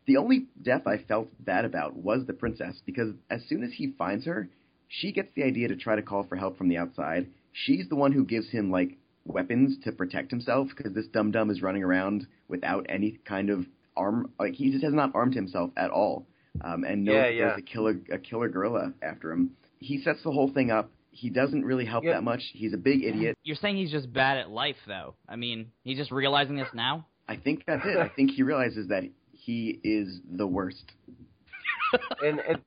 The 0.06 0.16
only 0.16 0.46
death 0.62 0.86
I 0.86 0.98
felt 0.98 1.28
bad 1.44 1.64
about 1.64 1.96
was 1.96 2.24
the 2.24 2.32
princess, 2.32 2.80
because 2.86 3.14
as 3.30 3.44
soon 3.44 3.62
as 3.62 3.72
he 3.72 3.88
finds 3.98 4.24
her, 4.26 4.48
she 5.00 5.12
gets 5.12 5.30
the 5.34 5.42
idea 5.42 5.68
to 5.68 5.76
try 5.76 5.96
to 5.96 6.02
call 6.02 6.24
for 6.24 6.36
help 6.36 6.58
from 6.58 6.68
the 6.68 6.76
outside. 6.76 7.26
She's 7.52 7.88
the 7.88 7.96
one 7.96 8.12
who 8.12 8.24
gives 8.24 8.48
him, 8.50 8.70
like, 8.70 8.98
weapons 9.24 9.76
to 9.84 9.92
protect 9.92 10.30
himself, 10.30 10.68
because 10.76 10.92
this 10.92 11.06
dum 11.06 11.30
dum 11.30 11.50
is 11.50 11.62
running 11.62 11.82
around 11.82 12.26
without 12.48 12.86
any 12.88 13.18
kind 13.24 13.50
of 13.50 13.64
arm. 13.96 14.32
Like, 14.38 14.54
he 14.54 14.70
just 14.70 14.84
has 14.84 14.92
not 14.94 15.12
armed 15.14 15.34
himself 15.34 15.70
at 15.76 15.90
all. 15.90 16.26
Um, 16.62 16.84
and 16.84 17.04
knows 17.04 17.14
Yeah, 17.14 17.22
that 17.22 17.34
yeah. 17.34 17.44
there's 17.46 17.58
a 17.58 17.62
killer, 17.62 17.94
a 18.12 18.18
killer 18.18 18.48
gorilla 18.50 18.92
after 19.02 19.32
him. 19.32 19.52
He 19.78 20.02
sets 20.02 20.22
the 20.22 20.30
whole 20.30 20.52
thing 20.52 20.70
up. 20.70 20.90
He 21.10 21.30
doesn't 21.30 21.64
really 21.64 21.86
help 21.86 22.04
Yeah. 22.04 22.12
that 22.14 22.24
much. 22.24 22.42
He's 22.52 22.74
a 22.74 22.78
big 22.78 23.02
idiot. 23.04 23.38
You're 23.42 23.56
saying 23.56 23.76
he's 23.76 23.90
just 23.90 24.12
bad 24.12 24.36
at 24.36 24.50
life, 24.50 24.76
though. 24.86 25.14
I 25.28 25.36
mean, 25.36 25.72
he's 25.82 25.96
just 25.96 26.10
realizing 26.10 26.56
this 26.56 26.68
now. 26.74 27.06
I 27.26 27.36
think 27.36 27.64
that's 27.66 27.84
it. 27.86 27.96
I 27.96 28.08
think 28.08 28.32
he 28.32 28.42
realizes 28.42 28.88
that 28.88 29.04
he 29.32 29.80
is 29.82 30.20
the 30.30 30.46
worst. 30.46 30.84
And, 32.22 32.40
and 32.40 32.58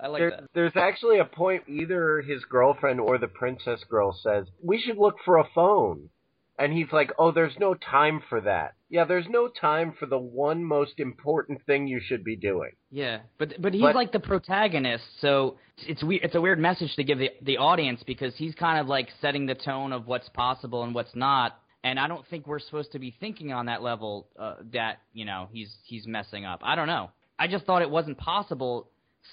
I 0.00 0.08
like 0.08 0.20
there, 0.20 0.30
that. 0.30 0.44
there's 0.54 0.76
actually 0.76 1.18
a 1.18 1.24
point 1.24 1.64
either 1.68 2.22
his 2.22 2.44
girlfriend 2.44 3.00
or 3.00 3.18
the 3.18 3.28
princess 3.28 3.82
girl 3.88 4.12
says, 4.22 4.46
"We 4.62 4.80
should 4.80 4.98
look 4.98 5.16
for 5.24 5.38
a 5.38 5.48
phone." 5.54 6.10
And 6.56 6.72
he's 6.72 6.92
like, 6.92 7.10
"Oh, 7.18 7.32
there's 7.32 7.58
no 7.58 7.74
time 7.74 8.22
for 8.28 8.40
that." 8.42 8.74
Yeah, 8.88 9.04
there's 9.04 9.26
no 9.28 9.48
time 9.48 9.92
for 9.98 10.06
the 10.06 10.18
one 10.18 10.64
most 10.64 11.00
important 11.00 11.64
thing 11.66 11.88
you 11.88 12.00
should 12.00 12.22
be 12.22 12.36
doing. 12.36 12.70
Yeah, 12.90 13.20
but 13.38 13.60
but 13.60 13.72
he's 13.72 13.82
But- 13.82 13.96
like 13.96 14.12
the 14.12 14.20
protagonist, 14.20 15.04
so 15.20 15.58
it's 15.78 16.02
weird. 16.04 16.22
it's 16.22 16.36
a 16.36 16.40
weird 16.40 16.60
message 16.60 16.94
to 16.96 17.02
give 17.04 17.18
the 17.18 17.30
the 17.42 17.56
audience 17.58 18.02
because 18.04 18.36
he's 18.36 18.54
kind 18.54 18.78
of 18.78 18.86
like 18.86 19.08
setting 19.20 19.46
the 19.46 19.56
tone 19.56 19.92
of 19.92 20.06
what's 20.06 20.28
possible 20.28 20.84
and 20.84 20.94
what's 20.94 21.14
not. 21.16 21.58
And 21.82 21.98
I 21.98 22.06
don't 22.08 22.24
think 22.28 22.46
we're 22.46 22.60
supposed 22.60 22.92
to 22.92 22.98
be 22.98 23.10
thinking 23.20 23.52
on 23.52 23.66
that 23.66 23.82
level 23.82 24.28
uh, 24.38 24.54
that 24.72 24.98
you 25.12 25.24
know 25.24 25.48
he's 25.52 25.74
he's 25.84 26.06
messing 26.06 26.44
up. 26.44 26.60
I 26.62 26.76
don't 26.76 26.86
know. 26.86 27.10
I 27.36 27.48
just 27.48 27.64
thought 27.66 27.82
it 27.82 27.90
wasn't 27.90 28.16
possible. 28.16 28.88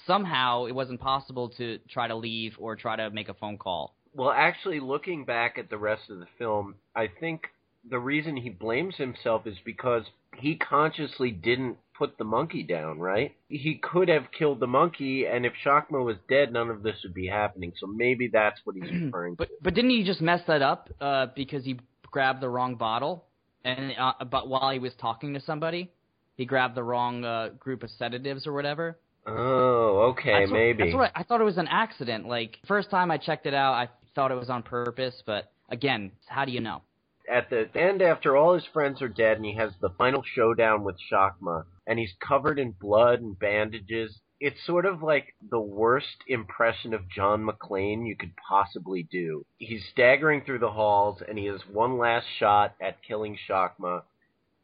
Somehow 0.06 0.66
it 0.66 0.74
wasn't 0.74 1.00
possible 1.00 1.48
to 1.50 1.78
try 1.88 2.08
to 2.08 2.14
leave 2.16 2.54
or 2.58 2.76
try 2.76 2.96
to 2.96 3.10
make 3.10 3.28
a 3.28 3.34
phone 3.34 3.58
call. 3.58 3.94
Well, 4.14 4.30
actually, 4.30 4.80
looking 4.80 5.24
back 5.24 5.56
at 5.58 5.70
the 5.70 5.78
rest 5.78 6.02
of 6.10 6.18
the 6.18 6.26
film, 6.38 6.74
I 6.94 7.08
think 7.20 7.42
the 7.88 7.98
reason 7.98 8.36
he 8.36 8.50
blames 8.50 8.96
himself 8.96 9.46
is 9.46 9.56
because 9.64 10.04
he 10.36 10.54
consciously 10.56 11.30
didn't 11.30 11.78
put 11.96 12.18
the 12.18 12.24
monkey 12.24 12.62
down, 12.62 12.98
right? 12.98 13.34
He 13.48 13.74
could 13.82 14.08
have 14.08 14.24
killed 14.36 14.60
the 14.60 14.66
monkey, 14.66 15.26
and 15.26 15.46
if 15.46 15.52
Shakma 15.64 16.04
was 16.04 16.16
dead, 16.28 16.52
none 16.52 16.68
of 16.70 16.82
this 16.82 16.96
would 17.04 17.14
be 17.14 17.26
happening. 17.26 17.72
So 17.80 17.86
maybe 17.86 18.28
that's 18.32 18.60
what 18.64 18.76
he's 18.76 18.90
referring 19.02 19.34
But 19.36 19.48
to. 19.48 19.54
but 19.62 19.74
didn't 19.74 19.90
he 19.90 20.04
just 20.04 20.20
mess 20.20 20.40
that 20.46 20.62
up 20.62 20.90
uh, 21.00 21.26
because 21.34 21.64
he 21.64 21.78
grabbed 22.10 22.40
the 22.42 22.48
wrong 22.48 22.74
bottle 22.74 23.24
and 23.64 23.92
uh, 23.98 24.24
but 24.24 24.48
while 24.48 24.70
he 24.70 24.78
was 24.78 24.92
talking 25.00 25.34
to 25.34 25.40
somebody, 25.40 25.90
he 26.36 26.44
grabbed 26.44 26.74
the 26.74 26.82
wrong 26.82 27.24
uh, 27.24 27.50
group 27.58 27.82
of 27.82 27.90
sedatives 27.90 28.46
or 28.46 28.52
whatever. 28.52 28.98
Oh, 29.26 30.12
okay, 30.12 30.40
That's 30.40 30.50
what- 30.50 30.56
maybe. 30.56 30.84
That's 30.84 30.94
what 30.96 31.12
I, 31.14 31.20
I 31.20 31.22
thought 31.22 31.40
it 31.40 31.44
was 31.44 31.58
an 31.58 31.68
accident. 31.68 32.26
Like 32.26 32.58
first 32.66 32.90
time 32.90 33.10
I 33.10 33.18
checked 33.18 33.46
it 33.46 33.54
out, 33.54 33.74
I 33.74 33.88
thought 34.14 34.30
it 34.30 34.36
was 34.36 34.50
on 34.50 34.62
purpose, 34.62 35.22
but 35.24 35.50
again, 35.70 36.12
how 36.26 36.44
do 36.44 36.52
you 36.52 36.60
know? 36.60 36.82
at 37.30 37.48
the 37.50 37.68
end 37.76 38.02
after 38.02 38.36
all 38.36 38.54
his 38.54 38.64
friends 38.72 39.00
are 39.00 39.08
dead 39.08 39.36
and 39.36 39.46
he 39.46 39.54
has 39.54 39.72
the 39.80 39.90
final 39.90 40.22
showdown 40.34 40.82
with 40.84 40.96
Shakma 41.10 41.64
and 41.86 41.98
he's 41.98 42.12
covered 42.20 42.58
in 42.58 42.72
blood 42.72 43.20
and 43.20 43.38
bandages. 43.38 44.20
It's 44.40 44.64
sort 44.66 44.86
of 44.86 45.02
like 45.02 45.34
the 45.50 45.60
worst 45.60 46.16
impression 46.26 46.92
of 46.92 47.08
John 47.08 47.46
McClane 47.46 48.06
you 48.06 48.16
could 48.16 48.32
possibly 48.48 49.04
do. 49.04 49.46
He's 49.58 49.84
staggering 49.92 50.42
through 50.44 50.58
the 50.58 50.72
halls 50.72 51.22
and 51.26 51.38
he 51.38 51.46
has 51.46 51.60
one 51.70 51.96
last 51.96 52.26
shot 52.38 52.74
at 52.80 53.02
killing 53.06 53.38
Shakma 53.48 54.02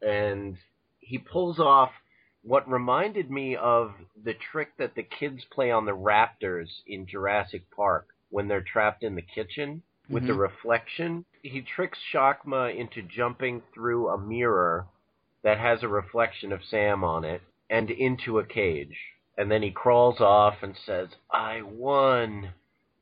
and 0.02 0.56
he 0.98 1.18
pulls 1.18 1.58
off 1.60 1.90
what 2.42 2.68
reminded 2.70 3.30
me 3.30 3.56
of 3.56 3.92
the 4.24 4.34
trick 4.34 4.76
that 4.78 4.94
the 4.94 5.02
kids 5.02 5.44
play 5.52 5.70
on 5.70 5.84
the 5.86 5.96
raptors 5.96 6.68
in 6.86 7.06
Jurassic 7.06 7.62
Park 7.74 8.08
when 8.30 8.48
they're 8.48 8.60
trapped 8.62 9.02
in 9.02 9.14
the 9.16 9.22
kitchen 9.22 9.82
with 10.08 10.26
the 10.26 10.32
Mhm. 10.32 10.38
reflection. 10.38 11.24
He 11.42 11.60
tricks 11.62 11.98
Shakma 12.12 12.74
into 12.74 13.02
jumping 13.02 13.62
through 13.74 14.08
a 14.08 14.18
mirror 14.18 14.86
that 15.42 15.58
has 15.58 15.82
a 15.82 15.88
reflection 15.88 16.52
of 16.52 16.64
Sam 16.64 17.04
on 17.04 17.24
it 17.24 17.42
and 17.70 17.90
into 17.90 18.38
a 18.38 18.44
cage. 18.44 18.96
And 19.36 19.50
then 19.50 19.62
he 19.62 19.70
crawls 19.70 20.20
off 20.20 20.62
and 20.62 20.76
says, 20.76 21.08
I 21.30 21.62
won, 21.62 22.52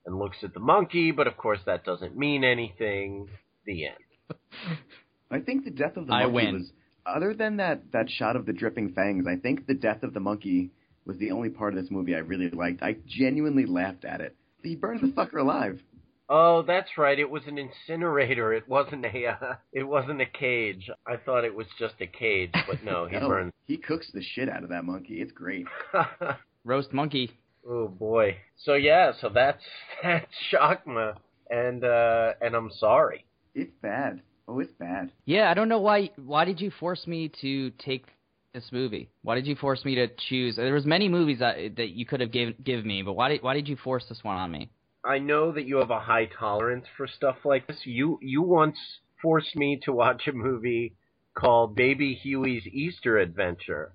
and 0.05 0.18
looks 0.18 0.43
at 0.45 0.53
the 0.55 0.61
monkey, 0.61 1.11
but 1.12 1.26
of 1.26 1.37
course 1.37 1.62
that 1.64 1.84
doesn't 1.84 2.16
mean 2.16 2.45
anything. 2.45 3.28
The 3.64 3.87
end. 3.87 4.05
I 5.30 5.41
think 5.41 5.64
the 5.64 5.70
death 5.70 5.97
of 5.97 6.07
the 6.07 6.12
I 6.12 6.22
monkey 6.26 6.34
win. 6.34 6.55
was 6.55 6.72
other 7.07 7.35
than 7.35 7.57
that 7.59 7.93
that 7.93 8.11
shot 8.11 8.37
of 8.37 8.47
the 8.47 8.53
dripping 8.53 8.93
fangs. 8.93 9.27
I 9.27 9.37
think 9.37 9.67
the 9.67 9.75
death 9.75 10.03
of 10.03 10.15
the 10.15 10.21
monkey 10.21 10.71
was 11.05 11.17
the 11.19 11.31
only 11.31 11.51
part 11.51 11.75
of 11.75 11.81
this 11.81 11.91
movie 11.91 12.15
I 12.15 12.19
really 12.19 12.51
liked. 12.51 12.83
I 12.83 12.97
genuinely 13.07 13.65
laughed 13.67 14.05
at 14.05 14.21
it. 14.21 14.35
He 14.63 14.75
burns 14.77 15.01
the 15.01 15.09
fucker 15.09 15.41
alive. 15.41 15.81
Oh, 16.29 16.63
that's 16.63 16.99
right. 16.99 17.17
It 17.17 17.31
was 17.31 17.43
an 17.47 17.57
incinerator. 17.57 18.53
It 18.53 18.69
wasn't 18.69 19.05
a. 19.07 19.27
Uh, 19.27 19.55
it 19.73 19.85
wasn't 19.85 20.21
a 20.21 20.27
cage. 20.27 20.91
I 21.07 21.17
thought 21.17 21.45
it 21.45 21.55
was 21.55 21.69
just 21.79 21.95
a 22.01 22.07
cage, 22.09 22.51
but 22.67 22.83
no, 22.83 23.07
he 23.07 23.17
No, 23.21 23.29
burns. 23.29 23.53
he 23.67 23.77
cooks 23.77 24.11
the 24.13 24.23
shit 24.35 24.49
out 24.49 24.65
of 24.65 24.71
that 24.71 24.85
monkey. 24.85 25.21
It's 25.21 25.31
great. 25.31 25.67
Roast 26.65 26.93
monkey. 26.93 27.31
oh 27.69 27.87
boy. 27.87 28.37
So 28.65 28.75
yeah. 28.75 29.13
So 29.21 29.29
that's 29.29 29.63
that's 30.03 30.27
Shakma, 30.53 31.15
and 31.49 31.85
uh 31.85 32.33
and 32.41 32.57
I'm 32.57 32.71
sorry. 32.73 33.25
It's 33.55 33.73
bad. 33.81 34.21
Oh, 34.49 34.61
it's 34.61 34.72
bad. 34.78 35.11
Yeah, 35.24 35.51
I 35.51 35.55
don't 35.55 35.68
know 35.68 35.80
why. 35.80 36.11
Why 36.16 36.44
did 36.44 36.61
you 36.61 36.70
force 36.78 37.07
me 37.07 37.30
to 37.40 37.70
take 37.72 38.07
this 38.55 38.68
movie? 38.70 39.11
Why 39.22 39.34
did 39.34 39.47
you 39.47 39.57
force 39.57 39.84
me 39.84 39.97
to 39.97 40.09
choose? 40.28 40.57
There 40.57 40.72
was 40.72 40.86
many 40.86 41.09
movies 41.09 41.40
that 41.40 41.76
that 41.76 41.90
you 41.90 42.07
could 42.07 42.20
have 42.20 42.30
give 42.30 42.62
give 42.62 42.84
me, 42.84 43.03
but 43.03 43.14
why 43.14 43.30
did 43.30 43.42
why 43.42 43.55
did 43.55 43.68
you 43.68 43.76
force 43.76 44.05
this 44.09 44.22
one 44.22 44.36
on 44.36 44.51
me? 44.51 44.70
I 45.05 45.18
know 45.18 45.53
that 45.53 45.66
you 45.66 45.76
have 45.76 45.90
a 45.90 46.01
high 46.01 46.26
tolerance 46.26 46.86
for 46.97 47.07
stuff 47.07 47.36
like 47.44 47.66
this. 47.66 47.78
You 47.84 48.18
you 48.22 48.42
once 48.42 48.78
forced 49.20 49.57
me 49.57 49.80
to 49.84 49.92
watch 49.92 50.26
a 50.28 50.32
movie 50.32 50.94
called 51.34 51.74
Baby 51.74 52.14
Huey's 52.22 52.66
Easter 52.66 53.18
Adventure. 53.18 53.92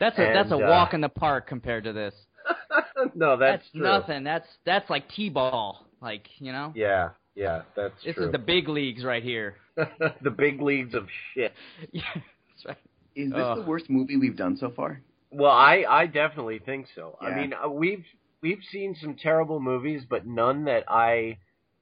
That's 0.00 0.18
a 0.18 0.26
And, 0.26 0.36
that's 0.36 0.50
a 0.52 0.56
uh, 0.56 0.68
walk 0.68 0.94
in 0.94 1.00
the 1.00 1.08
park 1.08 1.48
compared 1.48 1.84
to 1.84 1.92
this. 1.92 2.14
no, 3.14 3.36
that's, 3.36 3.68
true. 3.70 3.82
nothing. 3.82 4.24
That's 4.24 4.46
that's 4.64 4.88
like 4.88 5.08
t-ball. 5.10 5.86
Like 6.00 6.28
you 6.38 6.52
know, 6.52 6.72
Yeah, 6.74 7.10
yeah, 7.38 7.62
that's 7.76 7.94
this 8.04 8.16
true. 8.16 8.26
is 8.26 8.32
the 8.32 8.38
big 8.38 8.68
leagues 8.68 9.04
right 9.04 9.22
here. 9.22 9.54
the 10.22 10.30
big 10.30 10.60
leagues 10.60 10.94
of 10.94 11.06
shit. 11.32 11.52
yeah, 11.92 12.02
that's 12.14 12.66
right. 12.66 12.76
Is 13.14 13.30
this 13.30 13.40
Ugh. 13.40 13.58
the 13.58 13.64
worst 13.64 13.88
movie 13.88 14.16
we've 14.16 14.36
done 14.36 14.56
so 14.56 14.70
far? 14.74 15.00
Well, 15.30 15.52
I 15.52 15.84
I 15.88 16.06
definitely 16.06 16.58
think 16.58 16.86
so. 16.94 17.16
I 17.20 17.34
mean, 17.34 17.52
uh, 17.52 17.68
we've 17.68 18.04
we've 18.42 18.62
seen 18.72 18.96
some 19.00 19.14
terrible 19.14 19.60
movies, 19.60 20.02
but 20.08 20.26
none 20.26 20.64
that 20.64 20.84
I 20.88 21.38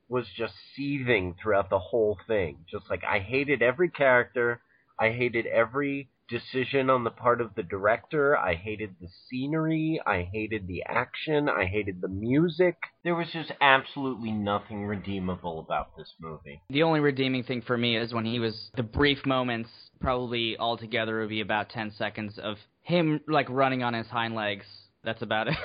was 0.08 0.26
just 0.36 0.52
seething 0.74 1.34
throughout 1.42 1.70
the 1.70 1.78
whole 1.78 2.18
thing. 2.26 2.58
Just 2.70 2.90
like 2.90 3.02
I 3.02 3.18
hated 3.18 3.62
every 3.62 3.88
character, 3.88 4.60
I 5.00 5.10
hated 5.10 5.46
every 5.46 6.10
decision 6.28 6.90
on 6.90 7.04
the 7.04 7.10
part 7.10 7.40
of 7.40 7.54
the 7.54 7.62
director, 7.62 8.36
I 8.36 8.54
hated 8.54 8.96
the 9.00 9.08
scenery, 9.28 10.00
I 10.06 10.28
hated 10.32 10.66
the 10.66 10.82
action, 10.84 11.48
I 11.48 11.64
hated 11.66 12.00
the 12.00 12.08
music. 12.08 12.76
There 13.04 13.14
was 13.14 13.28
just 13.32 13.52
absolutely 13.60 14.32
nothing 14.32 14.86
redeemable 14.86 15.60
about 15.60 15.96
this 15.96 16.12
movie. 16.20 16.60
The 16.70 16.82
only 16.82 17.00
redeeming 17.00 17.44
thing 17.44 17.62
for 17.62 17.76
me 17.76 17.96
is 17.96 18.12
when 18.12 18.24
he 18.24 18.38
was 18.38 18.70
the 18.76 18.82
brief 18.82 19.24
moments, 19.24 19.70
probably 20.00 20.58
altogether 20.58 21.20
would 21.20 21.28
be 21.28 21.40
about 21.40 21.70
ten 21.70 21.92
seconds 21.92 22.38
of 22.38 22.56
him 22.82 23.20
like 23.28 23.48
running 23.48 23.82
on 23.82 23.94
his 23.94 24.06
hind 24.06 24.34
legs. 24.34 24.66
That's 25.04 25.22
about 25.22 25.48
it. 25.48 25.56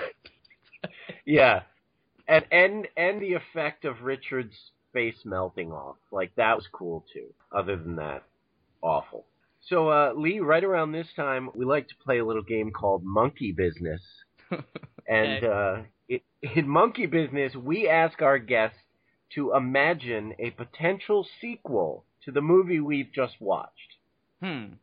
Yeah, 1.26 1.62
and 2.28 2.46
and 2.52 2.88
and 2.98 3.22
the 3.22 3.34
effect 3.34 3.86
of 3.86 4.02
Richard's 4.02 4.56
face 4.94 5.18
melting 5.26 5.72
off, 5.72 5.98
like 6.12 6.34
that 6.36 6.56
was 6.56 6.68
cool 6.72 7.06
too. 7.14 7.28
Other 7.52 7.76
than 7.76 7.98
that, 7.98 8.24
awful. 8.82 9.26
So 9.70 9.90
uh, 9.90 10.14
Lee, 10.16 10.40
right 10.40 10.64
around 10.64 10.92
this 10.92 11.08
time, 11.16 11.50
we 11.54 11.66
like 11.66 11.88
to 11.90 11.96
play 12.04 12.20
a 12.20 12.26
little 12.26 12.44
game 12.44 12.72
called 12.72 13.04
Monkey 13.04 13.52
Business, 13.52 14.02
and 15.08 15.46
uh, 15.46 15.78
it, 16.10 16.24
in 16.42 16.68
Monkey 16.68 17.06
Business, 17.06 17.54
we 17.56 17.88
ask 17.88 18.22
our 18.22 18.40
guests 18.40 18.78
to 19.36 19.54
imagine 19.54 20.34
a 20.40 20.50
potential 20.52 21.26
sequel 21.40 22.06
to 22.26 22.32
the 22.32 22.42
movie 22.42 22.80
we've 22.80 23.12
just 23.14 23.36
watched. 23.40 23.98
hmm. 24.42 24.74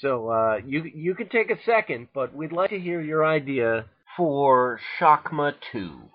So 0.00 0.28
uh, 0.28 0.56
you 0.66 0.82
you 0.82 1.14
can 1.14 1.28
take 1.28 1.50
a 1.50 1.62
second, 1.64 2.08
but 2.12 2.34
we'd 2.34 2.52
like 2.52 2.70
to 2.70 2.80
hear 2.80 3.00
your 3.00 3.24
idea 3.24 3.86
for 4.16 4.80
Shakma 4.98 5.54
Two. 5.70 6.10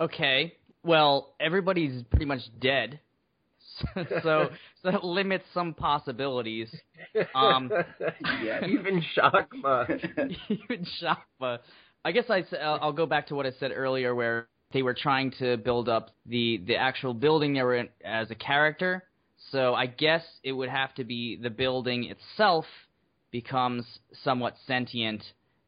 Okay. 0.00 0.54
Well, 0.84 1.34
everybody's 1.40 2.04
pretty 2.04 2.24
much 2.24 2.42
dead, 2.60 3.00
so 4.22 4.48
so 4.82 4.90
that 4.90 5.04
limits 5.04 5.44
some 5.54 5.74
possibilities. 5.74 6.74
Um, 7.34 7.70
Yeah. 8.42 8.66
even 8.66 9.02
Shakma. 9.16 9.88
Even 10.48 10.86
Shakma. 11.00 11.58
I 12.04 12.12
guess 12.12 12.24
I, 12.30 12.44
I'll 12.56 12.92
go 12.92 13.06
back 13.06 13.26
to 13.28 13.34
what 13.34 13.46
I 13.46 13.50
said 13.58 13.72
earlier, 13.74 14.14
where 14.14 14.48
they 14.72 14.82
were 14.82 14.94
trying 14.94 15.32
to 15.38 15.56
build 15.56 15.88
up 15.88 16.10
the 16.26 16.62
the 16.66 16.76
actual 16.76 17.14
building 17.14 17.54
they 17.54 17.62
were 17.62 17.76
in 17.76 17.88
as 18.04 18.30
a 18.30 18.34
character. 18.34 19.04
So 19.50 19.74
I 19.74 19.86
guess 19.86 20.24
it 20.42 20.52
would 20.52 20.68
have 20.68 20.94
to 20.94 21.04
be 21.04 21.36
the 21.40 21.50
building 21.50 22.04
itself 22.04 22.64
becomes 23.30 23.84
somewhat 24.24 24.54
sentient 24.66 25.22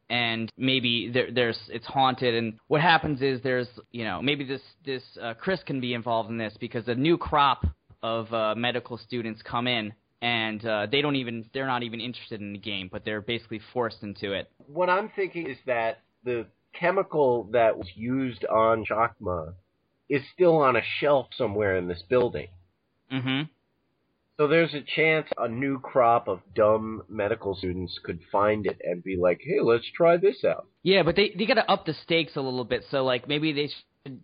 and 0.09 0.51
maybe 0.57 1.09
there, 1.11 1.31
there's 1.31 1.57
it's 1.69 1.85
haunted 1.85 2.35
and 2.35 2.53
what 2.67 2.81
happens 2.81 3.21
is 3.21 3.41
there's 3.43 3.67
you 3.91 4.03
know 4.03 4.21
maybe 4.21 4.43
this 4.43 4.61
this 4.85 5.03
uh, 5.21 5.33
Chris 5.35 5.61
can 5.65 5.79
be 5.79 5.93
involved 5.93 6.29
in 6.29 6.37
this 6.37 6.55
because 6.59 6.87
a 6.87 6.95
new 6.95 7.17
crop 7.17 7.65
of 8.03 8.33
uh, 8.33 8.55
medical 8.55 8.97
students 8.97 9.41
come 9.41 9.67
in 9.67 9.93
and 10.21 10.63
uh, 10.65 10.85
they 10.91 11.01
don't 11.01 11.15
even 11.15 11.45
they're 11.53 11.67
not 11.67 11.83
even 11.83 11.99
interested 11.99 12.41
in 12.41 12.53
the 12.53 12.59
game 12.59 12.89
but 12.91 13.03
they're 13.05 13.21
basically 13.21 13.59
forced 13.73 14.03
into 14.03 14.33
it 14.33 14.49
what 14.67 14.89
I'm 14.89 15.09
thinking 15.15 15.49
is 15.49 15.57
that 15.65 15.99
the 16.23 16.47
chemical 16.73 17.49
that 17.51 17.77
was 17.77 17.87
used 17.95 18.45
on 18.45 18.85
Shakma 18.85 19.53
is 20.09 20.21
still 20.33 20.57
on 20.57 20.75
a 20.75 20.81
shelf 20.99 21.27
somewhere 21.37 21.75
in 21.77 21.87
this 21.87 22.03
building. 22.09 22.47
mhm 23.11 23.49
So 24.37 24.47
there's 24.47 24.73
a 24.73 24.81
chance 24.81 25.27
a 25.37 25.47
new 25.47 25.79
crop 25.79 26.27
of 26.27 26.41
dumb 26.55 27.03
medical 27.09 27.55
students 27.55 27.99
could 28.03 28.19
find 28.31 28.65
it 28.65 28.79
and 28.83 29.03
be 29.03 29.15
like, 29.17 29.39
"Hey, 29.43 29.59
let's 29.61 29.89
try 29.95 30.17
this 30.17 30.43
out." 30.43 30.67
Yeah, 30.83 31.03
but 31.03 31.15
they 31.15 31.33
they 31.37 31.45
got 31.45 31.55
to 31.55 31.69
up 31.69 31.85
the 31.85 31.93
stakes 31.93 32.35
a 32.35 32.41
little 32.41 32.63
bit. 32.65 32.85
So 32.89 33.03
like 33.03 33.27
maybe 33.27 33.53
they 33.53 33.69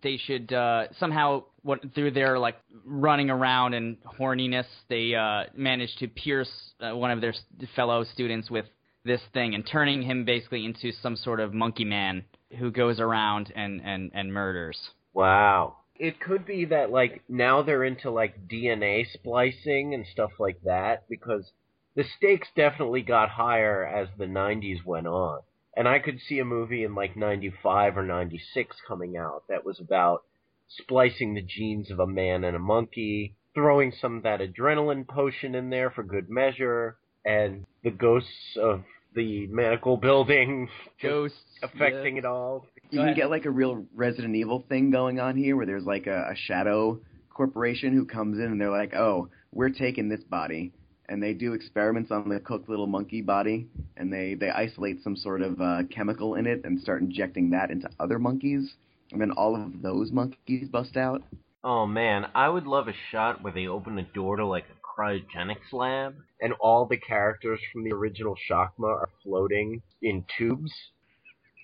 they 0.02 0.16
should 0.16 0.52
uh, 0.52 0.84
somehow 0.98 1.44
what 1.62 1.80
through 1.94 2.10
their 2.10 2.38
like 2.38 2.56
running 2.84 3.30
around 3.30 3.74
and 3.74 3.96
horniness 4.18 4.66
they 4.88 5.14
uh, 5.14 5.44
manage 5.54 5.94
to 5.96 6.08
pierce 6.08 6.50
uh, 6.80 6.96
one 6.96 7.10
of 7.10 7.20
their 7.20 7.34
fellow 7.76 8.04
students 8.04 8.50
with 8.50 8.66
this 9.04 9.20
thing 9.32 9.54
and 9.54 9.66
turning 9.66 10.02
him 10.02 10.24
basically 10.24 10.64
into 10.64 10.92
some 11.00 11.16
sort 11.16 11.40
of 11.40 11.54
monkey 11.54 11.84
man 11.84 12.24
who 12.58 12.70
goes 12.70 12.98
around 13.00 13.52
and 13.54 13.80
and 13.84 14.10
and 14.14 14.32
murders. 14.32 14.78
Wow. 15.14 15.76
It 15.96 16.20
could 16.20 16.46
be 16.46 16.64
that 16.66 16.90
like 16.90 17.22
now 17.28 17.62
they're 17.62 17.84
into 17.84 18.10
like 18.10 18.48
DNA 18.48 19.04
splicing 19.12 19.94
and 19.94 20.06
stuff 20.12 20.30
like 20.38 20.60
that 20.64 21.08
because 21.08 21.50
the 21.96 22.04
stakes 22.16 22.46
definitely 22.54 23.02
got 23.02 23.28
higher 23.28 23.84
as 23.84 24.06
the 24.16 24.26
90s 24.26 24.84
went 24.84 25.08
on. 25.08 25.40
And 25.78 25.86
I 25.86 26.00
could 26.00 26.18
see 26.20 26.40
a 26.40 26.44
movie 26.44 26.82
in 26.82 26.96
like 26.96 27.16
95 27.16 27.96
or 27.96 28.02
96 28.02 28.76
coming 28.88 29.16
out 29.16 29.44
that 29.48 29.64
was 29.64 29.78
about 29.78 30.24
splicing 30.66 31.34
the 31.34 31.40
genes 31.40 31.92
of 31.92 32.00
a 32.00 32.06
man 32.06 32.42
and 32.42 32.56
a 32.56 32.58
monkey, 32.58 33.36
throwing 33.54 33.92
some 33.92 34.16
of 34.16 34.22
that 34.24 34.40
adrenaline 34.40 35.06
potion 35.06 35.54
in 35.54 35.70
there 35.70 35.92
for 35.92 36.02
good 36.02 36.28
measure, 36.28 36.96
and 37.24 37.64
the 37.84 37.92
ghosts 37.92 38.56
of 38.60 38.82
the 39.14 39.46
medical 39.46 39.96
building 40.08 40.68
Ghosts 41.00 41.38
affecting 41.62 42.16
yeah. 42.16 42.22
it 42.22 42.24
all. 42.24 42.66
You 42.90 42.98
can 42.98 43.14
get 43.14 43.30
like 43.30 43.44
a 43.44 43.50
real 43.50 43.86
Resident 43.94 44.34
Evil 44.34 44.64
thing 44.68 44.90
going 44.90 45.20
on 45.20 45.36
here, 45.36 45.56
where 45.56 45.66
there's 45.66 45.86
like 45.86 46.08
a, 46.08 46.30
a 46.32 46.34
shadow 46.34 47.00
corporation 47.32 47.92
who 47.92 48.04
comes 48.04 48.38
in 48.38 48.46
and 48.46 48.60
they're 48.60 48.68
like, 48.68 48.94
"Oh, 48.94 49.28
we're 49.52 49.70
taking 49.70 50.08
this 50.08 50.24
body," 50.24 50.72
and 51.08 51.22
they 51.22 51.32
do 51.32 51.52
experiments 51.52 52.10
on 52.10 52.28
the 52.28 52.40
cooked 52.40 52.68
little 52.68 52.86
monkey 52.86 53.22
body, 53.22 53.66
and 53.96 54.12
they 54.12 54.34
they 54.34 54.50
isolate 54.50 55.02
some 55.02 55.16
sort 55.16 55.42
of 55.42 55.60
uh, 55.60 55.82
chemical 55.90 56.34
in 56.34 56.46
it 56.46 56.62
and 56.64 56.80
start 56.80 57.02
injecting 57.02 57.50
that 57.50 57.70
into 57.70 57.88
other 57.98 58.18
monkeys, 58.18 58.74
and 59.12 59.20
then 59.20 59.30
all 59.32 59.56
of 59.56 59.82
those 59.82 60.12
monkeys 60.12 60.68
bust 60.68 60.96
out. 60.96 61.22
Oh 61.64 61.86
man, 61.86 62.26
I 62.34 62.48
would 62.48 62.66
love 62.66 62.88
a 62.88 62.94
shot 63.10 63.42
where 63.42 63.52
they 63.52 63.66
open 63.66 63.98
a 63.98 64.02
door 64.02 64.36
to 64.36 64.46
like 64.46 64.64
a 64.70 65.00
cryogenics 65.00 65.72
lab 65.72 66.14
and 66.40 66.52
all 66.60 66.86
the 66.86 66.96
characters 66.96 67.60
from 67.72 67.84
the 67.84 67.92
original 67.92 68.36
Shakma 68.48 68.88
are 68.88 69.08
floating 69.22 69.82
in 70.02 70.24
tubes. 70.36 70.72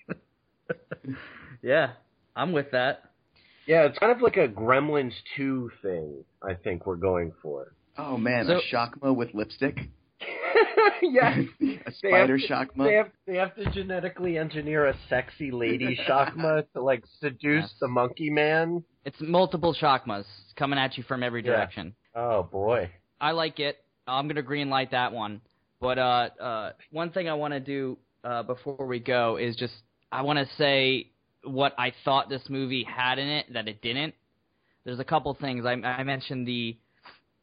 Yeah, 1.61 1.93
I'm 2.35 2.51
with 2.51 2.71
that. 2.71 3.09
Yeah, 3.65 3.85
it's 3.85 3.97
kind 3.97 4.11
of 4.11 4.21
like 4.21 4.37
a 4.37 4.47
Gremlins 4.47 5.13
2 5.35 5.71
thing, 5.81 6.23
I 6.47 6.53
think 6.53 6.85
we're 6.85 6.95
going 6.95 7.33
for. 7.41 7.73
Oh 7.97 8.17
man, 8.17 8.45
So- 8.47 8.57
a 8.59 8.75
Shakma 8.75 9.15
with 9.15 9.33
lipstick. 9.33 9.89
yes. 11.01 11.37
a 11.37 11.45
They 11.61 11.91
spider 12.09 12.37
to, 12.37 12.47
Shakma. 12.47 12.85
they, 12.85 12.93
have, 12.95 13.09
they 13.27 13.35
have 13.35 13.55
to 13.55 13.69
genetically 13.71 14.37
engineer 14.37 14.85
a 14.87 14.95
sexy 15.09 15.51
lady 15.51 15.97
Shakma 16.09 16.65
to 16.73 16.81
like 16.81 17.03
seduce 17.19 17.63
Yes. 17.63 17.73
the 17.79 17.87
monkey 17.87 18.29
man. 18.29 18.83
It's 19.03 19.17
multiple 19.19 19.75
Shakmas 19.79 20.25
coming 20.55 20.79
at 20.79 20.97
you 20.97 21.03
from 21.03 21.23
every 21.23 21.43
Yeah. 21.43 21.51
direction. 21.51 21.95
Oh 22.15 22.43
boy. 22.43 22.89
I 23.19 23.31
like 23.31 23.59
it. 23.59 23.77
I'm 24.07 24.27
gonna 24.27 24.41
green 24.41 24.69
light 24.69 24.91
that 24.91 25.11
one. 25.11 25.41
But 25.81 25.99
uh, 25.99 26.29
uh, 26.39 26.71
one 26.91 27.11
thing 27.11 27.27
I 27.29 27.33
want 27.33 27.53
to 27.53 27.59
do 27.59 27.97
uh, 28.23 28.43
before 28.43 28.85
we 28.85 28.99
go 28.99 29.37
is 29.37 29.55
just 29.55 29.73
I 30.11 30.21
want 30.21 30.39
to 30.39 30.47
say 30.57 31.09
what 31.43 31.73
I 31.77 31.91
thought 32.03 32.29
this 32.29 32.43
movie 32.49 32.83
had 32.83 33.19
in 33.19 33.27
it 33.27 33.53
that 33.53 33.67
it 33.67 33.81
didn't. 33.81 34.15
There's 34.85 34.99
a 34.99 35.03
couple 35.03 35.33
things 35.39 35.65
I, 35.65 35.73
I 35.73 36.03
mentioned 36.03 36.47
the 36.47 36.77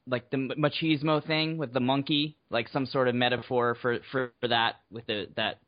like 0.07 0.31
the 0.31 0.37
machismo 0.37 1.25
thing 1.25 1.59
with 1.59 1.73
the 1.73 1.81
monkey, 1.81 2.37
like 2.51 2.69
some 2.69 2.87
sort 2.87 3.09
of 3.09 3.15
metaphor 3.15 3.77
for 3.81 3.99
for, 4.11 4.33
for 4.41 4.49
that 4.49 4.77
with 4.91 5.07
the 5.07 5.27
that 5.37 5.59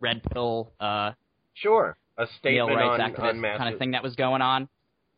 red 0.00 0.22
pill 0.32 0.72
uh, 0.80 1.12
Sure. 1.54 1.96
A 2.16 2.22
male 2.22 2.28
statement 2.38 2.76
rights 2.76 3.02
on, 3.02 3.12
activist 3.12 3.52
on 3.52 3.58
kind 3.58 3.72
of 3.72 3.78
thing 3.78 3.90
that 3.92 4.02
was 4.02 4.14
going 4.14 4.42
on, 4.42 4.68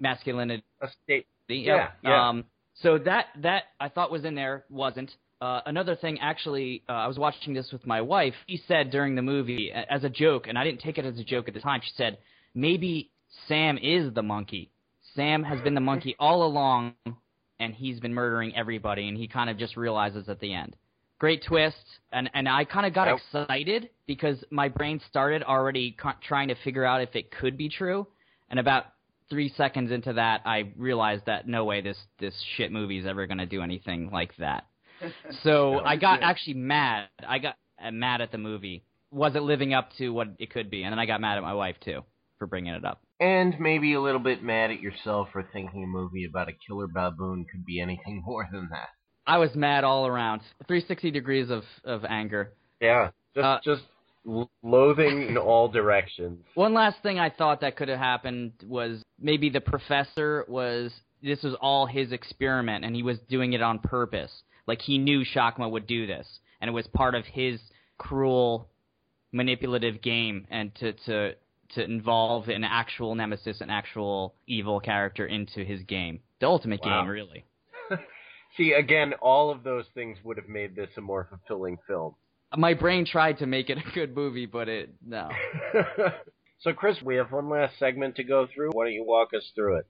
masculinity. 0.00 0.64
A 0.80 0.88
state. 1.04 1.26
Yeah. 1.48 1.56
Yeah, 1.56 1.88
yeah. 2.02 2.28
Um, 2.28 2.44
so 2.74 2.98
that 2.98 3.26
that 3.42 3.64
I 3.80 3.88
thought 3.88 4.10
was 4.10 4.24
in 4.24 4.34
there 4.34 4.64
wasn't. 4.70 5.10
Uh, 5.40 5.60
another 5.66 5.94
thing, 5.94 6.18
actually, 6.20 6.82
uh, 6.88 6.92
I 6.92 7.06
was 7.06 7.18
watching 7.18 7.52
this 7.52 7.68
with 7.70 7.86
my 7.86 8.00
wife. 8.00 8.32
She 8.48 8.62
said 8.66 8.90
during 8.90 9.14
the 9.14 9.22
movie, 9.22 9.70
as 9.70 10.02
a 10.02 10.08
joke, 10.08 10.46
and 10.48 10.58
I 10.58 10.64
didn't 10.64 10.80
take 10.80 10.96
it 10.96 11.04
as 11.04 11.18
a 11.18 11.24
joke 11.24 11.48
at 11.48 11.54
the 11.54 11.60
time. 11.60 11.80
She 11.84 11.92
said 11.94 12.18
maybe 12.54 13.10
Sam 13.46 13.76
is 13.76 14.14
the 14.14 14.22
monkey. 14.22 14.70
Sam 15.14 15.42
has 15.44 15.60
been 15.60 15.74
the 15.74 15.80
monkey 15.80 16.16
all 16.18 16.42
along, 16.44 16.94
and 17.59 17.74
he's 17.74 18.00
been 18.00 18.14
murdering 18.14 18.54
everybody, 18.57 19.09
and 19.09 19.16
he 19.16 19.28
kind 19.28 19.50
of 19.50 19.59
just 19.59 19.76
realizes 19.76 20.28
at 20.28 20.40
the 20.40 20.52
end. 20.54 20.76
Great 21.18 21.42
twist, 21.46 21.76
and 22.12 22.28
and 22.34 22.48
I 22.48 22.64
kind 22.64 22.86
of 22.86 22.92
got 22.92 23.09
Yep. 23.09 23.16
excited 23.18 23.90
because 24.07 24.42
my 24.50 24.68
brain 24.68 25.00
started 25.09 25.42
already 25.42 25.92
co- 25.92 26.12
trying 26.22 26.48
to 26.48 26.54
figure 26.57 26.84
out 26.84 27.00
if 27.00 27.16
it 27.16 27.30
could 27.30 27.57
be 27.57 27.68
true, 27.68 28.07
and 28.50 28.61
about 28.61 28.84
three 29.30 29.48
seconds 29.57 29.90
into 29.90 30.12
that, 30.12 30.42
I 30.44 30.72
realized 30.76 31.24
that 31.26 31.48
no 31.48 31.64
way 31.64 31.80
this 31.80 31.96
this 32.18 32.34
shit 32.57 32.70
movie 32.70 32.98
is 32.98 33.07
ever 33.07 33.26
gonna 33.26 33.46
do 33.46 33.62
anything 33.62 34.11
like 34.11 34.36
that. 34.36 34.66
So 35.42 35.80
I 35.80 35.96
got 35.96 36.22
actually 36.22 36.54
mad. 36.54 37.09
I 37.26 37.38
got 37.38 37.57
uh, 37.82 37.90
mad 37.90 38.20
at 38.20 38.32
the 38.32 38.38
movie. 38.38 38.82
Was 39.11 39.34
it 39.36 39.42
living 39.42 39.74
up 39.74 39.90
to 39.98 40.11
what 40.11 40.28
it 40.38 40.50
could 40.50 40.70
be? 40.70 40.82
And 40.84 40.92
then 40.92 40.98
I 40.98 41.07
got 41.07 41.20
mad 41.20 41.36
at 41.36 41.42
my 41.42 41.54
wife 41.54 41.76
too 41.84 42.02
for 42.38 42.46
bringing 42.46 42.74
it 42.74 42.84
up. 42.84 43.02
And 43.18 43.58
maybe 43.58 43.94
a 43.94 44.00
little 44.00 44.20
bit 44.20 44.42
mad 44.42 44.70
at 44.70 44.80
yourself 44.80 45.28
for 45.32 45.42
thinking 45.42 45.84
a 45.84 45.86
movie 45.86 46.24
about 46.24 46.48
a 46.48 46.52
killer 46.52 46.86
baboon 46.86 47.46
could 47.50 47.64
be 47.64 47.80
anything 47.80 48.22
more 48.26 48.46
than 48.52 48.68
that. 48.70 48.88
I 49.26 49.38
was 49.38 49.54
mad 49.54 49.84
all 49.84 50.06
around. 50.06 50.40
360 50.68 51.10
degrees 51.10 51.50
of 51.50 51.64
of 51.84 52.04
anger. 52.04 52.52
Yeah, 52.80 53.10
just 53.34 53.44
Uh, 53.44 53.58
just 53.64 53.82
loathing 54.62 55.28
in 55.28 55.36
all 55.38 55.68
directions. 55.68 56.44
One 56.54 56.74
last 56.74 56.96
thing 57.02 57.18
I 57.18 57.30
thought 57.30 57.60
that 57.60 57.76
could 57.76 57.88
have 57.88 57.98
happened 57.98 58.52
was 58.66 59.02
maybe 59.20 59.50
the 59.50 59.60
professor 59.60 60.44
was 60.48 60.92
this 61.22 61.42
was 61.42 61.54
all 61.60 61.86
his 61.86 62.12
experiment 62.12 62.84
and 62.84 62.94
he 62.94 63.02
was 63.02 63.18
doing 63.28 63.52
it 63.52 63.62
on 63.62 63.78
purpose. 63.78 64.30
Like 64.66 64.80
he 64.80 64.98
knew 64.98 65.24
Shakma 65.24 65.70
would 65.70 65.86
do 65.86 66.06
this 66.06 66.26
and 66.60 66.68
it 66.68 66.72
was 66.72 66.86
part 66.88 67.14
of 67.14 67.24
his 67.24 67.60
cruel 67.98 68.68
manipulative 69.32 70.02
game 70.02 70.46
and 70.50 70.74
to 70.76 70.92
to 71.06 71.34
to 71.74 71.84
involve 71.84 72.48
an 72.48 72.64
actual 72.64 73.14
nemesis, 73.14 73.60
an 73.60 73.70
actual 73.70 74.34
evil 74.46 74.80
character 74.80 75.26
into 75.26 75.64
his 75.64 75.82
game. 75.82 76.20
The 76.40 76.46
ultimate 76.46 76.80
Wow. 76.84 77.02
game 77.02 77.08
really. 77.10 77.44
See, 78.56 78.72
again, 78.72 79.14
all 79.20 79.50
of 79.50 79.62
those 79.62 79.84
things 79.94 80.18
would 80.24 80.36
have 80.38 80.48
made 80.48 80.74
this 80.74 80.90
a 80.96 81.00
more 81.00 81.26
fulfilling 81.28 81.78
film. 81.86 82.14
My 82.56 82.74
brain 82.74 83.04
tried 83.04 83.38
to 83.38 83.46
make 83.46 83.70
it 83.70 83.78
a 83.78 83.90
good 83.94 84.14
movie, 84.14 84.46
but 84.46 84.68
it 84.68 84.90
no. 85.04 85.28
so, 86.60 86.72
Chris, 86.72 87.02
we 87.02 87.16
have 87.16 87.32
one 87.32 87.48
last 87.48 87.78
segment 87.78 88.16
to 88.16 88.24
go 88.24 88.46
through. 88.54 88.70
Why 88.72 88.84
don't 88.84 88.94
you 88.94 89.04
walk 89.04 89.34
us 89.34 89.50
through 89.54 89.76
it? 89.78 89.86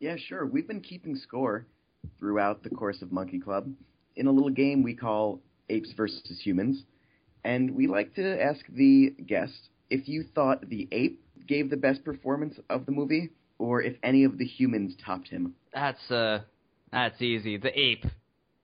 Yeah, 0.00 0.16
sure. 0.16 0.46
We've 0.46 0.68
been 0.68 0.80
keeping 0.80 1.16
score 1.16 1.66
throughout 2.18 2.62
the 2.62 2.70
course 2.70 3.02
of 3.02 3.12
Monkey 3.12 3.40
Club 3.40 3.68
in 4.14 4.26
a 4.26 4.30
little 4.32 4.50
game 4.50 4.82
we 4.82 4.94
call 4.94 5.40
Apes 5.68 5.92
versus 5.96 6.40
Humans. 6.42 6.84
And 7.44 7.74
we 7.74 7.86
like 7.86 8.14
to 8.14 8.42
ask 8.42 8.60
the 8.68 9.10
guest 9.26 9.70
if 9.90 10.08
you 10.08 10.24
thought 10.34 10.68
the 10.68 10.88
ape 10.92 11.22
gave 11.46 11.70
the 11.70 11.76
best 11.76 12.04
performance 12.04 12.58
of 12.70 12.86
the 12.86 12.92
movie, 12.92 13.30
or 13.58 13.82
if 13.82 13.96
any 14.02 14.24
of 14.24 14.38
the 14.38 14.44
humans 14.44 14.94
topped 15.04 15.28
him. 15.28 15.54
That's 15.72 16.10
uh, 16.10 16.40
that's 16.92 17.20
easy. 17.20 17.56
The 17.56 17.78
ape, 17.78 18.04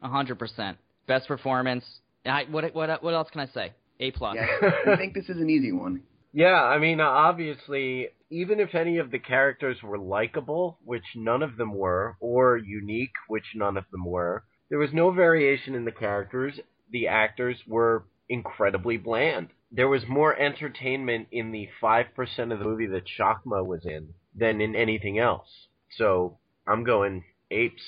a 0.02 0.08
hundred 0.08 0.38
percent, 0.38 0.78
best 1.06 1.28
performance. 1.28 1.84
I, 2.24 2.44
what 2.50 2.74
what 2.74 3.02
what 3.02 3.14
else 3.14 3.28
can 3.30 3.40
I 3.40 3.46
say? 3.46 3.72
A 4.00 4.10
plus. 4.10 4.36
Yeah, 4.36 4.92
I 4.92 4.96
think 4.96 5.14
this 5.14 5.28
is 5.28 5.36
an 5.38 5.50
easy 5.50 5.72
one. 5.72 6.02
Yeah, 6.34 6.54
I 6.54 6.78
mean, 6.78 6.98
uh, 6.98 7.04
obviously, 7.04 8.08
even 8.30 8.58
if 8.58 8.74
any 8.74 8.96
of 8.96 9.10
the 9.10 9.18
characters 9.18 9.76
were 9.82 9.98
likable, 9.98 10.78
which 10.82 11.04
none 11.14 11.42
of 11.42 11.58
them 11.58 11.74
were, 11.74 12.16
or 12.20 12.56
unique, 12.56 13.12
which 13.28 13.44
none 13.54 13.76
of 13.76 13.84
them 13.92 14.06
were, 14.06 14.42
there 14.70 14.78
was 14.78 14.88
no 14.94 15.10
variation 15.10 15.74
in 15.74 15.84
the 15.84 15.92
characters. 15.92 16.54
The 16.90 17.08
actors 17.08 17.58
were 17.68 18.06
incredibly 18.30 18.96
bland. 18.96 19.48
There 19.74 19.88
was 19.88 20.02
more 20.06 20.38
entertainment 20.38 21.28
in 21.32 21.50
the 21.50 21.68
5% 21.82 22.52
of 22.52 22.58
the 22.58 22.64
movie 22.64 22.86
that 22.86 23.04
Shakma 23.18 23.64
was 23.64 23.84
in 23.84 24.08
than 24.34 24.60
in 24.60 24.76
anything 24.76 25.18
else. 25.18 25.48
So, 25.96 26.38
I'm 26.66 26.84
going 26.84 27.24
apes. 27.50 27.82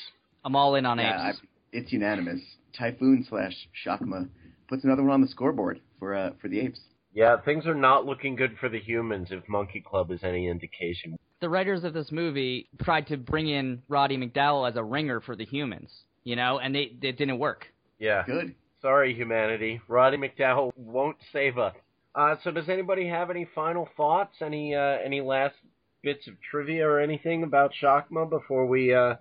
I'm 0.45 0.57
all 0.57 0.75
in 0.75 0.87
on 0.87 0.99
Yeah, 0.99 1.31
apes. 1.31 1.39
I, 1.43 1.47
it's 1.73 1.93
unanimous. 1.93 2.41
Typhoon 2.77 3.27
slash 3.29 3.55
Shakma 3.87 4.29
puts 4.69 4.85
another 4.85 5.03
one 5.03 5.13
on 5.13 5.21
the 5.21 5.29
scoreboard 5.29 5.81
for 5.99 6.15
uh, 6.15 6.31
for 6.41 6.49
the 6.49 6.61
apes. 6.61 6.81
Yeah, 7.13 7.37
things 7.41 7.67
are 7.67 7.75
not 7.75 8.07
looking 8.07 8.35
good 8.35 8.57
for 8.59 8.69
the 8.69 8.81
humans 8.81 9.29
if 9.31 9.49
Monkey 9.49 9.81
Club 9.81 10.11
is 10.11 10.25
any 10.25 10.49
indication. 10.49 11.17
The 11.41 11.49
writers 11.49 11.85
of 11.85 11.95
this 11.95 12.11
movie 12.11 12.69
tried 12.83 13.07
to 13.09 13.17
bring 13.17 13.49
in 13.49 13.83
Roddy 13.89 14.17
McDowall 14.17 14.69
as 14.69 14.77
a 14.77 14.83
ringer 14.83 15.21
for 15.21 15.37
the 15.37 15.45
humans, 15.45 15.91
you 16.25 16.35
know, 16.35 16.59
and 16.59 16.75
they 16.75 16.97
it 17.01 17.17
didn't 17.17 17.39
work. 17.39 17.67
Yeah. 17.99 18.25
Good. 18.27 18.55
Sorry, 18.85 19.15
humanity. 19.15 19.81
Roddy 19.89 20.19
McDowall 20.19 20.71
won't 20.77 21.17
save 21.33 21.57
us. 21.57 21.75
Uh, 22.15 22.37
so, 22.45 22.51
does 22.51 22.69
anybody 22.69 23.09
have 23.09 23.31
any 23.31 23.49
final 23.55 23.89
thoughts? 23.97 24.35
Any 24.43 24.75
uh, 24.75 24.99
any 25.03 25.23
last 25.23 25.55
bits 26.03 26.29
of 26.29 26.35
trivia 26.51 26.87
or 26.87 27.01
anything 27.01 27.45
about 27.45 27.73
Shakma 27.83 28.29
before 28.29 28.67
we 28.67 28.93
uh, 28.93 29.15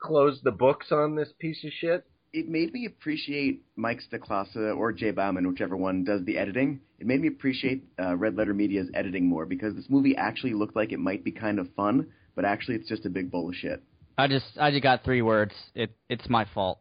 close 0.00 0.40
the 0.44 0.52
books 0.52 0.92
on 0.92 1.16
this 1.16 1.28
piece 1.40 1.58
of 1.64 1.72
shit? 1.80 2.06
It 2.32 2.48
made 2.48 2.72
me 2.72 2.86
appreciate 2.86 3.64
Mike 3.74 3.98
Stoklasa 4.08 4.76
or 4.76 4.92
Jay 4.92 5.10
Bauman, 5.10 5.48
whichever 5.48 5.76
one 5.76 6.04
does 6.04 6.24
the 6.24 6.38
editing. 6.38 6.78
It 7.00 7.08
made 7.08 7.20
me 7.20 7.26
appreciate 7.26 7.82
uh, 8.00 8.14
Red 8.14 8.36
Letter 8.36 8.54
Media's 8.54 8.90
editing 8.94 9.26
more 9.26 9.44
because 9.44 9.74
this 9.74 9.86
movie 9.88 10.14
actually 10.16 10.54
looked 10.54 10.76
like 10.76 10.92
it 10.92 11.00
might 11.00 11.24
be 11.24 11.32
kind 11.32 11.58
of 11.58 11.66
fun, 11.74 12.06
but 12.36 12.44
actually 12.44 12.76
it's 12.76 12.88
just 12.88 13.06
a 13.06 13.10
big 13.10 13.32
bowl 13.32 13.48
of 13.48 13.56
shit. 13.56 13.82
I 14.16 14.28
just 14.28 14.56
I 14.56 14.70
just 14.70 14.84
got 14.84 15.02
three 15.02 15.22
words. 15.22 15.54
It 15.74 15.90
it's 16.08 16.28
my 16.28 16.46
fault. 16.54 16.78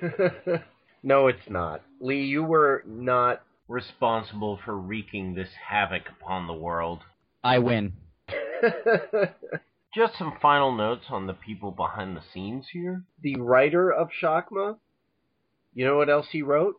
no, 1.06 1.28
it's 1.28 1.48
not. 1.48 1.82
Lee, 2.00 2.24
you 2.24 2.42
were 2.42 2.82
not 2.84 3.40
responsible 3.68 4.58
for 4.64 4.76
wreaking 4.76 5.34
this 5.34 5.50
havoc 5.68 6.02
upon 6.20 6.48
the 6.48 6.52
world. 6.52 7.04
I 7.44 7.60
win. 7.60 7.92
Just 9.94 10.18
some 10.18 10.36
final 10.42 10.74
notes 10.74 11.04
on 11.08 11.28
the 11.28 11.32
people 11.32 11.70
behind 11.70 12.16
the 12.16 12.22
scenes 12.34 12.66
here. 12.72 13.04
The 13.22 13.36
writer 13.36 13.88
of 13.88 14.08
Shakma, 14.20 14.78
you 15.74 15.84
know 15.84 15.96
what 15.96 16.10
else 16.10 16.26
he 16.32 16.42
wrote? 16.42 16.74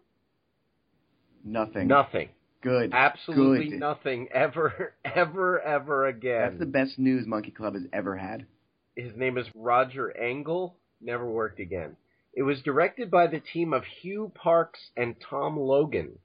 Nothing. 1.45 1.87
Nothing. 1.87 2.27
Good. 2.61 2.91
Absolutely 2.93 3.69
Good. 3.69 3.79
nothing 3.79 4.27
ever, 4.33 4.93
ever, 5.05 5.61
ever 5.61 6.05
again. 6.05 6.49
That's 6.49 6.59
the 6.59 6.65
best 6.65 6.99
news 6.99 7.25
Monkey 7.25 7.51
Club 7.51 7.75
has 7.75 7.83
ever 7.93 8.17
had. 8.17 8.45
His 8.97 9.15
name 9.15 9.37
is 9.37 9.47
Roger 9.55 10.11
Engle. 10.17 10.75
Never 10.99 11.25
worked 11.25 11.61
again. 11.61 11.95
It 12.37 12.43
was 12.43 12.61
directed 12.61 13.09
by 13.09 13.25
the 13.25 13.39
team 13.39 13.73
of 13.73 13.83
Hugh 13.83 14.31
Parks 14.35 14.91
and 14.95 15.15
Tom 15.19 15.57
Logan, 15.57 16.19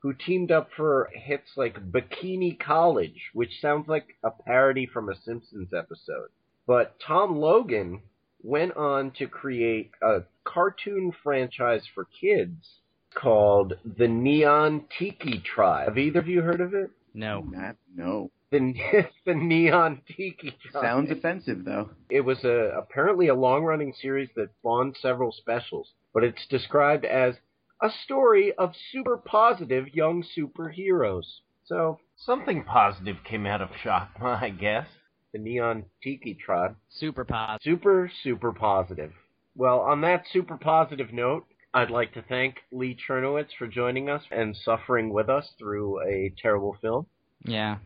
who 0.00 0.12
teamed 0.12 0.52
up 0.52 0.68
for 0.76 1.08
hits 1.14 1.56
like 1.56 1.90
Bikini 1.90 2.60
College, 2.60 3.30
which 3.32 3.58
sounds 3.58 3.88
like 3.88 4.18
a 4.22 4.30
parody 4.30 4.84
from 4.84 5.08
a 5.08 5.16
Simpsons 5.16 5.72
episode. 5.72 6.28
But 6.66 7.00
Tom 7.00 7.38
Logan 7.38 8.02
went 8.42 8.76
on 8.76 9.12
to 9.12 9.26
create 9.26 9.92
a 10.02 10.24
cartoon 10.44 11.12
franchise 11.22 11.86
for 11.94 12.04
kids 12.04 12.80
called 13.14 13.72
The 13.96 14.06
Neon 14.06 14.84
Tiki 14.98 15.38
Tribe. 15.38 15.88
Have 15.88 15.96
either 15.96 16.20
of 16.20 16.28
you 16.28 16.42
heard 16.42 16.60
of 16.60 16.74
it? 16.74 16.90
No. 17.14 17.40
Not, 17.40 17.76
no. 17.96 18.30
The, 18.50 18.74
the 19.26 19.34
Neon 19.34 20.02
Tiki 20.06 20.56
Tribe. 20.70 20.82
Sounds 20.82 21.10
offensive, 21.10 21.64
though. 21.64 21.90
It 22.10 22.22
was 22.22 22.44
a, 22.44 22.72
apparently 22.76 23.28
a 23.28 23.34
long 23.34 23.64
running 23.64 23.92
series 24.00 24.30
that 24.36 24.50
spawned 24.58 24.96
several 25.00 25.32
specials, 25.32 25.92
but 26.14 26.24
it's 26.24 26.46
described 26.48 27.04
as 27.04 27.34
a 27.82 27.90
story 28.04 28.52
of 28.54 28.72
super 28.92 29.16
positive 29.16 29.88
young 29.94 30.24
superheroes. 30.36 31.24
So, 31.64 31.98
something 32.16 32.64
positive 32.64 33.16
came 33.24 33.46
out 33.46 33.60
of 33.60 33.68
Shakma, 33.84 34.42
I 34.42 34.50
guess. 34.50 34.86
The 35.32 35.38
Neon 35.38 35.84
Tiki 36.02 36.34
Tribe. 36.34 36.76
Super 36.88 37.24
pop. 37.24 37.62
Super, 37.62 38.10
super 38.22 38.52
positive. 38.52 39.12
Well, 39.54 39.80
on 39.80 40.00
that 40.00 40.24
super 40.32 40.56
positive 40.56 41.12
note, 41.12 41.44
I'd 41.74 41.90
like 41.90 42.14
to 42.14 42.22
thank 42.22 42.56
Lee 42.72 42.96
Chernowitz 42.96 43.50
for 43.58 43.66
joining 43.66 44.08
us 44.08 44.22
and 44.30 44.56
suffering 44.56 45.12
with 45.12 45.28
us 45.28 45.50
through 45.58 46.00
a 46.00 46.32
terrible 46.40 46.76
film. 46.80 47.06
Yeah. 47.44 47.78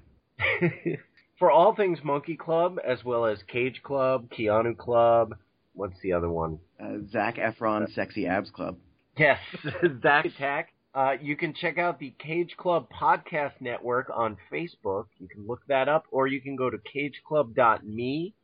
for 1.39 1.51
all 1.51 1.75
things 1.75 1.99
Monkey 2.05 2.37
Club, 2.37 2.79
as 2.87 3.05
well 3.05 3.27
as 3.27 3.39
Cage 3.49 3.83
Club, 3.83 4.29
Keanu 4.31 4.77
Club, 4.77 5.35
what's 5.75 5.99
the 6.03 6.13
other 6.13 6.29
one? 6.29 6.59
Uh, 6.83 6.99
Zac 7.11 7.37
Efron 7.37 7.93
Sexy 7.95 8.27
Abs 8.27 8.51
Club. 8.51 8.77
Yes, 9.17 9.39
Zack 10.03 10.25
Attack. 10.27 10.73
Uh, 10.95 11.13
you 11.21 11.37
can 11.37 11.55
check 11.55 11.79
out 11.79 11.99
the 11.99 12.15
Cage 12.19 12.55
Club 12.59 12.87
Podcast 12.91 13.53
Network 13.61 14.11
on 14.15 14.37
Facebook. 14.53 15.07
You 15.19 15.29
can 15.29 15.47
look 15.47 15.63
that 15.69 15.89
up, 15.89 16.05
or 16.11 16.27
you 16.27 16.41
can 16.41 16.55
go 16.55 16.69
to 16.69 16.77
cageclub.me. 16.77 18.35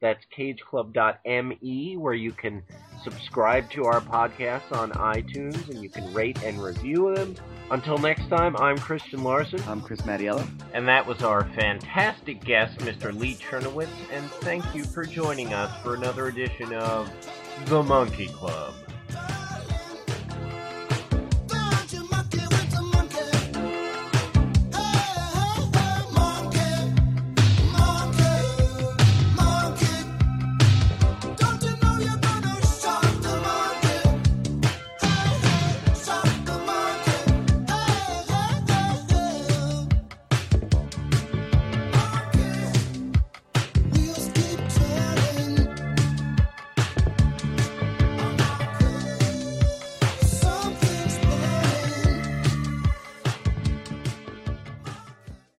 That's 0.00 0.24
cageclub.me, 0.36 1.96
where 1.96 2.14
you 2.14 2.32
can 2.32 2.62
subscribe 3.02 3.70
to 3.70 3.84
our 3.84 4.00
podcasts 4.00 4.72
on 4.72 4.92
iTunes 4.92 5.68
and 5.68 5.82
you 5.82 5.88
can 5.88 6.12
rate 6.14 6.42
and 6.42 6.62
review 6.62 7.14
them. 7.14 7.34
Until 7.70 7.98
next 7.98 8.28
time, 8.28 8.56
I'm 8.56 8.78
Christian 8.78 9.22
Larson. 9.22 9.60
I'm 9.66 9.80
Chris 9.80 10.00
Mattiella. 10.02 10.48
And 10.72 10.86
that 10.88 11.06
was 11.06 11.22
our 11.22 11.44
fantastic 11.54 12.44
guest, 12.44 12.78
Mr. 12.78 13.16
Lee 13.16 13.34
Chernowitz. 13.34 13.88
And 14.12 14.24
thank 14.30 14.74
you 14.74 14.84
for 14.84 15.04
joining 15.04 15.52
us 15.52 15.70
for 15.82 15.94
another 15.94 16.28
edition 16.28 16.72
of 16.72 17.10
The 17.66 17.82
Monkey 17.82 18.28
Club. 18.28 18.74